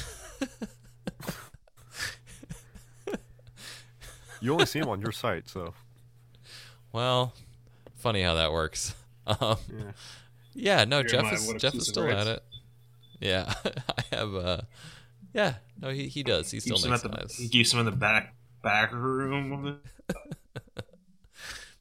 You 4.46 4.54
only 4.54 4.68
see 4.68 4.78
him 4.78 4.90
on 4.90 5.02
your 5.02 5.12
site, 5.12 5.50
so 5.50 5.74
Well, 6.94 7.34
funny 7.96 8.22
how 8.22 8.36
that 8.36 8.52
works. 8.52 8.94
Um, 9.28 9.58
yeah. 9.76 9.92
yeah, 10.54 10.84
no, 10.86 11.00
You're 11.00 11.08
Jeff 11.10 11.24
my 11.24 11.32
is 11.32 11.52
Jeff 11.58 11.74
is 11.74 11.88
still 11.88 12.08
at 12.12 12.28
it. 12.28 12.44
Yeah, 13.20 13.52
I 13.66 14.16
have. 14.16 14.36
uh 14.36 14.62
Yeah, 15.34 15.56
no, 15.82 15.90
he 15.90 16.08
he 16.10 16.22
does. 16.22 16.52
He 16.52 16.60
still 16.60 16.78
makes 16.78 17.04
at 17.04 17.10
the, 17.12 17.18
knives. 17.18 17.36
he 17.36 17.50
keeps 17.50 17.72
them 17.72 17.80
in 17.80 17.86
the 17.88 17.92
back 17.92 18.36
back 18.62 18.92
room. 18.94 19.80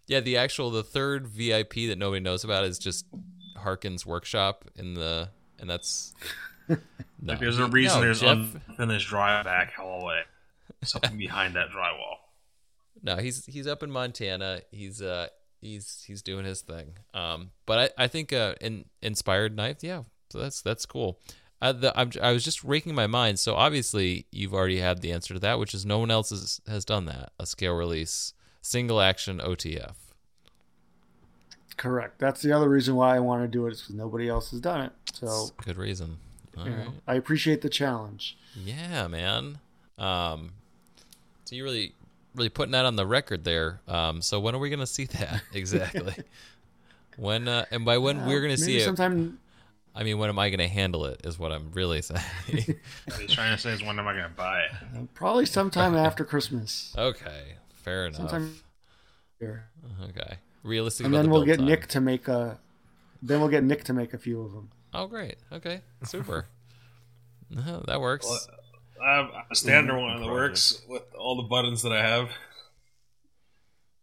Yeah, 0.07 0.21
the 0.21 0.39
actual 0.39 0.71
the 0.71 0.83
third 0.83 1.27
VIP 1.27 1.75
that 1.89 1.99
nobody 1.99 2.21
knows 2.21 2.45
about 2.45 2.65
is 2.65 2.79
just 2.79 3.05
Harkin's 3.59 4.07
workshop 4.07 4.65
in 4.77 4.95
the, 4.95 5.29
and 5.59 5.69
that's. 5.69 6.15
No, 6.69 6.79
Like 7.23 7.41
there's 7.41 7.59
a 7.59 7.67
reason 7.67 7.99
no, 8.01 8.05
there's 8.07 8.21
Jeff, 8.21 8.39
unfinished 8.69 9.09
dry 9.09 9.43
back 9.43 9.73
hallway. 9.75 10.23
Something 10.83 11.17
behind 11.19 11.57
that 11.57 11.69
drywall. 11.71 12.17
No, 13.05 13.17
he's 13.19 13.47
he's 13.47 13.67
up 13.67 13.83
in 13.83 13.91
Montana. 13.91 14.63
He's 14.73 15.01
uh 15.01 15.29
he's 15.61 16.03
he's 16.07 16.23
doing 16.23 16.45
his 16.45 16.63
thing. 16.63 16.95
Um, 17.13 17.51
but 17.67 17.93
I 17.99 18.05
I 18.05 18.09
think 18.09 18.33
uh 18.33 18.55
in 18.61 18.87
inspired 19.03 19.55
knife, 19.55 19.79
yeah, 19.83 20.03
so 20.31 20.39
that's 20.41 20.63
that's 20.63 20.87
cool. 20.87 21.21
Uh, 21.63 21.73
the, 21.73 21.99
I'm, 21.99 22.11
I 22.21 22.33
was 22.33 22.45
just 22.45 22.63
raking 22.63 22.95
my 22.95 23.07
mind. 23.07 23.39
So 23.39 23.55
obviously 23.55 24.27
you've 24.31 24.53
already 24.53 24.81
had 24.81 25.01
the 25.01 25.13
answer 25.13 25.33
to 25.33 25.41
that, 25.41 25.59
which 25.59 25.73
is 25.73 25.87
no 25.87 25.99
one 25.99 26.11
else 26.11 26.29
has, 26.29 26.61
has 26.67 26.85
done 26.85 27.07
that. 27.07 27.33
A 27.39 27.47
scale 27.47 27.73
release 27.75 28.35
single 28.61 29.01
action 29.01 29.39
OTF. 29.39 29.95
Correct. 31.79 32.19
That's 32.19 32.43
the 32.43 32.53
other 32.53 32.69
reason 32.69 32.97
why 32.97 33.17
I 33.17 33.21
want 33.21 33.45
to 33.45 33.49
do 33.49 33.67
it 33.67 33.73
is 33.73 33.81
because 33.81 33.95
nobody 33.95 34.29
else 34.29 34.51
has 34.51 34.61
done 34.61 34.83
it. 34.83 34.93
So 35.15 35.49
Good 35.65 35.79
reason. 35.79 36.19
All 36.59 36.67
you 36.67 36.73
right. 36.75 36.85
know, 36.85 36.95
I 37.07 37.15
appreciate 37.15 37.63
the 37.63 37.71
challenge. 37.71 38.37
Yeah, 38.55 39.09
man. 39.09 39.59
Um, 39.97 40.53
so 41.45 41.57
you 41.57 41.65
really, 41.65 41.95
really 42.35 42.49
putting 42.49 42.73
that 42.73 42.85
on 42.85 42.97
the 42.97 43.07
record 43.07 43.45
there. 43.45 43.81
Um, 43.89 44.23
so 44.23 44.41
when 44.41 44.55
are 44.55 44.59
we 44.59 44.71
gonna 44.71 44.87
see 44.87 45.05
that 45.07 45.43
exactly? 45.53 46.15
when 47.17 47.49
uh, 47.49 47.65
and 47.71 47.85
by 47.85 47.99
when 47.99 48.27
we're 48.27 48.41
gonna 48.41 48.55
Maybe 48.55 48.63
see 48.63 48.77
it? 48.79 48.85
sometime. 48.85 49.39
I 49.97 50.03
mean, 50.03 50.19
when 50.19 50.29
am 50.29 50.39
I 50.41 50.51
gonna 50.51 50.67
handle 50.69 51.05
it? 51.07 51.21
Is 51.25 51.39
what 51.39 51.53
I'm 51.53 51.71
really 51.73 52.03
saying. 52.03 52.21
What 53.07 53.21
he's 53.21 53.33
trying 53.33 53.55
to 53.55 53.61
say 53.63 53.71
is 53.73 53.83
when 53.83 53.99
am 53.99 54.09
I 54.09 54.13
going 54.13 54.25
to 54.25 54.31
buy 54.31 54.63
it? 54.63 55.15
Probably 55.15 55.47
sometime 55.47 55.95
after 55.95 56.25
Christmas. 56.25 56.93
okay, 56.99 57.55
fair 57.75 58.07
enough. 58.07 58.17
Sometime 58.17 58.57
here. 59.39 59.69
Okay, 60.09 60.39
realistic. 60.65 61.07
And 61.07 61.15
then 61.15 61.27
the 61.27 61.31
we'll 61.31 61.45
get 61.45 61.59
time. 61.59 61.67
Nick 61.67 61.87
to 61.89 62.01
make 62.01 62.27
a. 62.27 62.59
Then 63.23 63.41
we'll 63.41 63.49
get 63.51 63.63
Nick 63.63 63.85
to 63.85 63.93
make 63.93 64.13
a 64.15 64.19
few 64.19 64.43
of 64.43 64.53
them. 64.53 64.71
Oh, 64.93 65.07
great. 65.07 65.37
Okay, 65.53 65.83
super. 66.03 66.47
Uh, 67.57 67.81
that 67.87 68.01
works. 68.01 68.27
Well, 68.27 68.59
I 69.05 69.17
have 69.17 69.31
a 69.51 69.55
standard 69.55 69.99
one 69.99 70.17
in 70.17 70.23
the 70.23 70.29
works 70.33 70.81
with 70.89 71.03
all 71.19 71.37
the 71.37 71.43
buttons 71.49 71.83
that 71.83 71.93
I 71.93 72.03
have. 72.07 72.31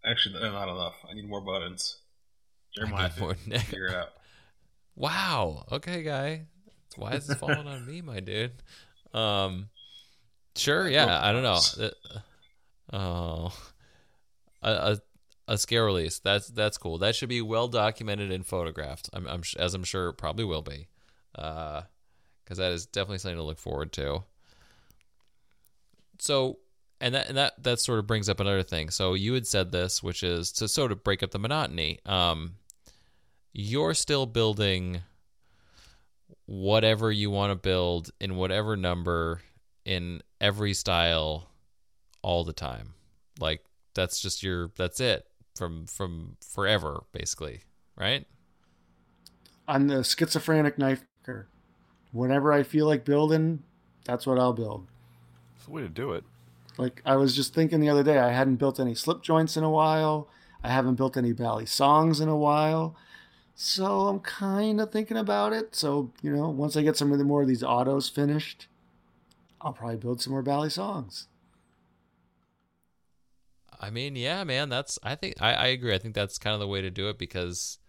Actually, 0.05 0.39
not 0.41 0.69
enough. 0.69 0.95
I 1.09 1.13
need 1.13 1.27
more 1.27 1.41
buttons. 1.41 1.97
Jeremiah, 2.75 3.09
more 3.19 3.33
figure 3.35 3.87
it 3.87 3.95
out. 3.95 4.09
Wow. 4.95 5.65
Okay, 5.71 6.03
guy. 6.03 6.45
Why 6.97 7.13
is 7.13 7.27
this 7.27 7.37
falling 7.37 7.67
on 7.67 7.85
me, 7.85 8.01
my 8.01 8.19
dude? 8.19 8.51
Um, 9.13 9.69
sure. 10.55 10.87
Yeah. 10.87 11.19
I 11.21 11.31
don't 11.31 11.43
know. 11.43 11.59
Uh, 11.79 12.19
Oh, 12.93 13.53
a, 14.61 14.69
a 14.71 14.97
a 15.47 15.57
scale 15.57 15.85
release. 15.85 16.19
That's 16.19 16.47
that's 16.49 16.77
cool. 16.77 16.97
That 16.97 17.15
should 17.15 17.29
be 17.29 17.41
well 17.41 17.69
documented 17.69 18.33
and 18.33 18.45
photographed. 18.45 19.09
I'm, 19.13 19.25
I'm 19.27 19.43
as 19.57 19.73
I'm 19.73 19.85
sure 19.85 20.09
it 20.09 20.17
probably 20.17 20.43
will 20.43 20.61
be, 20.61 20.87
Uh 21.33 21.83
because 22.43 22.57
that 22.57 22.73
is 22.73 22.85
definitely 22.85 23.19
something 23.19 23.37
to 23.37 23.43
look 23.43 23.59
forward 23.59 23.93
to. 23.93 24.23
So, 26.21 26.59
and 26.99 27.15
that 27.15 27.29
and 27.29 27.37
that 27.37 27.63
that 27.63 27.79
sort 27.79 27.99
of 27.99 28.07
brings 28.07 28.29
up 28.29 28.39
another 28.39 28.63
thing. 28.63 28.89
So 28.89 29.13
you 29.13 29.33
had 29.33 29.47
said 29.47 29.71
this, 29.71 30.03
which 30.03 30.23
is 30.23 30.51
to 30.53 30.67
sort 30.67 30.91
of 30.91 31.03
break 31.03 31.23
up 31.23 31.31
the 31.31 31.39
monotony. 31.39 31.99
Um, 32.05 32.55
you're 33.53 33.93
still 33.93 34.25
building 34.25 35.01
whatever 36.45 37.11
you 37.11 37.29
want 37.29 37.51
to 37.51 37.55
build 37.55 38.11
in 38.19 38.35
whatever 38.35 38.75
number 38.75 39.41
in 39.85 40.21
every 40.39 40.73
style 40.73 41.47
all 42.21 42.43
the 42.43 42.53
time 42.53 42.93
like 43.39 43.63
that's 43.95 44.21
just 44.21 44.43
your 44.43 44.69
that's 44.75 44.99
it 44.99 45.25
from 45.55 45.85
from 45.87 46.35
forever 46.41 47.03
basically 47.13 47.61
right 47.95 48.25
I'm 49.71 49.87
the 49.87 50.03
schizophrenic 50.03 50.77
knife 50.77 51.05
maker. 51.21 51.47
Whenever 52.11 52.51
I 52.51 52.63
feel 52.63 52.87
like 52.87 53.05
building, 53.05 53.63
that's 54.03 54.27
what 54.27 54.37
I'll 54.37 54.51
build. 54.51 54.90
It's 55.71 55.77
the 55.77 55.83
way 55.83 55.87
to 55.87 55.89
do 55.89 56.11
it. 56.11 56.23
Like 56.77 57.01
I 57.05 57.15
was 57.15 57.35
just 57.35 57.53
thinking 57.53 57.79
the 57.79 57.89
other 57.89 58.03
day, 58.03 58.19
I 58.19 58.31
hadn't 58.31 58.55
built 58.55 58.79
any 58.79 58.95
slip 58.95 59.21
joints 59.21 59.55
in 59.57 59.63
a 59.63 59.69
while. 59.69 60.27
I 60.63 60.69
haven't 60.69 60.95
built 60.95 61.17
any 61.17 61.33
balisongs 61.33 62.21
in 62.21 62.27
a 62.29 62.37
while. 62.37 62.95
So 63.55 64.07
I'm 64.07 64.19
kind 64.19 64.81
of 64.81 64.91
thinking 64.91 65.17
about 65.17 65.53
it. 65.53 65.75
So, 65.75 66.11
you 66.21 66.35
know, 66.35 66.49
once 66.49 66.75
I 66.75 66.81
get 66.81 66.97
some 66.97 67.11
of 67.11 67.19
the 67.19 67.23
more 67.23 67.41
of 67.41 67.47
these 67.47 67.63
autos 67.63 68.09
finished, 68.09 68.67
I'll 69.59 69.73
probably 69.73 69.97
build 69.97 70.21
some 70.21 70.33
more 70.33 70.43
balisongs. 70.43 71.27
i 73.79 73.89
mean 73.89 74.15
yeah 74.15 74.43
man 74.43 74.69
that's 74.69 74.99
i 75.01 75.15
think 75.15 75.33
i, 75.41 75.53
I 75.53 75.67
agree 75.67 75.95
i 75.95 75.97
think 75.97 76.13
that's 76.13 76.37
kind 76.37 76.53
of 76.53 76.59
the 76.59 76.67
way 76.67 76.81
to 76.81 76.91
do 76.91 77.09
it 77.09 77.17
because 77.17 77.79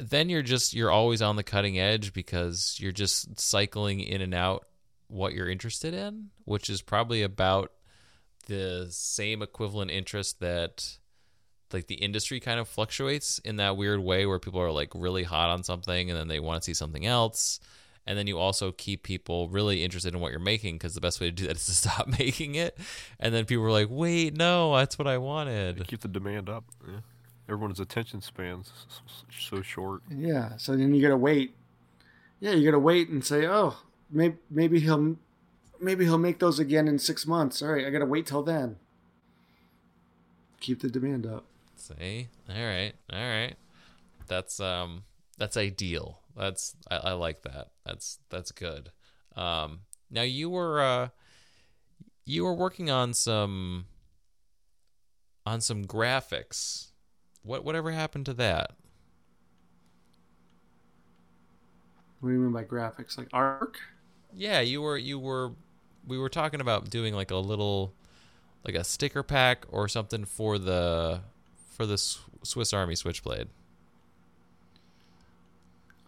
then 0.00 0.28
you're 0.28 0.42
just 0.42 0.74
you're 0.74 0.90
always 0.90 1.22
on 1.22 1.36
the 1.36 1.44
cutting 1.44 1.78
edge 1.78 2.12
because 2.12 2.76
you're 2.80 2.90
just 2.90 3.38
cycling 3.38 4.00
in 4.00 4.20
and 4.20 4.34
out 4.34 4.66
what 5.10 5.32
you're 5.34 5.48
interested 5.48 5.92
in 5.94 6.30
which 6.44 6.70
is 6.70 6.82
probably 6.82 7.22
about 7.22 7.72
the 8.46 8.86
same 8.90 9.42
equivalent 9.42 9.90
interest 9.90 10.40
that 10.40 10.98
like 11.72 11.86
the 11.86 11.94
industry 11.96 12.40
kind 12.40 12.58
of 12.58 12.66
fluctuates 12.68 13.38
in 13.40 13.56
that 13.56 13.76
weird 13.76 14.00
way 14.00 14.26
where 14.26 14.38
people 14.40 14.60
are 14.60 14.72
like 14.72 14.90
really 14.94 15.22
hot 15.22 15.50
on 15.50 15.62
something 15.62 16.10
and 16.10 16.18
then 16.18 16.26
they 16.28 16.40
want 16.40 16.60
to 16.60 16.64
see 16.64 16.74
something 16.74 17.06
else 17.06 17.60
and 18.06 18.18
then 18.18 18.26
you 18.26 18.38
also 18.38 18.72
keep 18.72 19.02
people 19.04 19.48
really 19.50 19.84
interested 19.84 20.14
in 20.14 20.20
what 20.20 20.30
you're 20.32 20.40
making 20.40 20.74
because 20.76 20.94
the 20.94 21.00
best 21.00 21.20
way 21.20 21.26
to 21.28 21.32
do 21.32 21.46
that 21.46 21.56
is 21.56 21.66
to 21.66 21.72
stop 21.88 22.08
making 22.18 22.54
it 22.56 22.76
and 23.20 23.32
then 23.34 23.44
people 23.44 23.64
are 23.64 23.70
like 23.70 23.88
wait 23.90 24.36
no 24.36 24.74
that's 24.76 24.98
what 24.98 25.06
i 25.06 25.16
wanted 25.18 25.86
Keep 25.86 26.00
the 26.00 26.08
demand 26.08 26.48
up. 26.48 26.64
Yeah. 26.88 27.00
Everyone's 27.48 27.80
attention 27.80 28.20
spans 28.20 28.68
s- 28.88 29.00
s- 29.06 29.24
so 29.48 29.60
short. 29.60 30.02
Yeah. 30.08 30.56
So 30.56 30.76
then 30.76 30.94
you 30.94 31.02
got 31.02 31.08
to 31.08 31.16
wait. 31.16 31.52
Yeah, 32.38 32.52
you 32.52 32.64
got 32.64 32.76
to 32.76 32.78
wait 32.78 33.08
and 33.08 33.24
say, 33.24 33.44
oh, 33.44 33.76
maybe, 34.10 34.36
maybe 34.50 34.80
he'll 34.80 35.16
maybe 35.80 36.04
he'll 36.04 36.18
make 36.18 36.38
those 36.38 36.58
again 36.58 36.88
in 36.88 36.98
six 36.98 37.26
months. 37.26 37.62
All 37.62 37.72
right, 37.72 37.86
I 37.86 37.90
gotta 37.90 38.06
wait 38.06 38.26
till 38.26 38.42
then. 38.42 38.76
Keep 40.60 40.80
the 40.80 40.90
demand 40.90 41.26
up. 41.26 41.44
See, 41.76 42.28
all 42.48 42.54
right, 42.54 42.92
all 43.12 43.18
right. 43.18 43.54
That's 44.26 44.60
um, 44.60 45.04
that's 45.38 45.56
ideal. 45.56 46.20
That's 46.36 46.76
I, 46.90 46.96
I 46.96 47.12
like 47.12 47.42
that. 47.42 47.68
That's 47.84 48.18
that's 48.28 48.52
good. 48.52 48.92
Um, 49.36 49.80
now 50.10 50.22
you 50.22 50.50
were 50.50 50.80
uh, 50.80 51.08
you 52.24 52.44
were 52.44 52.54
working 52.54 52.90
on 52.90 53.14
some 53.14 53.86
on 55.46 55.60
some 55.60 55.84
graphics. 55.84 56.90
What 57.42 57.64
whatever 57.64 57.90
happened 57.90 58.26
to 58.26 58.34
that? 58.34 58.72
What 62.20 62.28
do 62.28 62.34
you 62.34 62.40
mean 62.40 62.52
by 62.52 62.64
graphics? 62.64 63.16
Like 63.16 63.28
arc? 63.32 63.78
Yeah, 64.34 64.60
you 64.60 64.82
were 64.82 64.96
you 64.96 65.18
were 65.18 65.52
we 66.06 66.18
were 66.18 66.28
talking 66.28 66.60
about 66.60 66.90
doing 66.90 67.14
like 67.14 67.30
a 67.30 67.36
little 67.36 67.92
like 68.64 68.74
a 68.74 68.84
sticker 68.84 69.22
pack 69.22 69.64
or 69.70 69.88
something 69.88 70.24
for 70.24 70.58
the 70.58 71.20
for 71.70 71.86
the 71.86 71.98
Swiss 72.42 72.72
Army 72.72 72.94
Switchblade. 72.94 73.48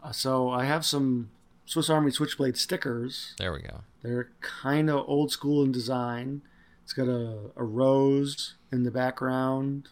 Uh, 0.02 0.12
so 0.12 0.50
I 0.50 0.64
have 0.64 0.84
some 0.84 1.30
Swiss 1.64 1.88
Army 1.88 2.10
Switchblade 2.10 2.56
stickers. 2.56 3.34
There 3.38 3.52
we 3.52 3.60
go. 3.60 3.82
They're 4.02 4.30
kind 4.40 4.90
of 4.90 5.08
old 5.08 5.30
school 5.30 5.62
in 5.62 5.72
design. 5.72 6.42
It's 6.82 6.92
got 6.92 7.08
a, 7.08 7.50
a 7.56 7.62
rose 7.62 8.56
in 8.72 8.82
the 8.82 8.90
background, 8.90 9.88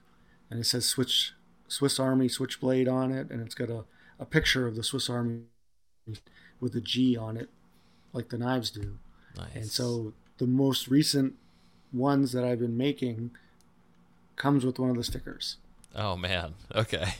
and 0.50 0.58
it 0.60 0.64
says 0.64 0.84
Switch 0.86 1.34
Swiss 1.68 2.00
Army 2.00 2.28
Switchblade 2.28 2.88
on 2.88 3.12
it, 3.12 3.30
and 3.30 3.40
it's 3.40 3.54
got 3.54 3.70
a, 3.70 3.84
a 4.18 4.24
picture 4.24 4.66
of 4.66 4.74
the 4.74 4.82
Swiss 4.82 5.08
Army 5.08 5.42
with 6.58 6.74
a 6.74 6.80
G 6.80 7.16
on 7.16 7.36
it, 7.36 7.48
like 8.12 8.28
the 8.28 8.38
knives 8.38 8.70
do. 8.70 8.98
Nice. 9.36 9.54
And 9.54 9.66
so 9.66 10.12
the 10.38 10.46
most 10.46 10.88
recent 10.88 11.34
ones 11.92 12.32
that 12.32 12.44
I've 12.44 12.60
been 12.60 12.76
making 12.76 13.32
comes 14.36 14.64
with 14.64 14.78
one 14.78 14.90
of 14.90 14.96
the 14.96 15.04
stickers. 15.04 15.56
Oh 15.94 16.16
man. 16.16 16.54
Okay. 16.74 17.14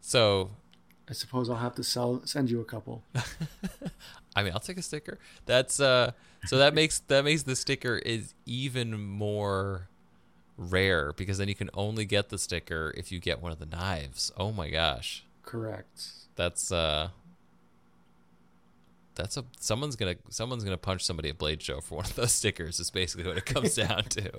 So, 0.00 0.50
I 1.08 1.12
suppose 1.12 1.50
I'll 1.50 1.56
have 1.56 1.74
to 1.76 1.84
sell 1.84 2.22
send 2.24 2.50
you 2.50 2.60
a 2.60 2.64
couple. 2.64 3.04
I 4.36 4.42
mean, 4.42 4.52
I'll 4.52 4.60
take 4.60 4.78
a 4.78 4.82
sticker. 4.82 5.18
That's 5.46 5.78
uh 5.80 6.12
so 6.46 6.56
that 6.58 6.74
makes 6.74 7.00
that 7.00 7.24
makes 7.24 7.42
the 7.42 7.56
sticker 7.56 7.98
is 7.98 8.34
even 8.46 8.98
more 8.98 9.88
rare 10.56 11.12
because 11.16 11.38
then 11.38 11.48
you 11.48 11.54
can 11.54 11.70
only 11.74 12.04
get 12.04 12.28
the 12.28 12.38
sticker 12.38 12.92
if 12.96 13.10
you 13.10 13.18
get 13.18 13.42
one 13.42 13.52
of 13.52 13.58
the 13.58 13.66
knives. 13.66 14.32
Oh 14.36 14.52
my 14.52 14.70
gosh. 14.70 15.24
Correct. 15.42 16.02
That's 16.36 16.72
uh 16.72 17.10
that's 19.20 19.36
a 19.36 19.44
someone's 19.58 19.96
gonna 19.96 20.16
someone's 20.28 20.64
gonna 20.64 20.78
punch 20.78 21.04
somebody 21.04 21.28
at 21.28 21.38
Blade 21.38 21.62
Show 21.62 21.80
for 21.80 21.96
one 21.96 22.04
of 22.04 22.14
those 22.14 22.32
stickers. 22.32 22.80
Is 22.80 22.90
basically 22.90 23.26
what 23.26 23.36
it 23.36 23.46
comes 23.46 23.74
down 23.76 24.04
to, 24.04 24.30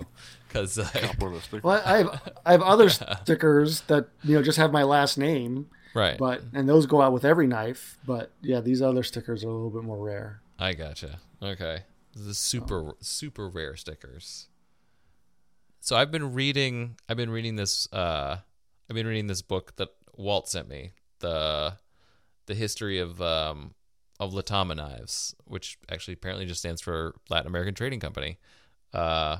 because 0.47 0.77
Got 0.77 1.19
one 1.19 1.27
of 1.27 1.33
those 1.33 1.43
stickers. 1.43 1.63
Well, 1.63 1.81
I 1.85 1.97
have 1.97 2.33
I 2.45 2.51
have 2.51 2.61
other 2.61 2.89
stickers 3.23 3.81
that 3.81 4.07
you 4.23 4.35
know 4.35 4.43
just 4.43 4.57
have 4.57 4.71
my 4.71 4.83
last 4.83 5.17
name, 5.17 5.69
right. 5.93 6.17
but 6.17 6.41
and 6.53 6.67
those 6.67 6.85
go 6.85 7.01
out 7.01 7.13
with 7.13 7.25
every 7.25 7.47
knife. 7.47 7.97
But 8.05 8.31
yeah, 8.41 8.61
these 8.61 8.81
other 8.81 9.03
stickers 9.03 9.43
are 9.43 9.49
a 9.49 9.53
little 9.53 9.69
bit 9.69 9.83
more 9.83 9.97
rare. 9.97 10.41
I 10.57 10.73
gotcha. 10.73 11.19
Okay. 11.41 11.83
The 12.15 12.33
super 12.33 12.95
super 12.99 13.49
rare 13.49 13.75
stickers. 13.75 14.47
So 15.79 15.95
I've 15.95 16.11
been 16.11 16.33
reading 16.33 16.97
I've 17.09 17.17
been 17.17 17.31
reading 17.31 17.55
this 17.55 17.91
uh 17.91 18.37
I've 18.89 18.95
been 18.95 19.07
reading 19.07 19.27
this 19.27 19.41
book 19.41 19.75
that 19.77 19.89
Walt 20.15 20.49
sent 20.49 20.67
me. 20.67 20.91
The 21.19 21.77
the 22.45 22.55
history 22.55 22.99
of 22.99 23.21
um 23.21 23.73
of 24.21 24.33
Latama 24.33 24.75
knives, 24.75 25.35
which 25.45 25.77
actually 25.91 26.13
apparently 26.13 26.45
just 26.45 26.61
stands 26.61 26.79
for 26.79 27.15
Latin 27.29 27.47
American 27.47 27.73
Trading 27.75 27.99
Company. 27.99 28.37
Uh 28.93 29.37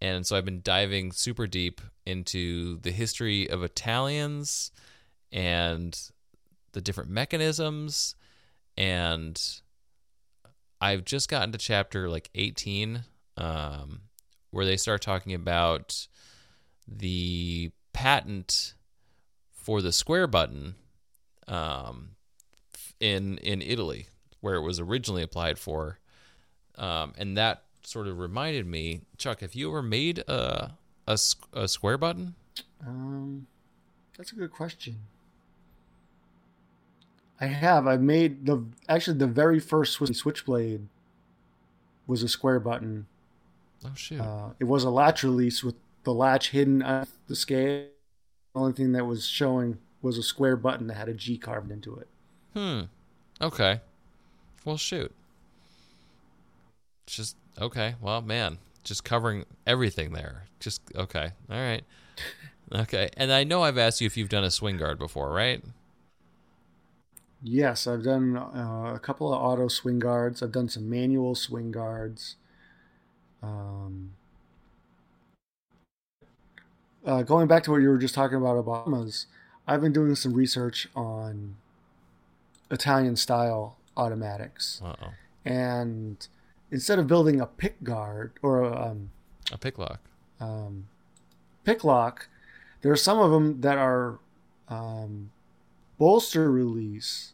and 0.00 0.26
so 0.26 0.36
I've 0.36 0.44
been 0.44 0.62
diving 0.62 1.12
super 1.12 1.46
deep 1.46 1.80
into 2.06 2.78
the 2.80 2.90
history 2.90 3.48
of 3.48 3.62
Italians 3.62 4.70
and 5.32 5.98
the 6.72 6.80
different 6.80 7.10
mechanisms 7.10 8.14
and 8.76 9.40
I've 10.80 11.04
just 11.04 11.30
gotten 11.30 11.52
to 11.52 11.58
chapter 11.58 12.10
like 12.10 12.30
18, 12.34 13.04
um, 13.36 14.02
where 14.50 14.66
they 14.66 14.76
start 14.76 15.00
talking 15.00 15.32
about 15.32 16.06
the 16.86 17.70
patent 17.92 18.74
for 19.50 19.80
the 19.80 19.92
square 19.92 20.26
button 20.26 20.74
um, 21.48 22.13
in 23.00 23.38
in 23.38 23.62
Italy, 23.62 24.08
where 24.40 24.54
it 24.54 24.62
was 24.62 24.80
originally 24.80 25.22
applied 25.22 25.58
for, 25.58 25.98
um, 26.76 27.12
and 27.16 27.36
that 27.36 27.64
sort 27.82 28.06
of 28.06 28.18
reminded 28.18 28.66
me, 28.66 29.02
Chuck, 29.18 29.40
have 29.40 29.54
you 29.54 29.68
ever 29.68 29.82
made 29.82 30.18
a 30.20 30.72
a, 31.06 31.18
a 31.52 31.68
square 31.68 31.98
button? 31.98 32.34
Um, 32.86 33.46
that's 34.16 34.32
a 34.32 34.36
good 34.36 34.52
question. 34.52 34.98
I 37.40 37.46
have. 37.46 37.86
I 37.86 37.96
made 37.96 38.46
the 38.46 38.64
actually 38.88 39.18
the 39.18 39.26
very 39.26 39.60
first 39.60 39.94
Swiss 39.94 40.16
Switchblade 40.16 40.86
was 42.06 42.22
a 42.22 42.28
square 42.28 42.60
button. 42.60 43.06
Oh 43.84 43.92
shoot! 43.94 44.20
Uh, 44.20 44.50
it 44.60 44.64
was 44.64 44.84
a 44.84 44.90
latch 44.90 45.24
release 45.24 45.64
with 45.64 45.74
the 46.04 46.14
latch 46.14 46.50
hidden 46.50 46.82
at 46.82 47.08
the 47.26 47.36
scale. 47.36 47.86
The 48.54 48.60
only 48.60 48.72
thing 48.72 48.92
that 48.92 49.04
was 49.04 49.26
showing 49.26 49.78
was 50.00 50.16
a 50.16 50.22
square 50.22 50.56
button 50.56 50.86
that 50.86 50.94
had 50.94 51.08
a 51.08 51.14
G 51.14 51.36
carved 51.36 51.70
into 51.70 51.96
it. 51.96 52.08
Hmm. 52.54 52.82
Okay. 53.40 53.80
Well, 54.64 54.76
shoot. 54.78 55.12
Just 57.06 57.36
okay. 57.60 57.94
Well, 58.00 58.22
man, 58.22 58.58
just 58.82 59.04
covering 59.04 59.44
everything 59.66 60.12
there. 60.12 60.44
Just 60.60 60.82
okay. 60.94 61.32
All 61.50 61.56
right. 61.58 61.84
Okay. 62.72 63.10
And 63.16 63.32
I 63.32 63.44
know 63.44 63.62
I've 63.62 63.78
asked 63.78 64.00
you 64.00 64.06
if 64.06 64.16
you've 64.16 64.28
done 64.30 64.44
a 64.44 64.50
swing 64.50 64.78
guard 64.78 64.98
before, 64.98 65.32
right? 65.32 65.62
Yes, 67.42 67.86
I've 67.86 68.02
done 68.02 68.36
uh, 68.36 68.92
a 68.94 68.98
couple 68.98 69.32
of 69.32 69.40
auto 69.40 69.68
swing 69.68 69.98
guards. 69.98 70.42
I've 70.42 70.52
done 70.52 70.68
some 70.68 70.88
manual 70.88 71.34
swing 71.34 71.70
guards. 71.70 72.36
Um, 73.42 74.14
uh, 77.04 77.22
going 77.22 77.46
back 77.46 77.62
to 77.64 77.70
what 77.70 77.78
you 77.82 77.88
were 77.88 77.98
just 77.98 78.14
talking 78.14 78.38
about 78.38 78.56
Obama's, 78.64 79.26
I've 79.66 79.80
been 79.80 79.92
doing 79.92 80.14
some 80.14 80.32
research 80.34 80.88
on 80.96 81.56
Italian 82.74 83.16
style 83.16 83.78
automatics, 83.96 84.80
Uh 84.84 84.96
oh. 85.02 85.12
and 85.44 86.26
instead 86.70 86.98
of 86.98 87.06
building 87.06 87.40
a 87.40 87.46
pick 87.46 87.82
guard 87.84 88.32
or 88.42 88.62
a 88.62 88.72
um, 88.90 89.10
A 89.52 89.58
pick 89.58 89.78
lock. 89.78 90.00
um, 90.40 90.88
pick 91.64 91.84
lock, 91.84 92.28
there 92.82 92.92
are 92.92 92.96
some 92.96 93.18
of 93.18 93.30
them 93.30 93.60
that 93.62 93.78
are 93.78 94.18
um, 94.68 95.30
bolster 95.98 96.50
release. 96.50 97.32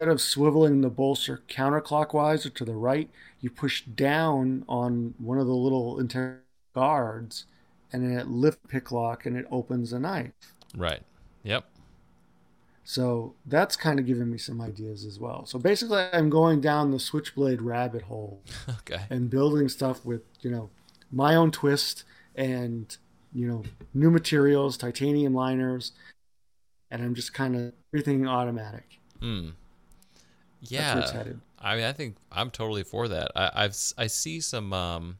Instead 0.00 0.10
of 0.12 0.18
swiveling 0.18 0.82
the 0.82 0.90
bolster 0.90 1.42
counterclockwise 1.48 2.44
or 2.44 2.50
to 2.50 2.64
the 2.64 2.74
right, 2.74 3.08
you 3.40 3.48
push 3.48 3.82
down 3.82 4.64
on 4.68 5.14
one 5.18 5.38
of 5.38 5.46
the 5.46 5.54
little 5.54 6.00
interior 6.00 6.40
guards, 6.74 7.46
and 7.92 8.02
then 8.02 8.18
it 8.18 8.26
lift 8.26 8.66
pick 8.66 8.90
lock 8.90 9.24
and 9.24 9.36
it 9.36 9.46
opens 9.52 9.90
the 9.92 10.00
knife. 10.00 10.32
Right. 10.76 11.02
Yep. 11.44 11.64
So 12.84 13.34
that's 13.46 13.76
kind 13.76 13.98
of 13.98 14.06
giving 14.06 14.30
me 14.30 14.36
some 14.38 14.60
ideas 14.60 15.06
as 15.06 15.18
well. 15.18 15.46
So 15.46 15.58
basically, 15.58 16.04
I'm 16.12 16.28
going 16.28 16.60
down 16.60 16.90
the 16.90 17.00
switchblade 17.00 17.62
rabbit 17.62 18.02
hole 18.02 18.42
Okay. 18.80 19.02
and 19.10 19.30
building 19.30 19.68
stuff 19.68 20.04
with 20.04 20.22
you 20.42 20.50
know 20.50 20.70
my 21.10 21.34
own 21.34 21.50
twist 21.50 22.04
and 22.34 22.96
you 23.32 23.46
know 23.48 23.62
new 23.94 24.10
materials 24.10 24.76
titanium 24.76 25.34
liners 25.34 25.92
and 26.90 27.02
i'm 27.02 27.14
just 27.14 27.32
kind 27.34 27.54
of 27.56 27.72
everything 27.92 28.26
automatic 28.26 28.98
Hmm. 29.20 29.50
that's 30.60 30.70
Yeah. 30.70 30.94
where 30.94 31.02
it's 31.02 31.12
headed 31.12 31.40
I 31.58 31.76
mean, 31.76 31.84
I 31.84 31.92
think 31.92 32.16
I'm 32.30 32.50
totally 32.50 32.82
for 32.82 33.08
that. 33.08 33.30
I, 33.34 33.50
I've 33.54 33.76
I 33.96 34.06
see 34.06 34.40
some 34.42 34.74
um, 34.74 35.16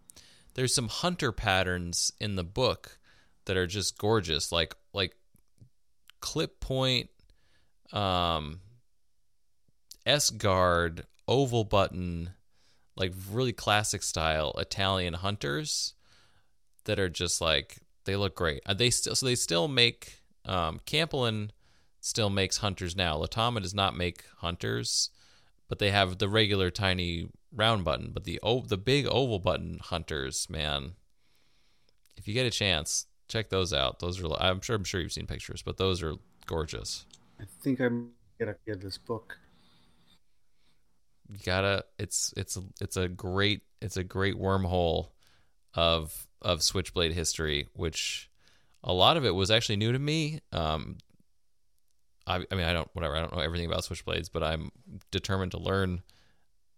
there's 0.53 0.75
some 0.75 0.89
hunter 0.89 1.33
patterns 1.33 2.12
in 2.21 2.37
the 2.37 2.45
book 2.45 2.99
that 3.47 3.57
are 3.57 3.67
just 3.67 3.97
gorgeous, 3.97 4.53
like 4.53 4.75
like 4.93 5.15
clip 6.21 6.61
point, 6.61 7.11
um, 7.93 8.61
S 10.07 10.30
guard, 10.30 11.07
oval 11.26 11.64
button, 11.64 12.30
like 12.97 13.12
really 13.30 13.53
classic 13.53 14.03
style 14.03 14.55
Italian 14.59 15.14
hunters 15.14 15.95
that 16.85 16.99
are 16.99 17.09
just 17.09 17.41
like 17.41 17.78
they 18.05 18.16
look 18.16 18.35
great. 18.35 18.62
Uh, 18.66 18.74
They 18.74 18.91
still 18.91 19.14
so 19.14 19.26
they 19.26 19.35
still 19.35 19.68
make 19.68 20.20
um, 20.45 20.80
Campolin 20.87 21.51
still 22.01 22.28
makes 22.30 22.59
hunters 22.59 22.95
now. 22.95 23.16
Latama 23.18 23.62
does 23.62 23.74
not 23.74 23.97
make 23.97 24.24
hunters 24.39 25.11
but 25.68 25.78
they 25.78 25.91
have 25.91 26.18
the 26.18 26.28
regular 26.28 26.70
tiny 26.70 27.28
round 27.53 27.85
button. 27.85 28.11
But 28.12 28.24
the 28.24 28.39
o- 28.43 28.61
the 28.62 28.76
big 28.76 29.07
oval 29.07 29.39
button 29.39 29.78
hunters, 29.82 30.49
man, 30.51 30.93
if 32.16 32.28
you 32.28 32.35
get 32.35 32.47
a 32.47 32.51
chance, 32.51 33.07
check 33.28 33.49
those 33.51 33.72
out. 33.72 34.01
Those 34.01 34.22
are 34.22 34.32
I'm 34.41 34.61
sure 34.61 34.76
I'm 34.76 34.85
sure 34.85 35.01
you've 35.01 35.12
seen 35.12 35.26
pictures, 35.26 35.62
but 35.62 35.76
those 35.76 36.03
are 36.03 36.14
gorgeous. 36.47 37.07
I 37.41 37.45
think 37.62 37.80
i'm 37.80 38.11
gonna 38.39 38.57
get 38.66 38.80
this 38.80 38.99
book. 38.99 39.39
You 41.30 41.39
gotta 41.45 41.85
it's 41.99 42.35
it's 42.37 42.59
it's 42.80 42.97
a 42.97 43.09
great 43.09 43.62
it's 43.80 43.97
a 43.97 44.05
great 44.05 44.35
wormhole 44.35 45.09
of 45.74 46.26
of 46.43 46.62
switchblade 46.62 47.12
history 47.12 47.68
which 47.72 48.30
a 48.82 48.93
lot 48.93 49.16
of 49.16 49.24
it 49.24 49.35
was 49.35 49.51
actually 49.51 49.76
new 49.76 49.93
to 49.93 49.99
me. 49.99 50.41
Um 50.53 50.99
I, 52.26 52.45
I 52.51 52.55
mean 52.55 52.64
i 52.64 52.72
don't 52.72 52.89
whatever 52.93 53.16
i 53.16 53.20
don't 53.20 53.35
know 53.35 53.43
everything 53.43 53.66
about 53.66 53.85
switchblades 53.85 54.30
but 54.32 54.43
i'm 54.43 54.70
determined 55.11 55.53
to 55.53 55.59
learn 55.59 56.03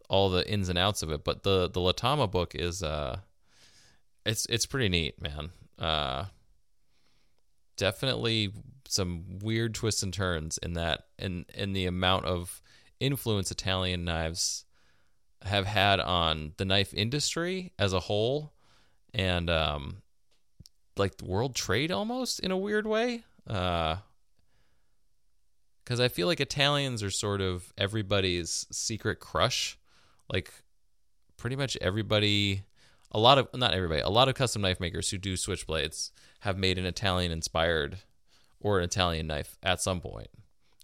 all 0.08 0.30
the 0.30 0.48
ins 0.48 0.68
and 0.68 0.78
outs 0.78 1.02
of 1.02 1.10
it. 1.10 1.24
But 1.24 1.42
the 1.42 1.68
the 1.68 1.80
latama 1.80 2.30
book 2.30 2.54
is 2.54 2.82
uh 2.82 3.20
it's 4.24 4.46
it's 4.46 4.66
pretty 4.66 4.88
neat 4.88 5.20
man. 5.20 5.50
Uh 5.78 6.26
definitely 7.76 8.52
some 8.88 9.24
weird 9.40 9.74
twists 9.74 10.02
and 10.02 10.12
turns 10.12 10.58
in 10.58 10.74
that 10.74 11.04
in 11.18 11.44
in 11.54 11.72
the 11.72 11.86
amount 11.86 12.24
of 12.24 12.62
influence 13.00 13.50
Italian 13.50 14.04
knives 14.04 14.64
have 15.42 15.66
had 15.66 16.00
on 16.00 16.52
the 16.56 16.64
knife 16.64 16.94
industry 16.94 17.72
as 17.78 17.92
a 17.92 18.00
whole 18.00 18.52
and 19.14 19.50
um 19.50 20.02
like 20.96 21.12
world 21.22 21.54
trade 21.54 21.90
almost 21.90 22.40
in 22.40 22.50
a 22.50 22.56
weird 22.56 22.86
way. 22.86 23.24
Uh 23.46 23.96
cuz 25.84 26.00
I 26.00 26.08
feel 26.08 26.26
like 26.26 26.40
Italians 26.40 27.02
are 27.02 27.10
sort 27.10 27.40
of 27.40 27.72
everybody's 27.76 28.66
secret 28.72 29.20
crush. 29.20 29.78
Like 30.32 30.52
pretty 31.36 31.56
much 31.56 31.76
everybody 31.80 32.62
a 33.12 33.18
lot 33.20 33.38
of 33.38 33.48
not 33.54 33.74
everybody 33.74 34.00
a 34.00 34.08
lot 34.08 34.28
of 34.28 34.34
custom 34.34 34.62
knife 34.62 34.80
makers 34.80 35.10
who 35.10 35.18
do 35.18 35.34
switchblades 35.34 36.10
have 36.40 36.58
made 36.58 36.78
an 36.78 36.86
Italian 36.86 37.32
inspired 37.32 37.98
or 38.60 38.78
an 38.78 38.84
Italian 38.84 39.26
knife 39.26 39.58
at 39.62 39.80
some 39.80 40.00
point 40.00 40.28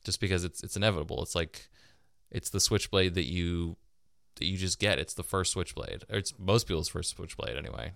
just 0.05 0.20
because 0.20 0.44
it's 0.44 0.62
it's 0.62 0.76
inevitable 0.76 1.22
it's 1.22 1.34
like 1.34 1.68
it's 2.30 2.50
the 2.50 2.61
switchblade 2.61 3.14
that 3.14 3.26
you 3.26 3.76
that 4.36 4.46
you 4.46 4.57
just 4.57 4.78
get. 4.78 4.98
It's 4.98 5.14
the 5.14 5.22
first 5.22 5.53
switchblade. 5.53 6.05
Or 6.11 6.18
it's 6.18 6.34
most 6.38 6.66
people's 6.66 6.88
first 6.88 7.16
switchblade 7.16 7.57
anyway. 7.57 7.92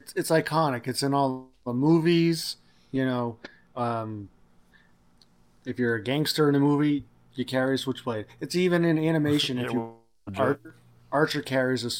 It's, 0.00 0.12
it's 0.14 0.30
iconic. 0.30 0.86
It's 0.86 1.02
in 1.02 1.14
all 1.14 1.50
the 1.64 1.72
movies. 1.72 2.56
You 2.90 3.04
know, 3.04 3.38
um, 3.74 4.28
if 5.64 5.78
you're 5.78 5.96
a 5.96 6.02
gangster 6.02 6.48
in 6.48 6.54
a 6.54 6.60
movie, 6.60 7.04
you 7.34 7.44
carry 7.44 7.74
a 7.74 7.78
switchblade. 7.78 8.26
It's 8.40 8.54
even 8.54 8.84
in 8.84 8.98
animation. 8.98 9.56
Yeah, 9.56 9.64
if 9.64 9.72
you 9.72 9.78
well, 9.78 9.98
Ar- 10.36 10.60
Archer 11.10 11.42
carries 11.42 11.84
a 11.84 11.90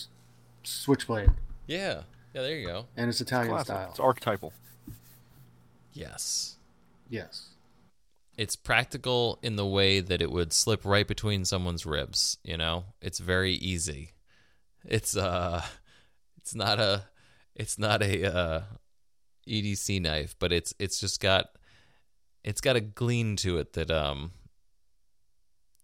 switchblade, 0.63 1.31
Yeah. 1.67 2.03
Yeah, 2.35 2.43
there 2.43 2.57
you 2.57 2.67
go. 2.67 2.87
and 2.97 3.09
it's 3.09 3.21
Italian 3.21 3.51
classic. 3.51 3.67
style. 3.67 3.91
It's 3.91 4.01
archetypal. 4.01 4.53
Yes. 5.93 6.57
yes. 7.09 7.51
It's 8.37 8.57
practical 8.57 9.39
in 9.43 9.55
the 9.55 9.65
way 9.65 10.01
that 10.01 10.21
it 10.21 10.33
would 10.33 10.53
slip 10.53 10.85
right 10.85 11.07
between 11.07 11.45
someone's 11.45 11.87
ribs, 11.87 12.39
you 12.43 12.57
know? 12.57 12.87
It's 13.01 13.21
very 13.21 13.53
easy. 13.55 14.11
It's 14.85 15.17
uh 15.17 15.63
it's 16.37 16.55
not 16.55 16.81
a 16.81 17.05
it's 17.55 17.79
not 17.79 18.03
a 18.03 18.35
uh 18.37 18.63
EDC 19.49 20.03
knife, 20.03 20.35
but 20.41 20.53
it's 20.53 20.75
it's 20.81 20.99
just 20.99 21.21
got 21.21 21.47
it's 22.43 22.61
got 22.61 22.75
a 22.75 22.81
gleam 22.81 23.37
to 23.37 23.59
it 23.59 23.75
that 23.75 23.91
um 23.91 24.33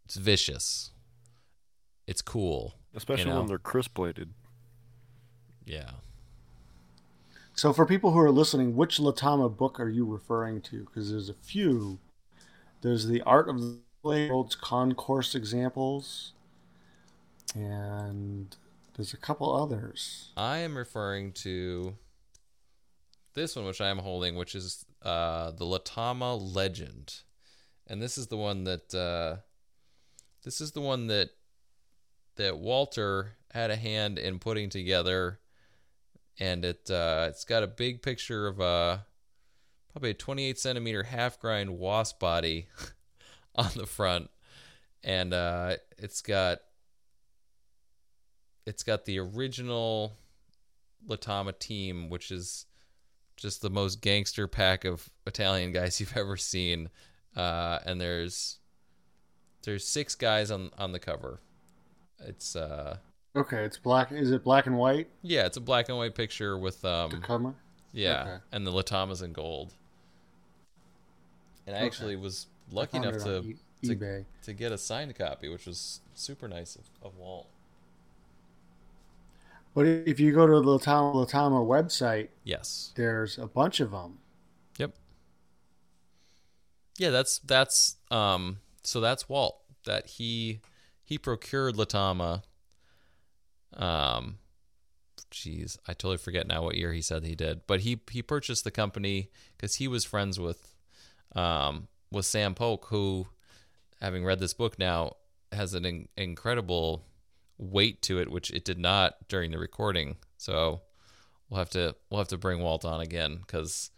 it's 0.05 0.16
vicious. 0.16 0.90
It's 2.09 2.20
cool. 2.20 2.74
Especially 2.92 3.30
know? 3.30 3.38
when 3.38 3.46
they're 3.46 3.59
crisp 3.59 3.94
bladed. 3.94 4.30
Yeah. 5.64 5.90
So, 7.61 7.75
for 7.75 7.85
people 7.85 8.13
who 8.13 8.21
are 8.21 8.31
listening, 8.31 8.75
which 8.75 8.97
Latama 8.97 9.55
book 9.55 9.79
are 9.79 9.91
you 9.91 10.07
referring 10.07 10.63
to? 10.63 10.85
Because 10.85 11.11
there's 11.11 11.29
a 11.29 11.35
few. 11.35 11.99
There's 12.81 13.07
the 13.07 13.21
Art 13.21 13.51
of 13.51 13.61
the 13.61 13.81
World's 14.03 14.55
Concourse 14.55 15.35
examples, 15.35 16.33
and 17.55 18.57
there's 18.97 19.13
a 19.13 19.19
couple 19.19 19.55
others. 19.55 20.31
I 20.39 20.57
am 20.61 20.75
referring 20.75 21.33
to 21.33 21.99
this 23.35 23.55
one, 23.55 23.67
which 23.67 23.83
I 23.83 23.91
am 23.91 23.99
holding, 23.99 24.37
which 24.37 24.55
is 24.55 24.87
uh, 25.03 25.51
the 25.51 25.67
Latama 25.67 26.41
Legend, 26.41 27.15
and 27.87 28.01
this 28.01 28.17
is 28.17 28.29
the 28.29 28.39
one 28.39 28.65
that 28.65 28.95
uh, 28.95 29.43
this 30.45 30.63
is 30.63 30.73
the 30.73 30.81
one 30.81 31.09
that 31.09 31.29
that 32.37 32.57
Walter 32.57 33.33
had 33.53 33.71
a 33.71 33.77
hand 33.77 34.19
in 34.19 34.39
putting 34.39 34.71
together, 34.71 35.39
and 36.39 36.64
it 36.64 36.91
uh, 36.91 37.26
it's 37.28 37.45
got 37.45 37.62
a 37.62 37.66
big 37.66 38.03
picture 38.03 38.47
of 38.47 38.61
a 38.61 39.07
probably 39.93 40.11
a 40.11 40.14
28 40.14 40.59
centimeter 40.59 41.03
half 41.03 41.39
grind 41.39 41.78
wasp 41.78 42.20
body 42.20 42.68
on 43.55 43.70
the 43.76 43.87
front, 43.87 44.31
and 45.03 45.35
uh, 45.35 45.76
it's 45.99 46.22
got 46.22 46.59
it's 48.66 48.83
got 48.83 49.05
the 49.05 49.18
original 49.18 50.16
Latama 51.09 51.59
team, 51.59 52.09
which 52.09 52.31
is 52.31 52.66
just 53.37 53.62
the 53.62 53.70
most 53.70 54.01
gangster 54.01 54.47
pack 54.47 54.85
of 54.85 55.09
Italian 55.26 55.72
guys 55.72 55.99
you've 55.99 56.16
ever 56.16 56.37
seen. 56.37 56.91
Uh, 57.35 57.78
and 57.87 58.01
there's 58.01 58.59
there's 59.64 59.87
six 59.87 60.14
guys 60.14 60.51
on 60.51 60.70
on 60.78 60.93
the 60.93 60.99
cover. 60.99 61.41
It's 62.18 62.55
uh 62.55 62.99
Okay, 63.37 63.62
it's 63.64 63.78
black. 63.78 64.11
Is 64.12 64.31
it 64.33 64.43
black 64.43 64.66
and 64.66 64.76
white? 64.76 65.09
yeah, 65.22 65.47
it's 65.47 65.57
a 65.57 65.61
black 65.61 65.89
and 65.89 65.97
white 65.97 66.14
picture 66.14 66.59
with 66.59 66.85
um 66.85 67.11
cover. 67.22 67.55
yeah, 67.93 68.22
okay. 68.22 68.37
and 68.53 68.66
the 68.66 68.72
Latamas 68.72 69.22
in 69.22 69.33
gold. 69.33 69.72
And 71.66 71.76
I 71.76 71.81
Okay. 71.81 71.87
actually 71.87 72.16
was 72.16 72.47
lucky 72.72 72.97
enough 72.97 73.18
to 73.24 73.43
E- 73.45 73.57
to- 73.85 73.97
eBay. 73.97 74.24
to 74.43 74.53
get 74.53 74.72
a 74.72 74.78
signed 74.78 75.14
copy, 75.16 75.49
which 75.49 75.66
was 75.66 76.01
super 76.14 76.49
nice 76.49 76.74
of, 76.76 76.85
of 77.03 77.16
Walt. 77.16 77.47
But 79.74 79.87
if 79.87 80.18
you 80.18 80.33
go 80.33 80.47
to 80.49 80.55
the 80.55 80.62
Latama, 80.62 81.14
Latama 81.14 81.64
website, 81.64 82.28
Yes. 82.43 82.93
there's 82.97 83.39
a 83.39 83.47
bunch 83.47 83.78
of 83.78 83.93
them. 83.93 84.18
Yep. 84.78 84.95
Yeah, 86.99 87.11
that's 87.11 87.39
that's 87.39 87.97
um 88.11 88.59
so 88.83 89.01
that's 89.01 89.28
Walt 89.28 89.61
that 89.85 90.07
he 90.09 90.61
he 91.05 91.16
procured 91.18 91.76
Latama 91.76 92.43
um 93.77 94.39
jeez, 95.31 95.79
I 95.87 95.93
totally 95.93 96.16
forget 96.16 96.47
now 96.47 96.64
what 96.64 96.77
year 96.77 96.93
he 96.93 97.03
said 97.03 97.25
he 97.25 97.35
did, 97.35 97.62
but 97.66 97.81
he 97.81 98.01
he 98.11 98.23
purchased 98.23 98.64
the 98.64 98.71
company 98.71 99.31
cuz 99.59 99.77
he 99.77 99.89
was 99.89 100.05
friends 100.05 100.39
with 100.41 100.75
um 101.35 101.89
with 102.11 102.27
Sam 102.27 102.55
Polk 102.55 102.87
who 102.87 103.29
having 104.01 104.25
read 104.25 104.41
this 104.41 104.55
book 104.55 104.79
now 104.79 105.16
has 105.53 105.75
an 105.75 105.85
in- 105.85 106.09
incredible 106.16 107.05
weight 107.59 108.01
to 108.03 108.18
it 108.18 108.31
which 108.31 108.51
it 108.51 108.64
did 108.64 108.79
not 108.79 109.29
during 109.29 109.51
the 109.51 109.59
recording. 109.59 110.16
So 110.37 110.83
we'll 111.49 111.59
have 111.59 111.71
to 111.71 111.95
we'll 112.09 112.21
have 112.21 112.29
to 112.29 112.39
bring 112.39 112.61
Walt 112.61 112.85
on 112.85 113.01
again 113.01 113.43
cuz 113.47 113.91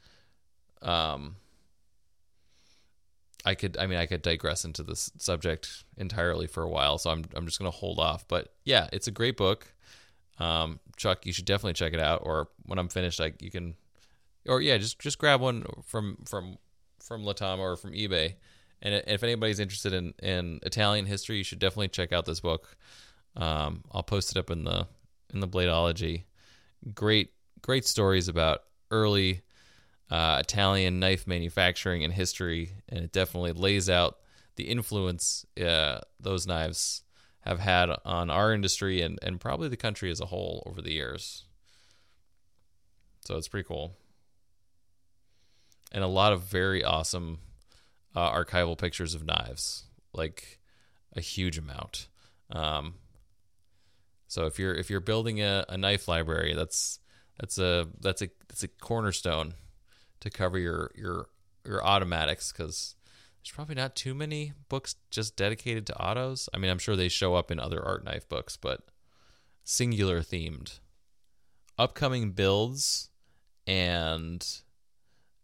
um 0.83 1.37
I 3.45 3.55
could 3.55 3.77
I 3.77 3.87
mean 3.87 3.99
I 3.99 4.07
could 4.07 4.23
digress 4.23 4.65
into 4.65 4.83
this 4.83 5.11
subject 5.19 5.85
entirely 5.97 6.47
for 6.47 6.63
a 6.63 6.69
while, 6.69 6.99
so 6.99 7.11
I'm 7.11 7.25
I'm 7.35 7.47
just 7.47 7.59
to 7.59 7.71
hold 7.71 7.99
off. 7.99 8.27
But 8.29 8.53
yeah, 8.65 8.89
it's 8.93 9.09
a 9.09 9.13
great 9.13 9.37
book. 9.37 9.73
Um 10.39 10.81
Chuck, 10.97 11.27
you 11.27 11.33
should 11.33 11.45
definitely 11.45 11.75
check 11.75 11.93
it 11.93 12.01
out 12.01 12.23
or 12.25 12.49
when 12.67 12.79
I'm 12.79 12.89
finished 12.89 13.19
like 13.21 13.43
you 13.43 13.51
can 13.51 13.75
or 14.47 14.61
yeah, 14.61 14.79
just 14.79 14.99
just 14.99 15.19
grab 15.19 15.41
one 15.41 15.65
from 15.85 16.19
from 16.27 16.59
from 17.01 17.23
Latama 17.25 17.59
or 17.59 17.77
from 17.77 17.93
eBay. 17.93 18.35
And 18.81 19.03
if 19.07 19.23
anybody's 19.23 19.61
interested 19.61 19.93
in 19.93 20.15
in 20.23 20.61
Italian 20.63 21.07
history, 21.07 21.37
you 21.37 21.45
should 21.45 21.59
definitely 21.59 21.89
check 21.89 22.13
out 22.13 22.25
this 22.25 22.41
book. 22.41 22.77
Um 23.37 23.85
I'll 23.93 24.03
post 24.03 24.31
it 24.31 24.39
up 24.39 24.51
in 24.51 24.65
the 24.65 24.87
in 25.33 25.41
the 25.41 25.49
Bladeology. 25.49 26.25
Great 26.95 27.33
great 27.61 27.87
stories 27.87 28.29
about 28.29 28.63
early 28.91 29.43
uh, 30.13 30.37
Italian 30.41 31.01
knife 31.01 31.27
manufacturing 31.27 32.05
and 32.05 32.13
history, 32.13 32.73
and 32.87 33.03
it 33.03 33.13
definitely 33.13 33.53
lays 33.53 33.89
out 33.89 34.19
the 34.57 34.65
influence 34.65 35.47
uh, 35.59 36.01
those 36.21 36.47
knives 36.47 37.03
have 37.41 37.59
had 37.59 37.89
on 38.05 38.29
our 38.29 38.53
industry 38.53 39.01
and, 39.01 39.19
and 39.23 39.41
probably 39.41 39.69
the 39.69 39.77
country 39.77 40.11
as 40.11 40.21
a 40.21 40.27
whole 40.27 40.63
over 40.67 40.83
the 40.83 40.93
years. 40.93 41.45
So 43.25 43.39
it's 43.39 43.49
pretty 43.49 43.67
cool. 43.67 43.97
And 45.93 46.05
a 46.05 46.09
lot 46.09 46.35
of 46.35 46.43
very 46.43 46.85
awesome 46.85 47.39
uh, 48.15 48.31
archival 48.33 48.77
pictures 48.77 49.15
of 49.15 49.25
knives, 49.25 49.85
like 50.13 50.59
a 51.17 51.23
huge 51.23 51.57
amount. 51.57 52.09
Um, 52.51 52.97
so 54.29 54.45
if 54.45 54.59
you're 54.59 54.75
if 54.75 54.91
you're 54.91 55.01
building 55.01 55.41
a, 55.41 55.65
a 55.71 55.79
knife 55.79 56.07
library, 56.07 56.53
that's 56.53 56.99
that's 57.41 57.57
a 57.57 57.89
that's 57.99 58.21
a 58.21 58.29
that's 58.49 58.63
a 58.63 58.69
cornerstone 58.69 59.55
to 60.23 60.31
cover 60.31 60.59
your 60.59 60.91
your 60.95 61.27
your 61.65 61.85
automatics 61.85 62.53
because 62.53 62.97
there's 63.43 63.55
probably 63.55 63.75
not 63.75 63.95
too 63.97 64.15
many 64.15 64.53
books 64.69 64.97
just 65.11 65.37
dedicated 65.37 65.87
to 65.87 66.01
autos. 66.01 66.49
I 66.55 66.59
mean, 66.59 66.71
I'm 66.71 66.79
sure 66.79 66.97
they 66.97 67.09
show 67.09 67.35
up 67.35 67.51
in 67.51 67.59
other 67.59 67.85
art 67.85 68.05
knife 68.05 68.29
books, 68.29 68.57
but 68.57 68.83
singular 69.65 70.21
themed. 70.21 70.79
Upcoming 71.79 72.33
builds 72.33 73.11
and 73.67 74.47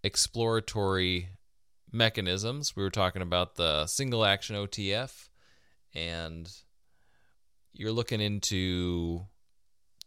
exploratory 0.02 1.30
mechanisms. 1.90 2.76
We 2.76 2.82
were 2.82 2.90
talking 2.90 3.22
about 3.22 3.56
the 3.56 3.86
single 3.86 4.24
action 4.24 4.54
OTF 4.54 5.28
and 5.94 6.50
you're 7.72 7.92
looking 7.92 8.20
into 8.20 9.26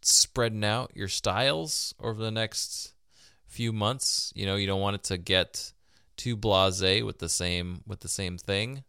spreading 0.00 0.64
out 0.64 0.92
your 0.94 1.08
styles 1.08 1.94
over 2.00 2.22
the 2.22 2.30
next 2.30 2.94
few 3.52 3.72
months. 3.72 4.32
You 4.34 4.46
know, 4.46 4.56
you 4.56 4.66
don't 4.66 4.80
want 4.80 4.96
it 4.96 5.04
to 5.04 5.18
get 5.18 5.72
too 6.16 6.36
blasé 6.36 7.04
with 7.04 7.18
the 7.18 7.28
same 7.28 7.82
with 7.86 8.00
the 8.00 8.08
same 8.08 8.38
thing. 8.38 8.84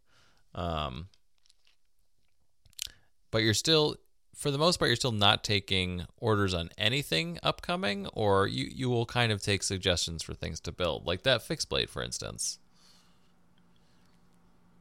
Um, 0.54 1.08
but 3.30 3.42
you're 3.42 3.54
still 3.54 3.96
for 4.34 4.50
the 4.50 4.58
most 4.58 4.78
part 4.78 4.88
you're 4.88 4.96
still 4.96 5.12
not 5.12 5.44
taking 5.44 6.06
orders 6.18 6.54
on 6.54 6.70
anything 6.78 7.38
upcoming 7.42 8.06
or 8.12 8.46
you 8.46 8.68
you 8.72 8.88
will 8.88 9.06
kind 9.06 9.32
of 9.32 9.42
take 9.42 9.62
suggestions 9.62 10.22
for 10.22 10.34
things 10.34 10.60
to 10.60 10.72
build 10.72 11.06
like 11.06 11.22
that 11.22 11.42
fixed 11.42 11.68
blade 11.68 11.88
for 11.90 12.02
instance 12.02 12.58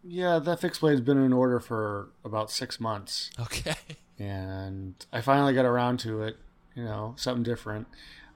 Yeah, 0.04 0.40
that 0.40 0.60
fixed 0.60 0.82
blade's 0.82 1.02
been 1.02 1.24
in 1.24 1.32
order 1.32 1.60
for 1.60 2.10
about 2.26 2.52
six 2.52 2.80
months, 2.80 3.32
okay 3.40 3.76
and 4.20 4.94
I 5.14 5.22
finally 5.22 5.54
got 5.54 5.66
around 5.66 6.00
to 6.02 6.24
it. 6.24 6.38
You 6.76 6.84
know, 6.84 7.14
something 7.18 7.44
different. 7.44 7.88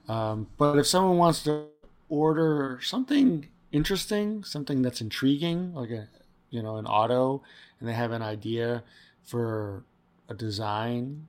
Um, 0.08 0.48
but 0.58 0.78
if 0.78 0.88
someone 0.88 1.18
wants 1.18 1.44
to 1.44 1.66
order 2.10 2.80
something 2.82 3.48
interesting, 3.72 4.44
something 4.44 4.82
that's 4.82 5.02
intriguing, 5.02 5.74
like 5.74 5.90
a 5.90 6.08
you 6.50 6.62
know 6.62 6.78
an 6.78 6.86
auto, 6.88 7.44
and 7.80 7.90
they 7.90 7.94
have 7.94 8.12
an 8.12 8.22
idea 8.22 8.84
for 9.24 9.84
a 10.30 10.34
design 10.34 11.28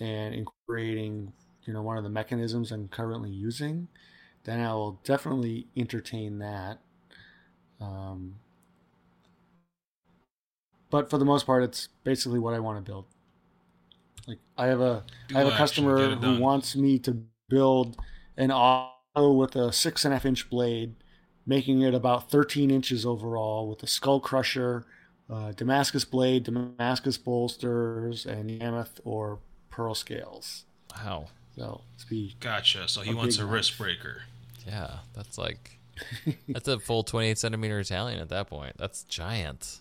and 0.00 0.34
incorporating 0.34 1.32
you 1.64 1.72
know 1.72 1.82
one 1.82 1.96
of 1.96 2.04
the 2.04 2.10
mechanisms 2.10 2.70
I'm 2.72 2.88
currently 2.88 3.30
using, 3.30 3.88
then 4.44 4.60
I 4.60 4.74
will 4.74 5.00
definitely 5.04 5.66
entertain 5.76 6.38
that. 6.38 6.78
Um, 7.80 8.36
but 10.90 11.10
for 11.10 11.18
the 11.18 11.24
most 11.24 11.46
part, 11.46 11.62
it's 11.62 11.88
basically 12.04 12.38
what 12.38 12.54
I 12.54 12.60
want 12.60 12.78
to 12.78 12.82
build. 12.82 13.06
Like 14.26 14.38
I 14.58 14.66
have 14.66 14.80
a 14.80 15.04
I 15.34 15.38
have 15.38 15.48
a 15.48 15.56
customer 15.56 16.16
who 16.16 16.40
wants 16.40 16.76
me 16.76 16.98
to 17.00 17.22
build 17.48 17.96
an 18.36 18.50
auto 18.50 19.32
with 19.32 19.56
a 19.56 19.72
six 19.72 20.04
and 20.04 20.12
a 20.12 20.16
half 20.16 20.26
inch 20.26 20.48
blade, 20.50 20.94
making 21.46 21.82
it 21.82 21.94
about 21.94 22.30
13 22.30 22.70
inches 22.70 23.06
overall 23.06 23.68
with 23.68 23.82
a 23.82 23.86
skull 23.86 24.20
crusher, 24.20 24.84
uh, 25.30 25.52
Damascus 25.52 26.04
blade, 26.04 26.44
Damascus 26.44 27.16
bolsters, 27.18 28.26
and 28.26 28.58
Mammoth 28.58 29.00
or 29.04 29.38
pearl 29.70 29.94
scales. 29.94 30.64
wow 30.96 31.26
So 31.56 31.82
it's 31.94 32.04
be 32.04 32.34
Gotcha. 32.40 32.88
So 32.88 33.00
he 33.02 33.12
A 33.12 33.16
wants 33.16 33.38
a 33.38 33.42
knife. 33.42 33.52
wrist 33.52 33.78
breaker. 33.78 34.22
yeah 34.66 34.98
that's 35.14 35.38
like 35.38 35.78
that's 36.48 36.68
a 36.68 36.78
full 36.78 37.02
28 37.02 37.38
centimeter 37.38 37.78
italian 37.80 38.20
at 38.20 38.28
that 38.28 38.48
point 38.48 38.76
that's 38.76 39.02
giant 39.04 39.80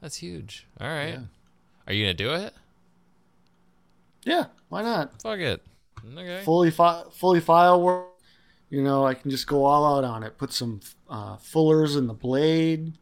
that's 0.00 0.16
huge 0.16 0.66
all 0.80 0.88
right 0.88 1.10
Yeah. 1.10 1.18
are 1.86 1.92
you 1.92 2.04
gonna 2.04 2.14
do 2.14 2.32
it 2.34 2.54
yeah, 4.24 4.46
why 4.68 4.82
not? 4.82 5.20
fuck 5.22 5.38
it 5.38 5.62
okay 6.16 6.42
Fully 6.44 6.70
fi- 6.70 7.04
fully 7.12 7.40
file 7.40 7.80
work. 7.82 8.06
You 8.70 8.82
know, 8.82 9.04
I 9.04 9.14
can 9.14 9.30
just 9.30 9.46
go 9.46 9.64
all 9.64 9.96
out 9.96 10.04
on 10.04 10.22
it. 10.22 10.38
Put 10.38 10.52
some 10.52 10.80
uh, 11.08 11.36
fullers 11.36 11.96
in 11.96 12.06
the 12.06 12.14
blade, 12.14 12.92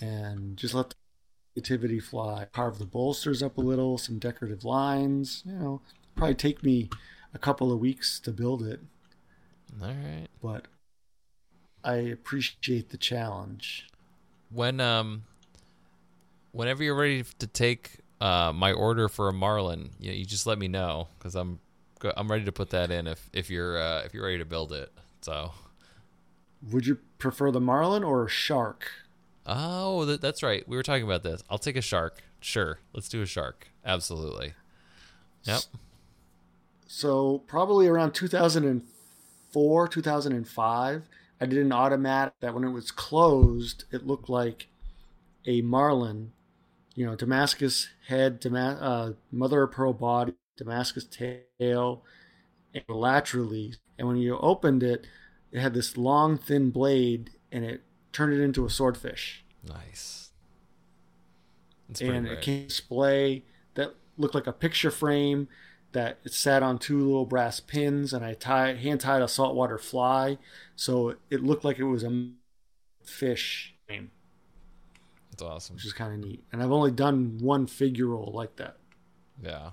and 0.00 0.56
just 0.56 0.74
let 0.74 0.90
the 0.90 0.96
creativity 1.54 2.00
fly. 2.00 2.46
Carve 2.52 2.78
the 2.78 2.84
bolsters 2.84 3.42
up 3.42 3.56
a 3.56 3.60
little, 3.60 3.98
some 3.98 4.18
decorative 4.18 4.64
lines. 4.64 5.42
You 5.46 5.52
know, 5.52 5.80
probably 6.16 6.34
take 6.34 6.62
me 6.64 6.90
a 7.34 7.38
couple 7.38 7.70
of 7.72 7.78
weeks 7.78 8.18
to 8.20 8.32
build 8.32 8.62
it, 8.62 8.80
all 9.80 9.88
right 9.88 10.26
but 10.42 10.66
I 11.84 11.96
appreciate 11.96 12.88
the 12.88 12.96
challenge. 12.96 13.86
when 14.50 14.80
um 14.80 15.24
whenever 16.52 16.82
you're 16.82 16.94
ready 16.96 17.22
to 17.38 17.46
take 17.46 17.98
uh 18.20 18.50
my 18.52 18.72
order 18.72 19.08
for 19.08 19.28
a 19.28 19.32
marlin 19.32 19.90
you, 20.00 20.10
you 20.12 20.24
just 20.24 20.46
let 20.46 20.58
me 20.58 20.66
know 20.68 21.08
because 21.18 21.34
i'm 21.36 21.60
go- 21.98 22.12
i'm 22.16 22.30
ready 22.30 22.44
to 22.44 22.52
put 22.52 22.70
that 22.70 22.90
in 22.90 23.06
if 23.06 23.28
if 23.32 23.50
you're 23.50 23.78
uh 23.78 24.02
if 24.04 24.14
you're 24.14 24.24
ready 24.24 24.38
to 24.38 24.44
build 24.44 24.72
it 24.72 24.92
so. 25.20 25.52
Would 26.72 26.86
you 26.86 26.98
prefer 27.18 27.50
the 27.52 27.60
marlin 27.60 28.02
or 28.02 28.24
a 28.24 28.28
shark? 28.28 28.90
oh 29.46 30.04
th- 30.04 30.20
that's 30.20 30.42
right. 30.42 30.66
We 30.68 30.76
were 30.76 30.82
talking 30.82 31.04
about 31.04 31.22
this. 31.22 31.42
I'll 31.48 31.58
take 31.58 31.76
a 31.76 31.80
shark. 31.82 32.22
Sure. 32.40 32.78
Let's 32.92 33.08
do 33.08 33.22
a 33.22 33.26
shark. 33.26 33.68
Absolutely. 33.84 34.54
Yep. 35.44 35.60
So 36.86 37.38
probably 37.46 37.86
around 37.86 38.12
2004, 38.12 39.88
2005, 39.88 41.02
I 41.40 41.46
did 41.46 41.58
an 41.58 41.72
automatic 41.72 42.34
that 42.40 42.54
when 42.54 42.64
it 42.64 42.70
was 42.70 42.90
closed, 42.90 43.84
it 43.92 44.06
looked 44.06 44.28
like 44.28 44.66
a 45.46 45.62
marlin, 45.62 46.32
you 46.94 47.06
know, 47.06 47.14
Damascus 47.14 47.88
head, 48.08 48.40
Dama- 48.40 48.78
uh, 48.80 49.12
mother 49.30 49.62
of 49.62 49.72
pearl 49.72 49.92
body, 49.92 50.34
Damascus 50.58 51.04
tail, 51.04 52.04
and 52.74 52.84
laterally. 52.88 53.74
And 53.98 54.06
when 54.06 54.18
you 54.18 54.36
opened 54.38 54.82
it, 54.82 55.06
it 55.50 55.60
had 55.60 55.72
this 55.72 55.96
long, 55.96 56.36
thin 56.36 56.70
blade, 56.70 57.30
and 57.50 57.64
it 57.64 57.82
turned 58.12 58.34
it 58.34 58.42
into 58.42 58.66
a 58.66 58.70
swordfish. 58.70 59.44
nice 59.66 60.28
and 62.00 62.26
great. 62.26 62.38
it 62.38 62.42
came 62.42 62.66
display 62.66 63.44
that 63.74 63.94
looked 64.16 64.34
like 64.34 64.46
a 64.46 64.52
picture 64.52 64.90
frame 64.90 65.48
that 65.92 66.18
it 66.24 66.32
sat 66.32 66.62
on 66.62 66.78
two 66.78 66.98
little 66.98 67.24
brass 67.24 67.60
pins 67.60 68.12
and 68.12 68.24
I 68.24 68.34
tied 68.34 68.78
hand 68.78 69.00
tied 69.00 69.22
a 69.22 69.28
saltwater 69.28 69.78
fly 69.78 70.36
so 70.76 71.14
it 71.30 71.42
looked 71.42 71.64
like 71.64 71.78
it 71.78 71.84
was 71.84 72.04
a 72.04 72.30
fish 73.02 73.74
frame, 73.86 74.10
it's 75.32 75.42
awesome 75.42 75.76
which 75.76 75.86
is 75.86 75.92
kind 75.94 76.12
of 76.12 76.28
neat. 76.28 76.44
And 76.52 76.62
I've 76.62 76.72
only 76.72 76.90
done 76.90 77.38
one 77.40 77.66
figure 77.66 78.06
roll 78.08 78.32
like 78.34 78.56
that. 78.56 78.76
Yeah. 79.42 79.70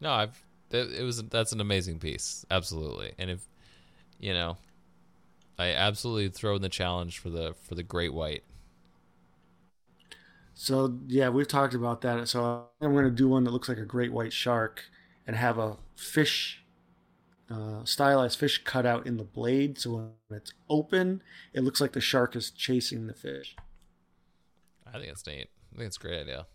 No, 0.00 0.12
I've 0.12 0.44
it, 0.70 0.92
it 0.92 1.02
was 1.02 1.22
that's 1.24 1.52
an 1.52 1.60
amazing 1.60 1.98
piece. 1.98 2.44
Absolutely. 2.50 3.12
And 3.18 3.30
if 3.30 3.46
you 4.18 4.32
know, 4.32 4.56
I 5.58 5.72
absolutely 5.72 6.28
throw 6.28 6.56
in 6.56 6.62
the 6.62 6.68
challenge 6.68 7.18
for 7.18 7.30
the 7.30 7.54
for 7.62 7.74
the 7.74 7.82
great 7.82 8.12
white. 8.12 8.44
So 10.54 10.98
yeah, 11.06 11.28
we've 11.28 11.48
talked 11.48 11.74
about 11.74 12.00
that. 12.02 12.28
So 12.28 12.66
I'm 12.80 12.92
going 12.92 13.04
to 13.04 13.10
do 13.10 13.28
one 13.28 13.44
that 13.44 13.52
looks 13.52 13.68
like 13.68 13.78
a 13.78 13.84
great 13.84 14.12
white 14.12 14.32
shark 14.32 14.84
and 15.26 15.36
have 15.36 15.56
a 15.56 15.76
fish, 15.94 16.64
uh, 17.48 17.84
stylized 17.84 18.38
fish 18.38 18.62
cut 18.64 18.84
out 18.84 19.06
in 19.06 19.18
the 19.18 19.24
blade. 19.24 19.78
So 19.78 19.90
when 19.92 20.10
it's 20.30 20.52
open, 20.68 21.22
it 21.52 21.60
looks 21.60 21.80
like 21.80 21.92
the 21.92 22.00
shark 22.00 22.34
is 22.34 22.50
chasing 22.50 23.06
the 23.06 23.14
fish. 23.14 23.54
I 24.86 24.98
think 24.98 25.12
it's 25.12 25.26
neat. 25.26 25.48
I 25.72 25.76
think 25.76 25.86
it's 25.86 25.96
a 25.96 26.00
great 26.00 26.20
idea. 26.20 26.46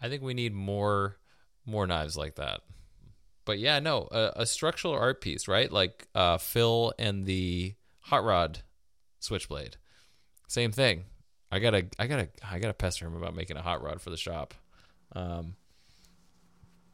I 0.00 0.08
think 0.08 0.22
we 0.22 0.34
need 0.34 0.52
more 0.54 1.16
more 1.64 1.86
knives 1.86 2.16
like 2.16 2.34
that. 2.36 2.60
But 3.48 3.58
yeah, 3.58 3.78
no, 3.78 4.08
a, 4.12 4.32
a 4.36 4.46
structural 4.46 4.92
art 4.92 5.22
piece, 5.22 5.48
right? 5.48 5.72
Like 5.72 6.06
uh, 6.14 6.36
Phil 6.36 6.92
and 6.98 7.24
the 7.24 7.72
hot 8.00 8.22
rod 8.22 8.58
switchblade. 9.20 9.78
Same 10.48 10.70
thing. 10.70 11.06
I 11.50 11.58
gotta, 11.58 11.86
I 11.98 12.08
gotta, 12.08 12.28
I 12.46 12.58
gotta 12.58 12.74
pester 12.74 13.06
him 13.06 13.16
about 13.16 13.34
making 13.34 13.56
a 13.56 13.62
hot 13.62 13.82
rod 13.82 14.02
for 14.02 14.10
the 14.10 14.18
shop. 14.18 14.52
Um, 15.16 15.56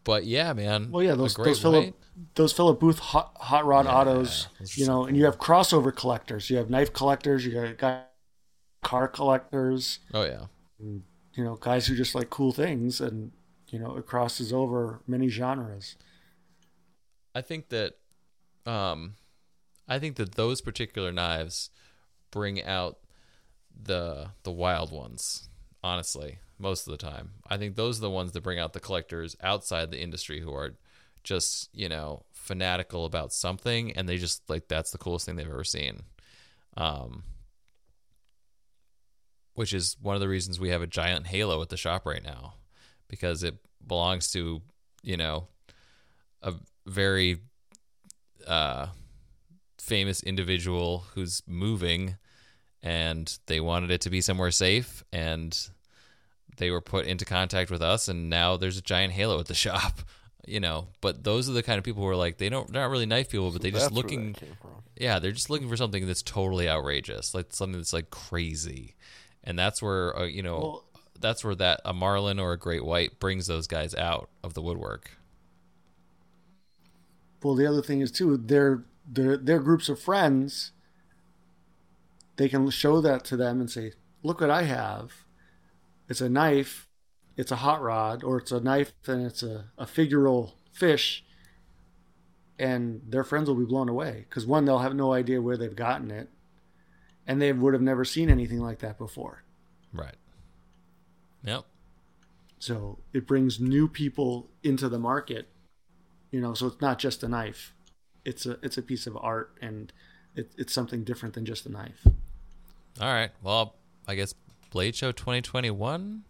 but 0.04 0.26
yeah, 0.26 0.52
man. 0.52 0.92
Well, 0.92 1.02
yeah, 1.02 1.16
those 1.16 1.34
those 1.34 1.58
Philip 1.58 1.92
those 2.36 2.52
Philip 2.52 2.78
Booth 2.78 3.00
hot, 3.00 3.32
hot 3.40 3.64
rod 3.66 3.86
Yeah, 3.86 3.96
autos, 3.96 4.46
you 4.76 4.86
know, 4.86 5.06
and 5.06 5.16
you 5.16 5.24
have 5.24 5.38
crossover 5.38 5.92
collectors. 5.92 6.50
You 6.50 6.58
have 6.58 6.70
knife 6.70 6.92
collectors. 6.92 7.44
You 7.44 7.52
got, 7.52 7.78
got 7.78 8.10
car 8.80 9.08
collectors. 9.08 9.98
Oh 10.12 10.22
yeah, 10.22 10.46
You 10.78 11.02
know, 11.42 11.56
guys 11.56 11.88
who 11.88 11.96
just 11.96 12.14
like 12.14 12.30
cool 12.30 12.52
things, 12.52 13.00
and 13.00 13.32
you 13.70 13.80
know, 13.80 13.96
it 13.96 14.06
crosses 14.06 14.52
over 14.52 15.00
many 15.08 15.26
genres. 15.26 15.96
I 17.34 17.40
think 17.40 17.68
that, 17.70 17.94
um, 18.66 19.16
I 19.88 19.98
think 19.98 20.16
that 20.16 20.34
those 20.34 20.60
particular 20.60 21.12
knives 21.12 21.70
bring 22.30 22.62
out 22.62 22.98
the 23.82 24.30
the 24.44 24.52
wild 24.52 24.92
ones. 24.92 25.48
Honestly, 25.82 26.38
most 26.58 26.86
of 26.86 26.92
the 26.92 26.96
time, 26.96 27.32
I 27.48 27.58
think 27.58 27.76
those 27.76 27.98
are 27.98 28.02
the 28.02 28.10
ones 28.10 28.32
that 28.32 28.42
bring 28.42 28.58
out 28.58 28.72
the 28.72 28.80
collectors 28.80 29.36
outside 29.42 29.90
the 29.90 30.00
industry 30.00 30.40
who 30.40 30.54
are 30.54 30.74
just 31.22 31.68
you 31.74 31.88
know 31.88 32.24
fanatical 32.32 33.04
about 33.04 33.32
something, 33.32 33.92
and 33.92 34.08
they 34.08 34.16
just 34.16 34.48
like 34.48 34.68
that's 34.68 34.90
the 34.90 34.98
coolest 34.98 35.26
thing 35.26 35.36
they've 35.36 35.46
ever 35.46 35.64
seen. 35.64 36.02
Um, 36.76 37.24
which 39.54 39.72
is 39.72 39.96
one 40.00 40.14
of 40.14 40.20
the 40.20 40.28
reasons 40.28 40.58
we 40.58 40.70
have 40.70 40.82
a 40.82 40.86
giant 40.86 41.28
halo 41.28 41.62
at 41.62 41.68
the 41.68 41.76
shop 41.76 42.06
right 42.06 42.24
now, 42.24 42.54
because 43.08 43.42
it 43.42 43.56
belongs 43.86 44.30
to 44.32 44.62
you 45.02 45.16
know 45.16 45.48
a 46.42 46.54
very 46.86 47.38
uh, 48.46 48.86
famous 49.78 50.22
individual 50.22 51.04
who's 51.14 51.42
moving 51.46 52.16
and 52.82 53.38
they 53.46 53.60
wanted 53.60 53.90
it 53.90 54.00
to 54.02 54.10
be 54.10 54.20
somewhere 54.20 54.50
safe 54.50 55.02
and 55.12 55.70
they 56.56 56.70
were 56.70 56.80
put 56.80 57.06
into 57.06 57.24
contact 57.24 57.70
with 57.70 57.82
us 57.82 58.08
and 58.08 58.28
now 58.30 58.56
there's 58.56 58.78
a 58.78 58.82
giant 58.82 59.12
halo 59.12 59.40
at 59.40 59.46
the 59.46 59.54
shop 59.66 60.00
you 60.46 60.60
know 60.60 60.88
but 61.00 61.24
those 61.24 61.48
are 61.48 61.52
the 61.54 61.62
kind 61.62 61.78
of 61.78 61.84
people 61.84 62.02
who 62.02 62.08
are 62.08 62.16
like 62.16 62.36
they 62.36 62.48
don't 62.50 62.70
they're 62.72 62.82
not 62.82 62.90
really 62.90 63.06
knife 63.06 63.30
people 63.30 63.50
but 63.50 63.62
they 63.62 63.70
That's 63.70 63.84
just 63.86 63.94
looking 63.94 64.32
that 64.32 64.40
came 64.40 64.56
from. 64.60 64.70
yeah 64.96 65.18
they're 65.18 65.32
just 65.32 65.48
looking 65.48 65.68
for 65.70 65.76
something 65.76 66.06
that's 66.06 66.22
totally 66.22 66.68
outrageous 66.68 67.34
like 67.34 67.46
something 67.50 67.78
that's 67.78 67.94
like 67.94 68.10
crazy 68.10 68.94
and 69.42 69.58
that's 69.58 69.80
where 69.82 70.16
uh, 70.18 70.24
you 70.24 70.42
know 70.42 70.58
Well, 70.58 70.84
that's 71.18 71.42
where 71.42 71.54
that 71.54 71.80
a 71.86 71.94
marlin 71.94 72.38
or 72.38 72.52
a 72.52 72.58
great 72.58 72.84
white 72.84 73.18
brings 73.18 73.46
those 73.46 73.66
guys 73.66 73.94
out 73.94 74.28
of 74.42 74.52
the 74.52 74.60
woodwork. 74.60 75.10
Well, 77.44 77.54
the 77.54 77.66
other 77.66 77.82
thing 77.82 78.00
is 78.00 78.10
too, 78.10 78.38
their 78.38 78.84
their 79.06 79.36
they're 79.36 79.60
groups 79.60 79.90
of 79.90 80.00
friends. 80.00 80.72
They 82.36 82.48
can 82.48 82.68
show 82.70 83.02
that 83.02 83.24
to 83.26 83.36
them 83.36 83.60
and 83.60 83.70
say, 83.70 83.92
"Look 84.22 84.40
what 84.40 84.50
I 84.50 84.62
have. 84.62 85.12
It's 86.08 86.22
a 86.22 86.28
knife, 86.30 86.88
it's 87.36 87.52
a 87.52 87.56
hot 87.56 87.82
rod, 87.82 88.24
or 88.24 88.38
it's 88.38 88.50
a 88.50 88.60
knife 88.60 88.92
and 89.06 89.26
it's 89.26 89.42
a, 89.42 89.66
a 89.76 89.84
figural 89.84 90.52
fish." 90.72 91.22
And 92.58 93.02
their 93.06 93.24
friends 93.24 93.48
will 93.48 93.56
be 93.56 93.66
blown 93.66 93.90
away 93.90 94.24
because 94.28 94.46
one, 94.46 94.64
they'll 94.64 94.78
have 94.78 94.94
no 94.94 95.12
idea 95.12 95.42
where 95.42 95.58
they've 95.58 95.76
gotten 95.76 96.10
it, 96.10 96.30
and 97.26 97.42
they 97.42 97.52
would 97.52 97.74
have 97.74 97.82
never 97.82 98.06
seen 98.06 98.30
anything 98.30 98.60
like 98.60 98.78
that 98.78 98.96
before. 98.96 99.44
Right. 99.92 100.16
Yep. 101.44 101.66
So 102.58 103.00
it 103.12 103.26
brings 103.26 103.60
new 103.60 103.86
people 103.86 104.48
into 104.62 104.88
the 104.88 104.98
market. 104.98 105.48
You 106.34 106.40
know, 106.40 106.52
so 106.52 106.66
it's 106.66 106.80
not 106.80 106.98
just 106.98 107.22
a 107.22 107.28
knife. 107.28 107.72
It's 108.24 108.44
a 108.44 108.58
it's 108.60 108.76
a 108.76 108.82
piece 108.82 109.06
of 109.06 109.16
art 109.16 109.56
and 109.62 109.92
it, 110.34 110.50
it's 110.58 110.72
something 110.72 111.04
different 111.04 111.36
than 111.36 111.44
just 111.44 111.64
a 111.64 111.68
knife. 111.68 112.04
All 113.00 113.12
right. 113.12 113.30
Well, 113.40 113.76
I 114.08 114.16
guess 114.16 114.34
Blade 114.70 114.96
Show 114.96 115.12
2021. 115.12 116.24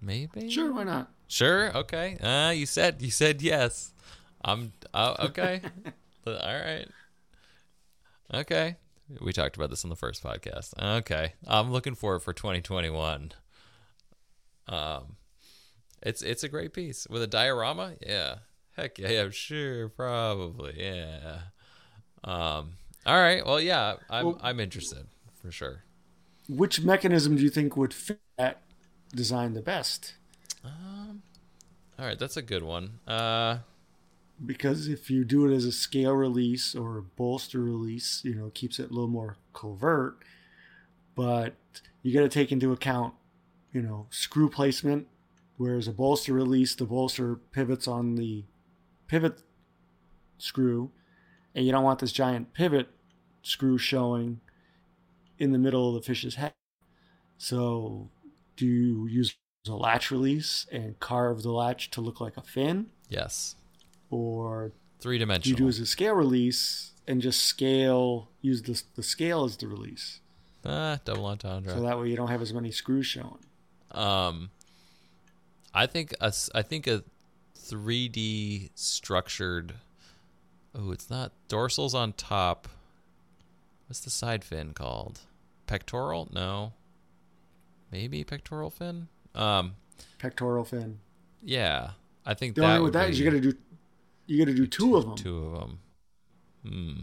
Maybe. 0.00 0.48
Sure, 0.48 0.72
why 0.72 0.84
not? 0.84 1.10
Sure. 1.26 1.76
Okay. 1.76 2.18
Uh, 2.18 2.50
you 2.50 2.66
said 2.66 3.02
you 3.02 3.10
said 3.10 3.42
yes. 3.42 3.92
I'm 4.44 4.72
uh, 4.94 5.16
okay. 5.18 5.62
All 6.28 6.34
right. 6.34 6.86
Okay. 8.32 8.76
We 9.20 9.32
talked 9.32 9.56
about 9.56 9.70
this 9.70 9.82
on 9.82 9.90
the 9.90 9.96
first 9.96 10.22
podcast. 10.22 10.72
Okay. 10.80 11.32
I'm 11.48 11.72
looking 11.72 11.96
forward 11.96 12.20
for 12.20 12.32
2021. 12.32 13.32
Um, 14.68 15.16
it's 16.02 16.22
it's 16.22 16.42
a 16.44 16.48
great 16.48 16.72
piece 16.72 17.06
with 17.08 17.22
a 17.22 17.26
diorama. 17.26 17.94
Yeah. 18.06 18.36
Heck 18.76 18.98
yeah. 18.98 19.10
yeah 19.10 19.30
sure. 19.30 19.88
Probably. 19.88 20.74
Yeah. 20.76 21.38
Um. 22.24 22.74
All 23.04 23.20
right. 23.20 23.44
Well, 23.44 23.60
yeah. 23.60 23.96
I'm 24.10 24.26
Well- 24.26 24.40
I'm 24.42 24.60
interested 24.60 25.06
for 25.40 25.50
sure. 25.50 25.84
Which 26.48 26.80
mechanism 26.82 27.36
do 27.36 27.42
you 27.42 27.50
think 27.50 27.76
would 27.76 27.94
fit 27.94 28.20
that 28.36 28.62
design 29.14 29.54
the 29.54 29.62
best? 29.62 30.14
All 30.64 32.06
right. 32.06 32.18
That's 32.18 32.36
a 32.36 32.42
good 32.42 32.62
one. 32.62 32.98
Uh. 33.06 33.58
Because 34.44 34.88
if 34.88 35.08
you 35.08 35.24
do 35.24 35.46
it 35.48 35.54
as 35.54 35.64
a 35.64 35.72
scale 35.72 36.14
release 36.14 36.74
or 36.74 36.98
a 36.98 37.02
bolster 37.02 37.60
release, 37.60 38.22
you 38.24 38.34
know, 38.34 38.46
it 38.46 38.54
keeps 38.54 38.80
it 38.80 38.90
a 38.90 38.92
little 38.92 39.06
more 39.08 39.36
covert. 39.52 40.16
But 41.14 41.54
you 42.02 42.12
got 42.12 42.22
to 42.22 42.28
take 42.28 42.50
into 42.50 42.72
account, 42.72 43.14
you 43.72 43.82
know, 43.82 44.06
screw 44.10 44.48
placement. 44.48 45.06
Whereas 45.62 45.86
a 45.86 45.92
bolster 45.92 46.32
release, 46.32 46.74
the 46.74 46.84
bolster 46.84 47.36
pivots 47.36 47.86
on 47.86 48.16
the 48.16 48.42
pivot 49.06 49.42
screw, 50.36 50.90
and 51.54 51.64
you 51.64 51.70
don't 51.70 51.84
want 51.84 52.00
this 52.00 52.10
giant 52.10 52.52
pivot 52.52 52.88
screw 53.42 53.78
showing 53.78 54.40
in 55.38 55.52
the 55.52 55.58
middle 55.58 55.88
of 55.88 55.94
the 55.94 56.04
fish's 56.04 56.34
head. 56.34 56.52
So, 57.38 58.10
do 58.56 58.66
you 58.66 59.06
use 59.06 59.36
a 59.68 59.76
latch 59.76 60.10
release 60.10 60.66
and 60.72 60.98
carve 60.98 61.42
the 61.42 61.52
latch 61.52 61.92
to 61.92 62.00
look 62.00 62.20
like 62.20 62.36
a 62.36 62.42
fin? 62.42 62.86
Yes. 63.08 63.54
Or 64.10 64.72
Three 64.98 65.14
do 65.18 65.20
you 65.20 65.26
dimensional. 65.26 65.58
do 65.58 65.68
as 65.68 65.78
a 65.78 65.86
scale 65.86 66.14
release 66.14 66.90
and 67.06 67.22
just 67.22 67.40
scale, 67.44 68.30
use 68.40 68.62
the, 68.62 68.82
the 68.96 69.04
scale 69.04 69.44
as 69.44 69.56
the 69.58 69.68
release? 69.68 70.18
Ah, 70.64 70.98
double 71.04 71.26
entendre. 71.26 71.72
So 71.72 71.82
that 71.82 72.00
way 72.00 72.08
you 72.08 72.16
don't 72.16 72.30
have 72.30 72.42
as 72.42 72.52
many 72.52 72.72
screws 72.72 73.06
showing. 73.06 73.38
Um, 73.92 74.50
I 75.74 75.86
think 75.86 76.14
a 76.20 76.32
I 76.54 76.62
think 76.62 76.86
a 76.86 77.02
3D 77.58 78.70
structured. 78.74 79.74
Oh, 80.74 80.90
it's 80.90 81.10
not 81.10 81.32
dorsals 81.48 81.94
on 81.94 82.12
top. 82.14 82.68
What's 83.86 84.00
the 84.00 84.10
side 84.10 84.44
fin 84.44 84.72
called? 84.72 85.20
Pectoral? 85.66 86.28
No. 86.32 86.72
Maybe 87.90 88.24
pectoral 88.24 88.70
fin. 88.70 89.08
Um, 89.34 89.74
Pectoral 90.18 90.64
fin. 90.64 90.98
yeah. 91.42 91.90
I 92.24 92.34
think 92.34 92.54
The 92.54 92.60
that 92.62 92.70
only 92.70 92.84
with 92.84 92.92
that, 92.92 93.10
is 93.10 93.18
you 93.18 93.24
got 93.24 93.32
to 93.36 93.40
do 93.40 93.54
you 94.26 94.38
got 94.44 94.50
to 94.50 94.56
do 94.56 94.66
two 94.66 94.96
of 94.96 95.04
them, 95.04 95.16
two 95.16 95.44
of 95.44 95.52
them. 95.60 95.78
Hmm. 96.66 97.02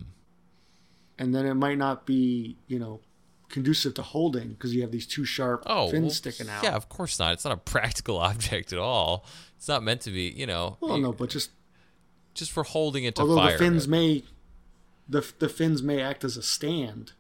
and 1.18 1.36
then 1.36 1.46
it 1.46 1.56
might 1.56 1.78
not 1.78 2.06
be 2.06 2.56
you 2.68 2.80
know 2.80 3.02
conducive 3.50 3.94
to 3.96 4.02
holding 4.02 4.50
because 4.50 4.74
you 4.76 4.82
have 4.82 4.92
these 4.92 5.06
two 5.08 5.26
sharp 5.26 5.64
Oh, 5.66 5.90
fins 5.92 6.02
well, 6.04 6.12
sticking 6.12 6.50
out. 6.50 6.64
Yeah, 6.64 6.76
of 6.76 6.88
course 6.90 7.20
not. 7.20 7.34
It's 7.34 7.44
not 7.44 7.54
a 7.54 7.58
practical 7.74 8.18
object 8.20 8.72
at 8.74 8.80
all. 8.80 9.26
It's 9.58 9.68
not 9.68 9.84
meant 9.84 10.02
to 10.02 10.12
be. 10.12 10.30
You 10.36 10.46
know, 10.48 10.78
Well, 10.80 10.98
no, 10.98 11.12
but 11.12 11.30
just 11.30 11.52
just 12.34 12.52
for 12.52 12.64
holding 12.64 13.04
it 13.04 13.16
to 13.16 13.22
although 13.22 13.36
fire. 13.38 13.58
the 13.58 13.64
fins 13.64 13.86
it. 13.86 13.90
may 13.90 14.24
the 15.10 15.30
the 15.40 15.50
fins 15.50 15.82
may 15.84 16.02
act 16.02 16.24
as 16.24 16.38
a 16.38 16.44
stand. 16.44 17.14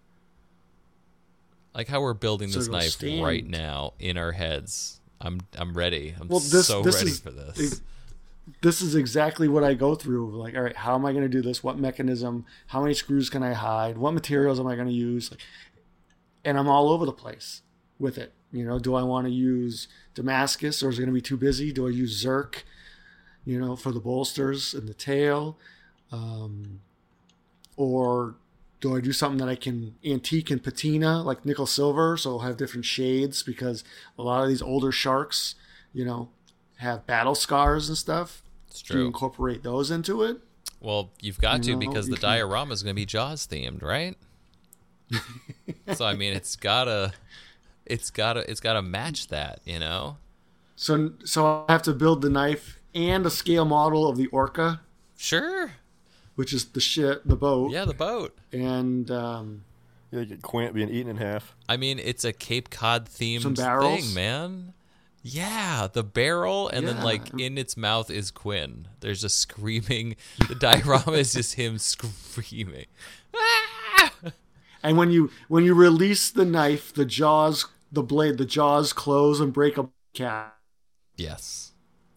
like 1.73 1.87
how 1.87 2.01
we're 2.01 2.13
building 2.13 2.49
So 2.49 2.59
this 2.59 2.67
knife 2.67 2.91
stand. 2.91 3.23
right 3.23 3.45
now 3.45 3.93
in 3.99 4.17
our 4.17 4.31
heads. 4.33 4.99
I'm 5.21 5.41
I'm 5.57 5.73
ready. 5.73 6.15
I'm 6.19 6.27
Well, 6.27 6.39
this- 6.39 6.67
so 6.67 6.81
this 6.81 6.95
ready 6.95 7.11
is- 7.11 7.19
for 7.19 7.31
this. 7.31 7.73
it- 7.73 7.81
this 8.61 8.81
is 8.81 8.95
exactly 8.95 9.47
what 9.47 9.63
I 9.63 9.75
go 9.75 9.93
through. 9.93 10.35
Like, 10.35 10.55
all 10.55 10.63
right, 10.63 10.75
how 10.75 10.95
am 10.95 11.05
I 11.05 11.11
going 11.11 11.21
to 11.23 11.29
do 11.29 11.39
this? 11.43 11.63
What 11.63 11.77
mechanism? 11.77 12.45
How 12.65 12.81
many 12.81 12.95
screws 12.95 13.29
can 13.29 13.43
I 13.43 13.53
hide? 13.53 13.95
What 13.95 14.11
materials 14.15 14.59
am 14.59 14.65
I 14.65 14.73
going 14.75 14.87
to 14.87 14.93
use? 14.93 15.29
Like, 15.29 15.39
and 16.43 16.57
I'm 16.57 16.67
all 16.67 16.89
over 16.89 17.05
the 17.05 17.13
place 17.13 17.61
with 17.99 18.17
it. 18.17 18.33
You 18.51 18.65
know, 18.65 18.79
do 18.79 18.95
I 18.95 19.03
want 19.03 19.27
to 19.27 19.31
use 19.31 19.87
Damascus 20.15 20.81
or 20.81 20.89
is 20.89 20.97
it 20.97 21.01
going 21.01 21.09
to 21.09 21.13
be 21.13 21.21
too 21.21 21.37
busy? 21.37 21.71
Do 21.71 21.87
I 21.87 21.91
use 21.91 22.23
Zerk? 22.23 22.63
You 23.45 23.59
know, 23.59 23.75
for 23.75 23.91
the 23.91 23.99
bolsters 23.99 24.73
and 24.73 24.87
the 24.87 24.93
tail, 24.93 25.57
um, 26.11 26.81
or 27.77 28.35
do 28.81 28.95
I 28.95 29.01
do 29.01 29.11
something 29.11 29.39
that 29.39 29.49
I 29.49 29.55
can 29.55 29.95
antique 30.05 30.51
and 30.51 30.63
patina 30.63 31.23
like 31.23 31.45
nickel 31.45 31.65
silver, 31.65 32.15
so 32.17 32.29
it'll 32.29 32.39
have 32.39 32.57
different 32.57 32.85
shades 32.85 33.41
because 33.41 33.83
a 34.17 34.23
lot 34.23 34.43
of 34.43 34.49
these 34.49 34.61
older 34.61 34.91
sharks, 34.91 35.55
you 35.93 36.05
know, 36.05 36.29
have 36.77 37.05
battle 37.07 37.35
scars 37.35 37.89
and 37.89 37.97
stuff. 37.97 38.43
it's 38.67 38.81
Do 38.81 38.99
you 38.99 39.05
incorporate 39.05 39.63
those 39.63 39.89
into 39.89 40.23
it? 40.23 40.37
Well, 40.79 41.09
you've 41.19 41.39
got 41.39 41.63
to 41.63 41.71
know, 41.71 41.77
because 41.77 42.07
the 42.07 42.15
diorama 42.17 42.73
is 42.73 42.83
going 42.83 42.95
to 42.95 42.99
be 42.99 43.05
Jaws 43.05 43.47
themed, 43.47 43.83
right? 43.83 44.15
so 45.93 46.05
I 46.05 46.15
mean, 46.15 46.33
it's 46.33 46.55
gotta, 46.55 47.13
it's 47.85 48.09
gotta, 48.11 48.49
it's 48.49 48.59
gotta 48.59 48.81
match 48.81 49.27
that, 49.27 49.59
you 49.65 49.79
know. 49.79 50.17
So, 50.75 51.11
so 51.25 51.65
I 51.67 51.71
have 51.71 51.83
to 51.83 51.93
build 51.93 52.21
the 52.21 52.29
knife 52.29 52.79
and 52.95 53.25
a 53.25 53.29
scale 53.29 53.65
model 53.65 54.07
of 54.07 54.17
the 54.17 54.27
orca, 54.27 54.81
Sure. 55.17 55.71
which 56.35 56.53
is 56.53 56.65
the 56.65 56.79
shit, 56.79 57.27
the 57.27 57.35
boat, 57.35 57.71
Yeah, 57.71 57.85
the 57.85 57.93
boat. 57.93 58.37
and 58.53 59.09
um, 59.11 59.63
Yeah, 60.11 60.21
you 60.21 60.25
get 60.27 60.41
Quint 60.41 60.73
being 60.73 60.89
eaten 60.89 61.09
in 61.09 61.17
half. 61.17 61.55
I 61.67 61.77
mean, 61.77 61.99
it's 61.99 62.23
a 62.23 62.31
Cape 62.33 62.69
Cod 62.69 63.09
Some 63.09 63.27
themed 63.27 63.55
barrels? 63.57 64.05
thing, 64.05 64.13
man. 64.15 64.73
Yeah, 65.21 65.87
the 65.91 66.01
barrel, 66.03 66.69
and 66.69 66.87
then 66.87 67.03
like 67.03 67.37
in 67.37 67.57
its 67.57 67.75
mouth 67.75 68.09
is 68.09 68.31
Quint. 68.31 68.87
There's 69.01 69.25
a 69.25 69.29
screaming. 69.29 70.15
The 70.47 70.55
diorama 70.55 71.11
is 71.17 71.33
just 71.33 71.55
him 71.55 71.77
screaming. 71.77 72.85
Ah! 73.35 73.58
And 74.83 74.97
when 74.97 75.11
you 75.11 75.31
when 75.47 75.63
you 75.63 75.73
release 75.73 76.29
the 76.29 76.45
knife, 76.45 76.93
the 76.93 77.05
jaws, 77.05 77.67
the 77.91 78.03
blade, 78.03 78.37
the 78.37 78.45
jaws 78.45 78.93
close 78.93 79.39
and 79.39 79.53
break 79.53 79.77
a 79.77 79.89
cat. 80.13 80.55
Yes, 81.15 81.73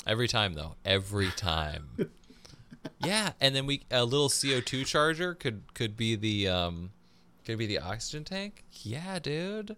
every 0.06 0.28
time 0.28 0.54
though. 0.54 0.76
Every 0.84 1.30
time. 1.30 2.10
yeah, 3.04 3.32
and 3.40 3.54
then 3.54 3.66
we 3.66 3.82
a 3.90 4.04
little 4.04 4.28
CO 4.28 4.60
two 4.60 4.84
charger 4.84 5.34
could 5.34 5.74
could 5.74 5.96
be 5.96 6.16
the 6.16 6.48
um 6.48 6.90
could 7.44 7.58
be 7.58 7.66
the 7.66 7.78
oxygen 7.78 8.24
tank. 8.24 8.64
Yeah, 8.82 9.18
dude. 9.18 9.76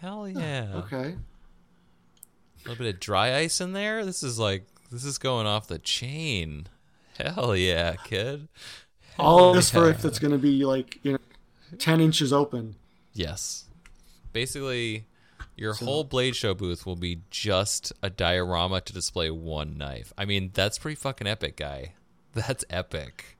Hell 0.00 0.28
yeah. 0.28 0.66
Okay. 0.74 1.16
A 1.16 2.68
little 2.68 2.84
bit 2.84 2.94
of 2.94 3.00
dry 3.00 3.36
ice 3.36 3.60
in 3.60 3.72
there. 3.72 4.04
This 4.04 4.22
is 4.22 4.38
like 4.38 4.66
this 4.90 5.04
is 5.04 5.18
going 5.18 5.46
off 5.46 5.68
the 5.68 5.78
chain. 5.78 6.66
Hell 7.18 7.56
yeah, 7.56 7.94
kid. 8.04 8.48
All 9.18 9.54
this 9.54 9.70
for 9.70 9.88
if 9.88 10.04
it's 10.04 10.18
going 10.18 10.32
to 10.32 10.38
be 10.38 10.64
like 10.64 10.98
you 11.02 11.12
know, 11.12 11.18
ten 11.78 12.00
inches 12.00 12.32
open. 12.32 12.76
Yes. 13.12 13.64
Basically, 14.32 15.06
your 15.56 15.72
whole 15.72 16.04
Blade 16.04 16.36
Show 16.36 16.54
booth 16.54 16.84
will 16.84 16.96
be 16.96 17.22
just 17.30 17.92
a 18.02 18.10
diorama 18.10 18.82
to 18.82 18.92
display 18.92 19.30
one 19.30 19.78
knife. 19.78 20.12
I 20.18 20.26
mean, 20.26 20.50
that's 20.52 20.78
pretty 20.78 20.96
fucking 20.96 21.26
epic, 21.26 21.56
guy. 21.56 21.94
That's 22.34 22.66
epic. 22.68 23.38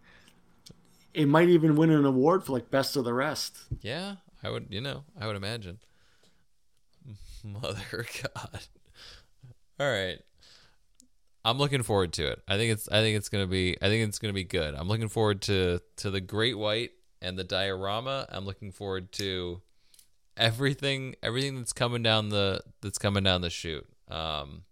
It 1.12 1.29
might 1.29 1.51
even 1.51 1.77
win 1.77 1.91
an 1.91 2.07
award 2.07 2.45
for 2.45 2.53
like 2.53 2.70
best 2.70 2.97
of 2.97 3.05
the 3.05 3.12
rest. 3.12 3.59
Yeah, 3.83 4.16
I 4.43 4.49
would, 4.49 4.68
you 4.70 4.81
know, 4.81 5.05
I 5.20 5.27
would 5.27 5.37
imagine. 5.37 5.81
Mother 7.45 8.07
God. 8.22 8.61
All 9.79 9.91
right. 9.91 10.18
I'm 11.45 11.59
looking 11.59 11.83
forward 11.83 12.14
to 12.14 12.27
it. 12.27 12.43
I 12.49 12.57
think 12.57 12.72
it's 12.72 12.89
I 12.89 13.03
think 13.03 13.16
it's 13.16 13.29
going 13.29 13.45
to 13.45 13.51
be 13.51 13.77
I 13.81 13.89
think 13.89 14.09
it's 14.09 14.18
going 14.18 14.31
to 14.31 14.35
be 14.35 14.45
good. 14.45 14.74
I'm 14.74 14.89
looking 14.89 15.09
forward 15.09 15.43
to 15.43 15.81
to 15.99 16.11
the 16.11 16.20
Great 16.20 16.59
White 16.59 16.91
and 17.20 17.38
the 17.38 17.44
diorama. 17.44 18.26
I'm 18.30 18.44
looking 18.44 18.72
forward 18.72 19.12
to 19.12 19.60
everything 20.36 21.14
everything 21.22 21.56
that's 21.56 21.72
coming 21.72 22.02
down 22.02 22.28
the 22.28 22.60
that's 22.80 22.98
coming 22.98 23.24
down 23.24 23.40
the 23.40 23.50
chute. 23.50 23.86
Um, 24.08 24.62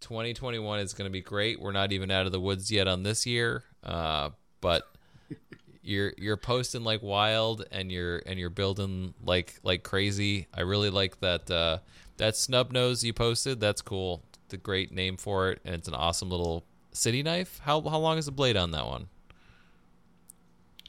2021 0.00 0.80
is 0.80 0.92
going 0.92 1.08
to 1.08 1.12
be 1.12 1.22
great. 1.22 1.60
We're 1.60 1.72
not 1.72 1.92
even 1.92 2.10
out 2.10 2.26
of 2.26 2.32
the 2.32 2.40
woods 2.40 2.70
yet 2.70 2.86
on 2.86 3.02
this 3.02 3.24
year, 3.26 3.64
uh, 3.82 4.30
but 4.60 4.84
you're 5.82 6.12
you're 6.18 6.36
posting 6.36 6.84
like 6.84 7.02
wild 7.02 7.64
and 7.72 7.90
you're 7.90 8.18
and 8.26 8.38
you're 8.38 8.50
building 8.50 9.14
like 9.22 9.58
like 9.62 9.82
crazy. 9.82 10.46
I 10.52 10.60
really 10.60 10.90
like 10.90 11.20
that 11.20 11.50
uh, 11.50 11.78
that 12.18 12.36
snub 12.36 12.70
nose 12.70 13.02
you 13.02 13.12
posted. 13.12 13.60
That's 13.60 13.82
cool. 13.82 14.22
The 14.48 14.56
great 14.58 14.92
name 14.92 15.16
for 15.16 15.50
it, 15.50 15.60
and 15.64 15.74
it's 15.74 15.88
an 15.88 15.94
awesome 15.94 16.28
little 16.28 16.64
city 16.92 17.22
knife. 17.22 17.60
How 17.64 17.80
how 17.80 17.98
long 17.98 18.18
is 18.18 18.26
the 18.26 18.32
blade 18.32 18.56
on 18.56 18.72
that 18.72 18.86
one? 18.86 19.08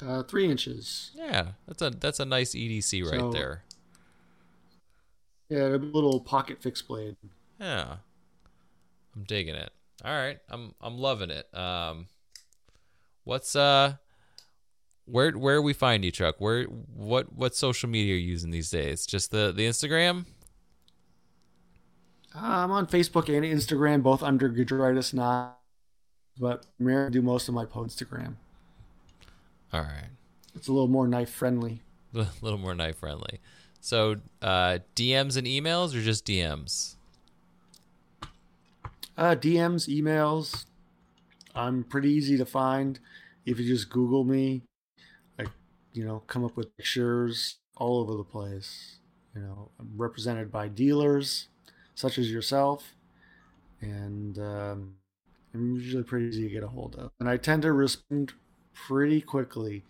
Uh, 0.01 0.23
three 0.23 0.49
inches. 0.49 1.11
Yeah, 1.15 1.49
that's 1.67 1.81
a 1.81 1.89
that's 1.89 2.19
a 2.19 2.25
nice 2.25 2.53
EDC 2.53 3.03
right 3.09 3.19
So- 3.19 3.31
there. 3.31 3.63
Yeah, 5.49 5.67
a 5.67 5.77
little 5.77 6.19
pocket 6.21 6.61
fixed 6.61 6.87
blade. 6.87 7.15
Yeah. 7.59 7.97
I'm 9.15 9.23
digging 9.23 9.55
it. 9.55 9.71
All 10.03 10.11
right. 10.11 10.39
I'm 10.49 10.73
I'm 10.81 10.97
loving 10.97 11.29
it. 11.29 11.47
Um 11.57 12.07
what's 13.23 13.55
uh 13.55 13.95
where 15.05 15.31
where 15.31 15.61
we 15.61 15.71
find 15.73 16.03
you, 16.03 16.11
Chuck? 16.11 16.35
Where 16.39 16.63
what 16.63 17.31
what 17.31 17.55
social 17.55 17.87
media 17.89 18.15
are 18.15 18.17
you 18.17 18.27
using 18.27 18.49
these 18.49 18.71
days? 18.71 19.05
Just 19.05 19.29
the 19.31 19.53
the 19.55 19.65
Instagram? 19.67 20.25
Uh, 22.35 22.39
I'm 22.41 22.71
on 22.71 22.87
Facebook 22.87 23.29
and 23.33 23.45
Instagram, 23.45 24.03
both 24.03 24.21
under 24.21 24.49
Gedraitis 24.49 25.13
Not, 25.13 25.59
but 26.37 26.65
I 26.85 27.07
do 27.09 27.21
most 27.21 27.47
of 27.47 27.53
my 27.53 27.65
post 27.65 27.97
Instagram. 27.97 28.35
All 29.75 29.81
right. 29.81 30.07
It's 30.55 30.69
a 30.69 30.71
little 30.71 30.87
more 30.87 31.05
knife 31.05 31.29
friendly. 31.29 31.81
A 32.15 32.27
little 32.41 32.57
more 32.57 32.73
knife 32.73 32.99
friendly. 32.99 33.41
So, 33.81 34.15
uh 34.41 34.79
DMs 34.95 35.35
and 35.35 35.45
emails 35.45 35.93
or 35.93 36.01
just 36.01 36.25
DMs? 36.25 36.95
Uh, 39.17 39.35
DMs, 39.35 39.89
emails. 39.89 40.63
I'm 41.53 41.83
pretty 41.83 42.09
easy 42.09 42.37
to 42.37 42.45
find. 42.45 42.99
If 43.45 43.59
you 43.59 43.67
just 43.67 43.89
Google 43.89 44.23
me, 44.23 44.63
like, 45.37 45.49
you 45.91 46.05
know, 46.05 46.23
come 46.27 46.45
up 46.45 46.55
with 46.55 46.75
pictures 46.77 47.57
all 47.75 47.99
over 47.99 48.15
the 48.15 48.23
place. 48.23 48.99
You 49.35 49.41
know, 49.41 49.71
I'm 49.77 49.91
represented 49.97 50.53
by 50.53 50.69
dealers 50.69 51.49
such 51.95 52.17
as 52.17 52.31
yourself, 52.31 52.95
and 53.81 54.39
um, 54.39 54.95
I'm 55.53 55.75
usually 55.75 56.03
pretty 56.03 56.27
easy 56.27 56.43
to 56.43 56.49
get 56.49 56.63
a 56.63 56.67
hold 56.67 56.95
of. 56.95 57.11
And 57.19 57.27
I 57.27 57.35
tend 57.35 57.63
to 57.63 57.73
respond 57.73 58.33
pretty 58.87 59.21
quickly 59.21 59.83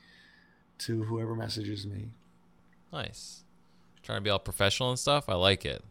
to 0.79 1.03
whoever 1.03 1.35
messages 1.35 1.85
me. 1.85 2.09
Nice. 2.91 3.43
Trying 4.03 4.17
to 4.19 4.21
be 4.21 4.29
all 4.29 4.39
professional 4.39 4.89
and 4.89 4.99
stuff. 4.99 5.27
I 5.27 5.35
like 5.35 5.65
it. 5.65 5.83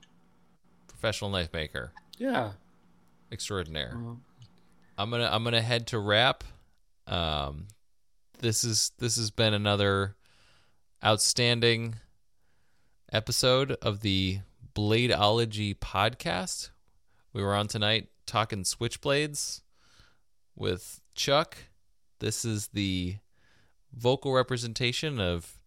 Professional 0.86 1.30
knife 1.30 1.52
maker. 1.52 1.92
Yeah. 2.18 2.52
Extraordinaire. 3.32 3.98
Well, 4.00 4.20
I'm 4.96 5.10
gonna 5.10 5.28
I'm 5.30 5.42
gonna 5.42 5.60
head 5.60 5.88
to 5.88 5.98
wrap. 5.98 6.44
Um, 7.06 7.66
this 8.38 8.62
is 8.64 8.92
this 8.98 9.16
has 9.16 9.30
been 9.30 9.52
another 9.52 10.14
outstanding 11.04 11.96
episode 13.12 13.72
of 13.82 14.00
the 14.00 14.40
Bladeology 14.74 15.74
podcast. 15.76 16.70
We 17.32 17.42
were 17.42 17.54
on 17.54 17.66
tonight 17.66 18.08
talking 18.26 18.62
switchblades 18.62 19.62
with 20.54 21.00
Chuck. 21.14 21.56
This 22.24 22.46
is 22.46 22.68
the 22.68 23.16
vocal 23.94 24.32
representation 24.32 25.20
of 25.20 25.58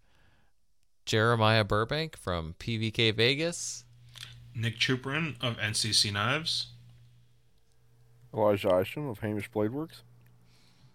Jeremiah 1.06 1.64
Burbank 1.64 2.18
from 2.18 2.56
PVK 2.58 3.16
Vegas. 3.16 3.86
Nick 4.56 4.80
Chuprin 4.80 5.36
of 5.40 5.58
NCC 5.58 6.12
Knives. 6.12 6.70
Elijah 8.34 8.80
Isham 8.80 9.08
of 9.08 9.20
Hamish 9.20 9.52
Blade 9.52 9.70
Works. 9.70 10.02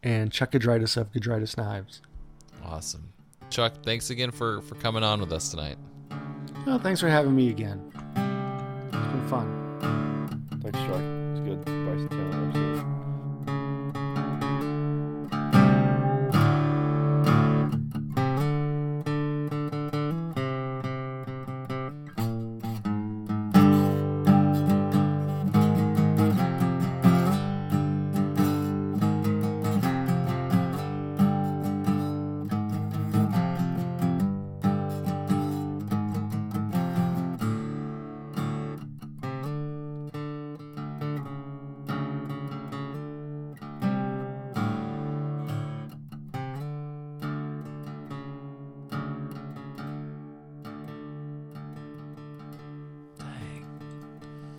and 0.02 0.32
Chuck 0.32 0.50
Gedraitis 0.50 0.96
of 0.96 1.12
Gedraitis 1.12 1.56
Knives. 1.56 2.02
Awesome. 2.64 3.12
Chuck, 3.48 3.84
thanks 3.84 4.10
again 4.10 4.32
for 4.32 4.62
for 4.62 4.74
coming 4.74 5.04
on 5.04 5.20
with 5.20 5.32
us 5.32 5.48
tonight. 5.48 5.76
Well, 6.66 6.80
thanks 6.80 7.00
for 7.00 7.08
having 7.08 7.36
me 7.36 7.50
again. 7.50 7.80
It's 7.94 8.96
been 8.96 9.28
fun. 9.28 10.60
Thanks, 10.60 10.78
Chuck. 10.80 11.22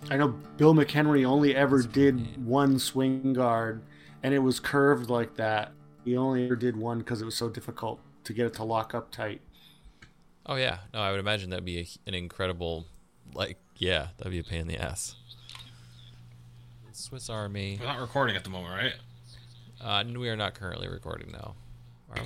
I 0.09 0.17
know 0.17 0.29
Bill 0.57 0.73
McHenry 0.73 1.25
only 1.25 1.55
ever 1.55 1.81
did 1.81 2.45
one 2.45 2.77
swing 2.77 3.33
guard, 3.33 3.81
and 4.21 4.33
it 4.33 4.39
was 4.39 4.59
curved 4.59 5.09
like 5.09 5.35
that. 5.35 5.71
He 6.05 6.17
only 6.17 6.45
ever 6.45 6.55
did 6.55 6.75
one 6.75 6.99
because 6.99 7.21
it 7.21 7.25
was 7.25 7.35
so 7.35 7.49
difficult 7.49 7.99
to 8.25 8.33
get 8.33 8.45
it 8.45 8.53
to 8.55 8.63
lock 8.63 8.93
up 8.93 9.11
tight. 9.11 9.41
Oh 10.45 10.55
yeah, 10.55 10.79
no, 10.93 10.99
I 10.99 11.11
would 11.11 11.19
imagine 11.19 11.49
that'd 11.49 11.65
be 11.65 11.79
a, 11.79 11.87
an 12.07 12.13
incredible, 12.13 12.85
like, 13.33 13.57
yeah, 13.77 14.07
that'd 14.17 14.31
be 14.31 14.39
a 14.39 14.43
pain 14.43 14.61
in 14.61 14.67
the 14.67 14.77
ass. 14.77 15.15
Swiss 16.91 17.29
Army. 17.29 17.77
We're 17.79 17.87
not 17.87 17.99
recording 17.99 18.35
at 18.35 18.43
the 18.43 18.49
moment, 18.49 18.73
right? 18.75 18.93
Uh, 19.81 20.03
we 20.17 20.29
are 20.29 20.35
not 20.35 20.53
currently 20.53 20.87
recording 20.87 21.31
now. 21.31 21.55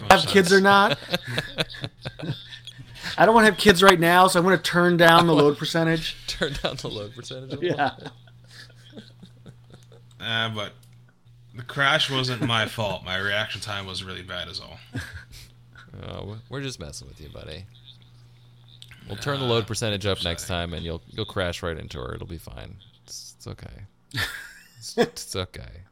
Have 0.10 0.28
kids 0.28 0.52
or 0.52 0.60
not? 0.60 0.98
I 3.18 3.26
don't 3.26 3.34
want 3.36 3.46
to 3.48 3.52
have 3.52 3.60
kids 3.60 3.82
right 3.84 4.00
now, 4.00 4.28
so 4.28 4.40
I'm 4.40 4.46
going 4.46 4.58
to 4.58 4.64
turn 4.72 4.98
down 4.98 5.28
the 5.28 5.34
load 5.36 5.58
percentage. 5.58 6.16
Turn 6.28 6.54
down 6.64 6.76
the 6.78 6.90
load 6.90 7.14
percentage. 7.16 7.54
a 7.62 7.66
Yeah. 7.66 7.92
bit. 8.00 8.10
Uh, 10.20 10.50
but 10.50 10.74
the 11.56 11.62
crash 11.62 12.10
wasn't 12.10 12.42
my 12.42 12.66
fault. 12.66 13.06
My 13.06 13.18
reaction 13.18 13.62
time 13.62 13.86
was 13.86 14.04
really 14.04 14.24
bad, 14.24 14.48
as 14.50 14.60
all. 14.60 14.80
Oh, 16.10 16.26
we- 16.26 16.38
we're 16.50 16.62
just 16.62 16.80
messing 16.80 17.08
with 17.08 17.20
you, 17.22 17.30
buddy. 17.30 17.66
We'll 19.08 19.18
turn 19.18 19.40
the 19.40 19.46
load 19.46 19.66
percentage 19.68 20.06
up 20.06 20.24
next 20.24 20.48
time, 20.48 20.74
and 20.74 20.84
you'll 20.86 21.02
you'll 21.08 21.26
crash 21.26 21.64
right 21.64 21.78
into 21.78 21.98
her. 22.00 22.14
It'll 22.14 22.28
be 22.28 22.38
fine. 22.38 22.76
It's, 23.04 23.34
it's 23.38 23.48
okay. 23.48 23.86
It's, 24.78 24.98
it's 24.98 25.36
okay. 25.36 25.84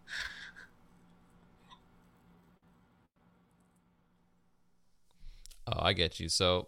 Oh, 5.68 5.80
I 5.80 5.94
get 5.94 6.20
you. 6.20 6.30
So, 6.30 6.68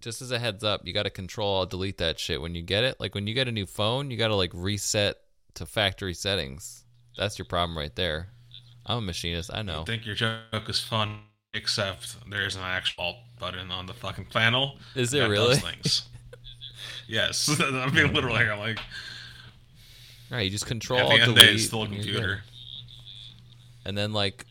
just 0.00 0.22
as 0.22 0.30
a 0.30 0.38
heads 0.38 0.64
up, 0.64 0.86
you 0.86 0.92
got 0.92 1.02
to 1.04 1.10
control 1.10 1.56
alt 1.56 1.70
delete 1.70 1.98
that 1.98 2.18
shit 2.18 2.40
when 2.40 2.54
you 2.54 2.62
get 2.62 2.84
it. 2.84 2.98
Like 3.00 3.14
when 3.14 3.26
you 3.26 3.34
get 3.34 3.48
a 3.48 3.52
new 3.52 3.66
phone, 3.66 4.10
you 4.10 4.16
got 4.16 4.28
to 4.28 4.34
like 4.34 4.50
reset 4.54 5.16
to 5.54 5.66
factory 5.66 6.14
settings. 6.14 6.84
That's 7.16 7.38
your 7.38 7.46
problem 7.46 7.76
right 7.76 7.94
there. 7.94 8.28
I'm 8.86 8.98
a 8.98 9.00
machinist. 9.02 9.50
I 9.52 9.62
know. 9.62 9.82
I 9.82 9.84
think 9.84 10.06
your 10.06 10.14
joke 10.14 10.68
is 10.68 10.80
fun, 10.80 11.20
except 11.54 12.16
there's 12.28 12.56
an 12.56 12.62
actual 12.62 13.04
alt 13.04 13.16
button 13.38 13.70
on 13.70 13.86
the 13.86 13.94
fucking 13.94 14.26
panel. 14.26 14.78
Is 14.94 15.10
there 15.10 15.28
really? 15.28 15.56
Things. 15.56 16.08
yes, 17.06 17.60
I'm 17.62 17.92
being 17.92 18.12
literal 18.12 18.36
here. 18.36 18.56
Like, 18.56 18.78
All 20.30 20.36
right, 20.38 20.42
you 20.42 20.50
just 20.50 20.66
control 20.66 21.00
at 21.12 21.16
the 21.16 21.22
end 21.24 21.36
day, 21.36 21.52
it's 21.54 21.64
still 21.66 21.82
a 21.82 21.84
and 21.84 21.94
you're 21.94 22.02
good. 22.04 22.12
computer. 22.12 22.42
and 23.84 23.98
then 23.98 24.12
like 24.12 24.46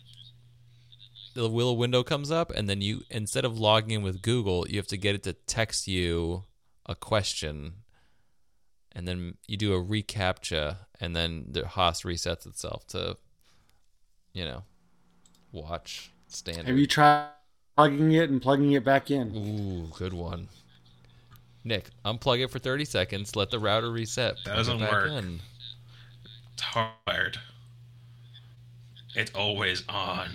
the 1.35 1.47
little 1.47 1.77
window 1.77 2.03
comes 2.03 2.31
up 2.31 2.51
and 2.51 2.67
then 2.69 2.81
you 2.81 3.01
instead 3.09 3.45
of 3.45 3.59
logging 3.59 3.91
in 3.91 4.01
with 4.01 4.21
google 4.21 4.67
you 4.67 4.77
have 4.77 4.87
to 4.87 4.97
get 4.97 5.15
it 5.15 5.23
to 5.23 5.33
text 5.33 5.87
you 5.87 6.43
a 6.85 6.95
question 6.95 7.73
and 8.91 9.07
then 9.07 9.35
you 9.47 9.55
do 9.57 9.73
a 9.73 9.83
recaptcha 9.83 10.77
and 10.99 11.15
then 11.15 11.45
the 11.49 11.65
host 11.67 12.03
resets 12.03 12.45
itself 12.47 12.85
to 12.87 13.15
you 14.33 14.43
know 14.43 14.63
watch 15.51 16.11
standard 16.27 16.67
Have 16.67 16.77
you 16.77 16.87
tried 16.87 17.27
plugging 17.75 18.11
it 18.13 18.29
and 18.29 18.41
plugging 18.41 18.71
it 18.73 18.83
back 18.83 19.11
in? 19.11 19.31
ooh 19.35 19.91
good 19.97 20.13
one 20.13 20.47
nick 21.63 21.89
unplug 22.05 22.43
it 22.43 22.49
for 22.49 22.59
30 22.59 22.85
seconds 22.85 23.35
let 23.35 23.49
the 23.51 23.59
router 23.59 23.91
reset 23.91 24.35
That 24.37 24.43
plug 24.43 24.53
it 24.53 24.57
doesn't 24.57 24.79
back 24.79 24.91
work. 24.91 25.11
in. 25.11 25.39
It's 26.53 26.61
hard. 26.63 27.37
It's 29.15 29.31
always 29.33 29.83
on. 29.87 30.27